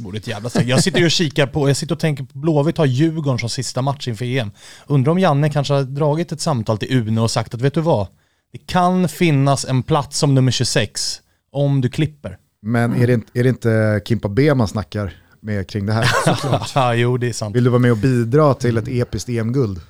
Det 0.00 0.04
vore 0.04 0.18
ett 0.18 0.26
jävla 0.26 0.50
steg. 0.50 0.68
Jag 0.68 0.82
sitter 0.82 1.04
och 1.04 1.10
kikar 1.10 1.46
på, 1.46 1.68
jag 1.68 1.76
sitter 1.76 1.94
och 1.94 2.00
tänker 2.00 2.24
på 2.24 2.38
Blåvitt 2.38 2.78
har 2.78 2.86
Djurgården 2.86 3.38
som 3.38 3.48
sista 3.48 3.82
match 3.82 4.08
inför 4.08 4.24
EM. 4.24 4.50
Undrar 4.86 5.12
om 5.12 5.18
Janne 5.18 5.50
kanske 5.50 5.74
har 5.74 5.82
dragit 5.82 6.32
ett 6.32 6.40
samtal 6.40 6.78
till 6.78 6.98
Uno 6.98 7.20
och 7.20 7.30
sagt 7.30 7.54
att 7.54 7.60
vet 7.60 7.74
du 7.74 7.80
vad? 7.80 8.06
Det 8.52 8.58
kan 8.58 9.08
finnas 9.08 9.64
en 9.64 9.82
plats 9.82 10.18
som 10.18 10.34
nummer 10.34 10.52
26 10.52 11.20
om 11.52 11.80
du 11.80 11.88
klipper. 11.88 12.36
Men 12.62 12.92
är, 12.92 13.06
det 13.06 13.12
inte, 13.12 13.38
är 13.38 13.42
det 13.42 13.48
inte 13.48 14.02
Kimpa 14.04 14.28
B 14.28 14.54
man 14.54 14.68
snackar 14.68 15.12
med 15.40 15.68
kring 15.68 15.86
det 15.86 15.92
här? 15.92 16.06
Ja, 16.74 16.94
jo 16.94 17.16
det 17.16 17.28
är 17.28 17.32
sant. 17.32 17.56
Vill 17.56 17.64
du 17.64 17.70
vara 17.70 17.80
med 17.80 17.90
och 17.90 17.98
bidra 17.98 18.54
till 18.54 18.76
ett 18.76 18.88
episkt 18.88 19.28
EM-guld? 19.28 19.80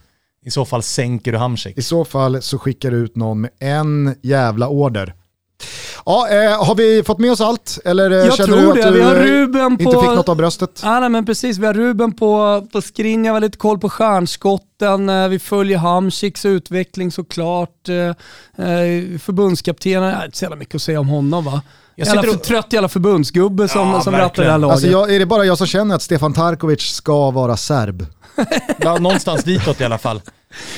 I 0.45 0.51
så 0.51 0.65
fall 0.65 0.83
sänker 0.83 1.33
du 1.33 1.39
Hamsik. 1.39 1.79
I 1.79 1.83
så 1.83 2.05
fall 2.05 2.43
så 2.43 2.59
skickar 2.59 2.91
du 2.91 2.97
ut 2.97 3.17
någon 3.17 3.41
med 3.41 3.51
en 3.59 4.15
jävla 4.23 4.69
order. 4.69 5.15
Ja, 6.07 6.29
eh, 6.29 6.65
har 6.65 6.75
vi 6.75 7.03
fått 7.03 7.19
med 7.19 7.33
oss 7.33 7.41
allt? 7.41 7.79
Eller 7.85 8.11
eh, 8.11 8.17
Jag 8.17 8.35
känner 8.37 8.57
tror 8.57 8.63
du 8.75 8.81
att 8.81 8.87
det. 8.87 8.91
du 8.91 8.99
Vi 8.99 9.03
har 9.03 9.15
Ruben 9.15 9.73
inte 9.73 9.85
på... 9.85 9.91
fick 10.01 10.11
något 10.11 10.29
av 10.29 10.37
bröstet? 10.37 10.81
Ah, 10.85 11.01
nej, 11.01 11.09
men 11.09 11.27
precis, 11.27 11.59
vi 11.59 11.67
har 11.67 11.75
Ruben 11.75 12.13
på, 12.13 12.67
på 12.73 12.83
Skriniar, 12.83 13.33
vi 13.33 13.35
har 13.35 13.41
lite 13.41 13.59
koll 13.59 13.79
på 13.79 13.91
stjärnskotten, 13.91 15.09
eh, 15.09 15.29
vi 15.29 15.39
följer 15.39 15.79
Hamsiks 15.79 16.45
utveckling 16.45 17.13
såklart. 17.13 17.89
Eh, 17.89 18.15
förbundskaptenen, 19.21 20.09
jag 20.09 20.17
har 20.17 20.25
inte 20.25 20.39
så 20.39 20.45
jävla 20.45 20.57
mycket 20.57 20.75
att 20.75 20.83
säga 20.83 21.01
om 21.01 21.09
honom 21.09 21.45
va? 21.45 21.63
Jag 21.95 22.07
sitter 22.09 22.29
och- 22.35 22.43
trött 22.43 22.73
jävla 22.73 22.89
förbundsgubbe 22.89 23.69
som, 23.69 23.89
Ja, 23.89 24.01
som 24.01 24.15
rattar 24.17 24.45
det 24.45 24.51
här 24.51 24.59
laget. 24.59 24.73
Alltså 24.73 24.89
jag, 24.89 25.15
är 25.15 25.19
det 25.19 25.27
bara 25.27 25.45
jag 25.45 25.59
som 25.59 25.67
känner 25.67 25.95
att 25.95 26.03
Stefan 26.03 26.33
Tarkovic 26.33 26.81
ska 26.81 27.31
vara 27.31 27.57
serb? 27.57 28.07
Ja, 28.79 28.99
någonstans 28.99 29.45
ditåt 29.45 29.81
i 29.81 29.85
alla 29.85 29.99
fall. 29.99 30.21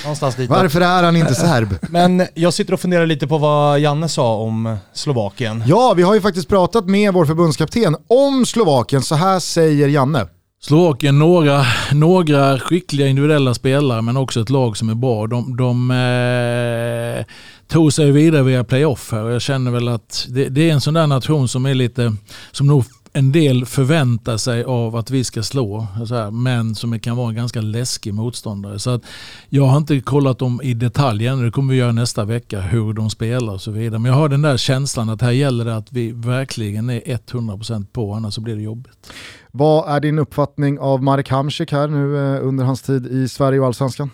Någonstans 0.03 0.35
ditåt. 0.35 0.57
Varför 0.57 0.81
är 0.81 1.03
han 1.03 1.17
inte 1.17 1.35
serb? 1.35 1.79
Men 1.89 2.27
jag 2.35 2.55
sitter 2.55 2.73
och 2.73 2.81
funderar 2.81 3.07
lite 3.07 3.27
på 3.27 3.39
vad 3.39 3.81
Janne 3.81 4.09
sa 4.09 4.37
om 4.37 4.77
Slovakien. 4.93 5.65
Ja, 5.67 5.95
vi 5.97 6.03
har 6.03 6.15
ju 6.15 6.21
faktiskt 6.21 6.49
pratat 6.49 6.87
med 6.87 7.13
vår 7.13 7.27
förbundskapten 7.27 7.97
om 8.09 8.47
Slovakien. 8.47 9.03
Så 9.03 9.15
här 9.15 9.41
säger 9.41 9.89
Janne. 9.89 10.27
Slovakien, 10.61 11.19
några, 11.19 11.65
några 11.93 12.59
skickliga 12.59 13.07
individuella 13.07 13.55
spelare 13.55 14.03
men 14.03 14.17
också 14.17 14.41
ett 14.41 14.51
lag 14.51 14.77
som 14.77 14.89
är 14.89 14.95
bra. 14.95 15.27
De, 15.27 15.57
de 15.57 15.91
eh, 15.91 17.25
tog 17.69 17.93
sig 17.93 18.11
vidare 18.11 18.43
via 18.43 18.65
playoff 18.65 19.13
här 19.13 19.25
och 19.25 19.33
jag 19.33 19.43
känner 19.43 19.71
väl 19.71 19.89
att 19.89 20.27
det, 20.29 20.49
det 20.49 20.71
är 20.71 20.73
en 20.73 20.81
sån 20.81 20.95
där 20.95 21.07
nation 21.07 21.49
som 21.49 21.67
är 21.67 21.75
lite, 21.75 22.15
som 22.53 22.67
nog 22.67 22.85
en 23.13 23.33
del 23.33 23.67
förväntar 23.67 24.37
sig 24.37 24.65
av 24.65 24.97
att 24.97 25.11
vi 25.11 25.25
ska 25.25 25.43
slå, 25.43 25.87
så 26.07 26.15
här, 26.15 26.31
men 26.31 26.75
som 26.75 27.01
kan 27.01 27.17
vara 27.17 27.29
en 27.29 27.35
ganska 27.35 27.61
läskig 27.61 28.15
motståndare. 28.15 28.79
Så 28.79 28.91
att 28.91 29.03
jag 29.49 29.67
har 29.67 29.77
inte 29.77 30.01
kollat 30.01 30.39
dem 30.39 30.61
i 30.63 30.75
detalj 30.75 31.27
ännu, 31.27 31.45
det 31.45 31.51
kommer 31.51 31.73
vi 31.73 31.79
göra 31.79 31.93
nästa 31.93 32.25
vecka, 32.25 32.61
hur 32.61 32.93
de 32.93 33.11
spelar 33.11 33.53
och 33.53 33.61
så 33.61 33.71
vidare. 33.71 33.99
Men 34.01 34.11
jag 34.11 34.19
har 34.19 34.29
den 34.29 34.43
där 34.43 34.57
känslan 34.57 35.09
att 35.09 35.23
här 35.23 35.31
gäller 35.31 35.65
det 35.65 35.77
att 35.77 35.93
vi 35.93 36.13
verkligen 36.13 36.91
är 36.91 37.01
100% 37.01 37.87
på, 37.93 38.13
annars 38.13 38.35
så 38.35 38.41
blir 38.41 38.57
det 38.57 38.63
jobbigt. 38.63 39.13
Vad 39.51 39.97
är 39.97 40.01
din 40.01 40.19
uppfattning 40.19 40.79
av 40.79 41.03
Marek 41.03 41.31
Hamsik 41.31 41.73
här 41.73 41.89
nu 41.89 42.17
eh, 42.17 42.47
under 42.47 42.65
hans 42.65 42.83
tid 42.83 43.07
i 43.07 43.29
Sverige 43.29 43.61
och 43.61 43.67
Allsvenskan? 43.67 44.11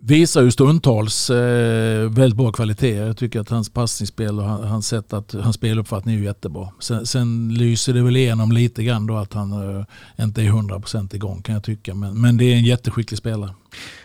visar 0.00 0.42
ju 0.42 0.50
stundtals 0.50 1.30
eh, 1.30 2.10
väldigt 2.10 2.36
bra 2.36 2.52
kvaliteter. 2.52 3.06
Jag 3.06 3.16
tycker 3.16 3.40
att 3.40 3.50
hans 3.50 3.70
passningsspel 3.70 4.38
och 4.38 4.44
hans, 4.44 4.86
sätt 4.86 5.12
att, 5.12 5.32
hans 5.32 5.56
speluppfattning 5.56 6.14
är 6.14 6.18
ju 6.18 6.24
jättebra. 6.24 6.68
Sen, 6.80 7.06
sen 7.06 7.54
lyser 7.54 7.92
det 7.92 8.02
väl 8.02 8.16
igenom 8.16 8.52
lite 8.52 8.84
grann 8.84 9.06
då 9.06 9.16
att 9.16 9.32
han 9.32 9.78
eh, 9.78 9.84
inte 10.24 10.42
är 10.42 10.46
100% 10.46 11.14
igång 11.14 11.42
kan 11.42 11.54
jag 11.54 11.64
tycka. 11.64 11.94
Men, 11.94 12.20
men 12.20 12.36
det 12.36 12.44
är 12.44 12.56
en 12.56 12.64
jätteskicklig 12.64 13.18
spelare. 13.18 13.50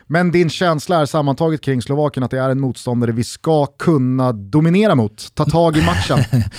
Men 0.07 0.31
din 0.31 0.49
känsla 0.49 1.01
är 1.01 1.05
sammantaget 1.05 1.61
kring 1.61 1.81
Slovakien 1.81 2.23
att 2.23 2.31
det 2.31 2.39
är 2.39 2.49
en 2.49 2.59
motståndare 2.59 3.11
vi 3.11 3.23
ska 3.23 3.65
kunna 3.65 4.31
dominera 4.31 4.95
mot, 4.95 5.35
ta 5.35 5.45
tag 5.45 5.77
i 5.77 5.81
matchen? 5.85 6.19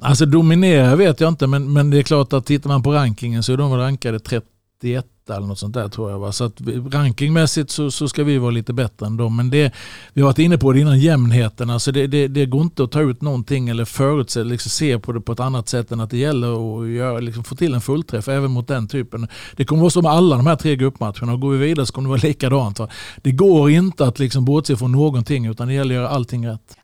Alltså 0.00 0.26
dominera 0.26 0.96
vet 0.96 1.20
jag 1.20 1.28
inte, 1.28 1.46
men, 1.46 1.72
men 1.72 1.90
det 1.90 1.98
är 1.98 2.02
klart 2.02 2.32
att 2.32 2.46
tittar 2.46 2.68
man 2.68 2.82
på 2.82 2.92
rankingen 2.92 3.42
så 3.42 3.52
är 3.52 3.56
de 3.56 3.76
rankade 3.76 4.20
30 4.20 4.46
91 4.84 5.06
eller 5.30 5.46
något 5.46 5.58
sånt 5.58 5.74
där 5.74 5.88
tror 5.88 6.10
jag. 6.10 6.18
Va? 6.18 6.32
Så 6.32 6.44
att 6.44 6.60
rankingmässigt 6.90 7.70
så, 7.70 7.90
så 7.90 8.08
ska 8.08 8.24
vi 8.24 8.38
vara 8.38 8.50
lite 8.50 8.72
bättre 8.72 9.06
än 9.06 9.16
dem. 9.16 9.36
Men 9.36 9.50
det, 9.50 9.72
vi 10.12 10.20
har 10.20 10.28
varit 10.28 10.38
inne 10.38 10.58
på 10.58 10.72
det 10.72 10.80
innan, 10.80 10.98
jämnheten. 10.98 11.70
Alltså 11.70 11.92
det, 11.92 12.06
det, 12.06 12.28
det 12.28 12.46
går 12.46 12.62
inte 12.62 12.84
att 12.84 12.92
ta 12.92 13.00
ut 13.00 13.22
någonting 13.22 13.68
eller 13.68 13.84
förutse, 13.84 14.44
liksom 14.44 14.70
se 14.70 14.98
på 14.98 15.12
det 15.12 15.20
på 15.20 15.32
ett 15.32 15.40
annat 15.40 15.68
sätt 15.68 15.92
än 15.92 16.00
att 16.00 16.10
det 16.10 16.16
gäller 16.18 17.16
att 17.16 17.24
liksom 17.24 17.44
få 17.44 17.54
till 17.54 17.74
en 17.74 17.80
fullträff 17.80 18.28
även 18.28 18.50
mot 18.50 18.68
den 18.68 18.88
typen. 18.88 19.28
Det 19.56 19.64
kommer 19.64 19.80
vara 19.80 19.90
så 19.90 20.02
med 20.02 20.12
alla 20.12 20.36
de 20.36 20.46
här 20.46 20.56
tre 20.56 20.76
gruppmatcherna. 20.76 21.36
Går 21.36 21.50
vi 21.50 21.58
vidare 21.58 21.86
så 21.86 21.92
kommer 21.92 22.08
det 22.08 22.10
vara 22.10 22.28
likadant. 22.28 22.78
Va? 22.78 22.88
Det 23.16 23.32
går 23.32 23.70
inte 23.70 24.06
att 24.06 24.18
liksom 24.18 24.44
bortse 24.44 24.76
från 24.76 24.92
någonting 24.92 25.46
utan 25.46 25.68
det 25.68 25.74
gäller 25.74 25.94
att 25.94 26.00
göra 26.00 26.08
allting 26.08 26.48
rätt. 26.48 26.76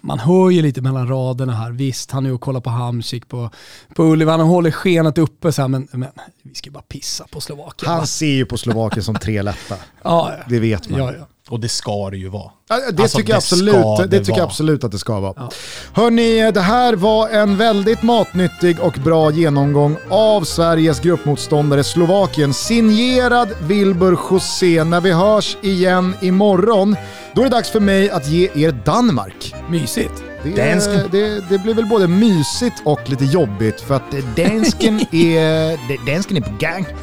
Man 0.00 0.18
hör 0.18 0.50
ju 0.50 0.62
lite 0.62 0.80
mellan 0.80 1.08
raderna 1.08 1.52
här. 1.52 1.70
Visst, 1.70 2.10
han 2.10 2.26
är 2.26 2.32
och 2.32 2.40
kollar 2.40 2.60
på 2.60 2.70
Hamsik 2.70 3.28
på, 3.28 3.50
på 3.94 4.04
Ullevi, 4.04 4.30
han 4.30 4.40
håller 4.40 4.70
skenet 4.70 5.18
uppe 5.18 5.52
så 5.52 5.62
här, 5.62 5.68
men, 5.68 5.88
men 5.90 6.08
vi 6.42 6.54
ska 6.54 6.68
ju 6.68 6.72
bara 6.72 6.82
pissa 6.88 7.26
på 7.30 7.40
Slovakien. 7.40 7.90
va? 7.90 7.96
Han 7.96 8.06
ser 8.06 8.26
ju 8.32 8.46
på 8.46 8.58
Slovakien 8.58 9.04
som 9.04 9.14
tre 9.14 9.42
lätta. 9.42 9.76
ja, 10.02 10.32
ja. 10.38 10.44
Det 10.48 10.58
vet 10.58 10.88
man. 10.88 11.00
Ja, 11.00 11.12
ja. 11.18 11.26
Och 11.50 11.60
det 11.60 11.68
ska 11.68 12.10
det 12.10 12.16
ju 12.16 12.28
vara. 12.28 12.50
Ja, 12.68 12.76
Det 12.92 13.02
Alltså, 13.02 13.18
tycker 13.18 13.32
jag 13.32 13.36
absolut, 13.36 13.74
det 13.98 14.06
det 14.06 14.18
tycker 14.18 14.38
jag 14.38 14.46
absolut 14.46 14.84
att 14.84 14.92
det 14.92 14.98
ska 14.98 15.20
vara. 15.20 15.48
Hörni, 15.92 16.52
det 16.52 16.60
här 16.60 16.94
var 16.94 17.28
en 17.28 17.56
väldigt 17.56 18.02
matnyttig 18.02 18.80
och 18.80 18.92
bra 19.04 19.30
genomgång 19.30 19.96
av 20.08 20.44
Sveriges 20.44 21.00
gruppmotståndare 21.00 21.84
Slovakien. 21.84 22.54
Signerad 22.54 23.48
Wilbur 23.62 24.18
José. 24.30 24.84
När 24.84 25.00
vi 25.00 25.12
hörs 25.12 25.56
igen 25.62 26.14
imorgon, 26.20 26.96
då 27.34 27.40
är 27.40 27.44
det 27.44 27.50
dags 27.50 27.70
för 27.70 27.80
mig 27.80 28.10
att 28.10 28.28
ge 28.28 28.48
er 28.54 28.72
Danmark. 28.84 29.54
Mysigt. 29.70 30.22
Det, 30.42 30.50
Dansken. 30.50 31.08
det, 31.12 31.48
det 31.48 31.58
blir 31.58 31.74
väl 31.74 31.86
både 31.86 32.08
mysigt 32.08 32.82
och 32.84 33.10
lite 33.10 33.24
jobbigt 33.24 33.80
för 33.80 33.94
att 33.94 34.10
dansken 34.36 35.00
är, 35.12 36.06
dansken 36.12 36.36
är 36.36 36.40
på 36.40 36.56
gang. 36.58 36.86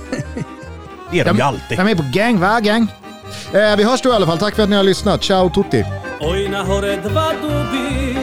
Det 1.11 1.19
är 1.19 1.25
de 1.25 1.37
ju 1.37 1.41
alltid. 1.43 1.77
De 1.77 1.87
är 1.87 1.95
på 1.95 2.03
gang, 2.13 2.39
va 2.39 2.59
gang? 2.59 2.87
Eh, 3.53 3.75
vi 3.77 3.83
hörs 3.83 4.01
då 4.01 4.09
i 4.09 4.13
alla 4.13 4.25
fall. 4.25 4.37
Tack 4.37 4.55
för 4.55 4.63
att 4.63 4.69
ni 4.69 4.75
har 4.75 4.83
lyssnat. 4.83 5.21
Ciao 5.21 5.49
tutti! 5.49 5.85
Oj 6.21 6.49
na 6.49 6.63
hore 6.63 6.95
dva 6.97 7.31
duby 7.41 8.17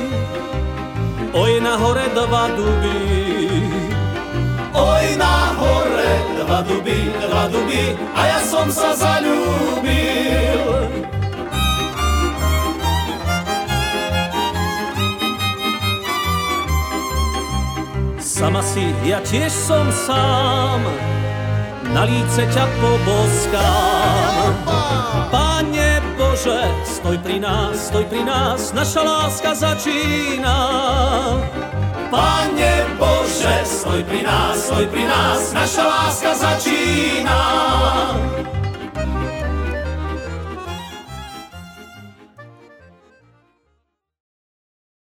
Oj 1.32 1.60
na 1.60 1.76
hore 1.76 2.04
dva 2.14 2.48
duby 2.48 3.60
Oj 4.74 5.16
na 5.16 5.32
hore 5.56 6.12
dva 6.44 6.62
duby, 6.62 7.10
dva 7.28 7.48
duby 7.48 7.96
A 8.14 8.26
ja 8.26 8.40
som 8.44 8.70
sa 8.70 8.92
zaljubil 8.92 10.60
Sama 18.20 18.60
si, 18.62 18.92
ja 19.08 19.24
tiež 19.24 19.52
som 19.52 19.88
sám 19.88 20.84
Na 21.96 22.04
líce 22.04 22.44
ťa 22.52 22.68
poboskám 22.76 24.52
Pane 25.32 26.04
Bože, 26.20 26.60
stoj 26.84 27.16
pri 27.24 27.40
nás, 27.40 27.88
stoj 27.88 28.04
pri 28.04 28.20
nás, 28.20 28.76
naša 28.76 29.00
láska 29.00 29.56
začína. 29.56 30.56
Pane 32.12 32.74
Bože, 33.00 33.64
stoj 33.64 34.04
pri 34.04 34.28
nás, 34.28 34.68
stoj 34.68 34.84
pri 34.92 35.08
nás, 35.08 35.56
naša 35.56 35.84
láska 35.88 36.32
začína. 36.36 37.40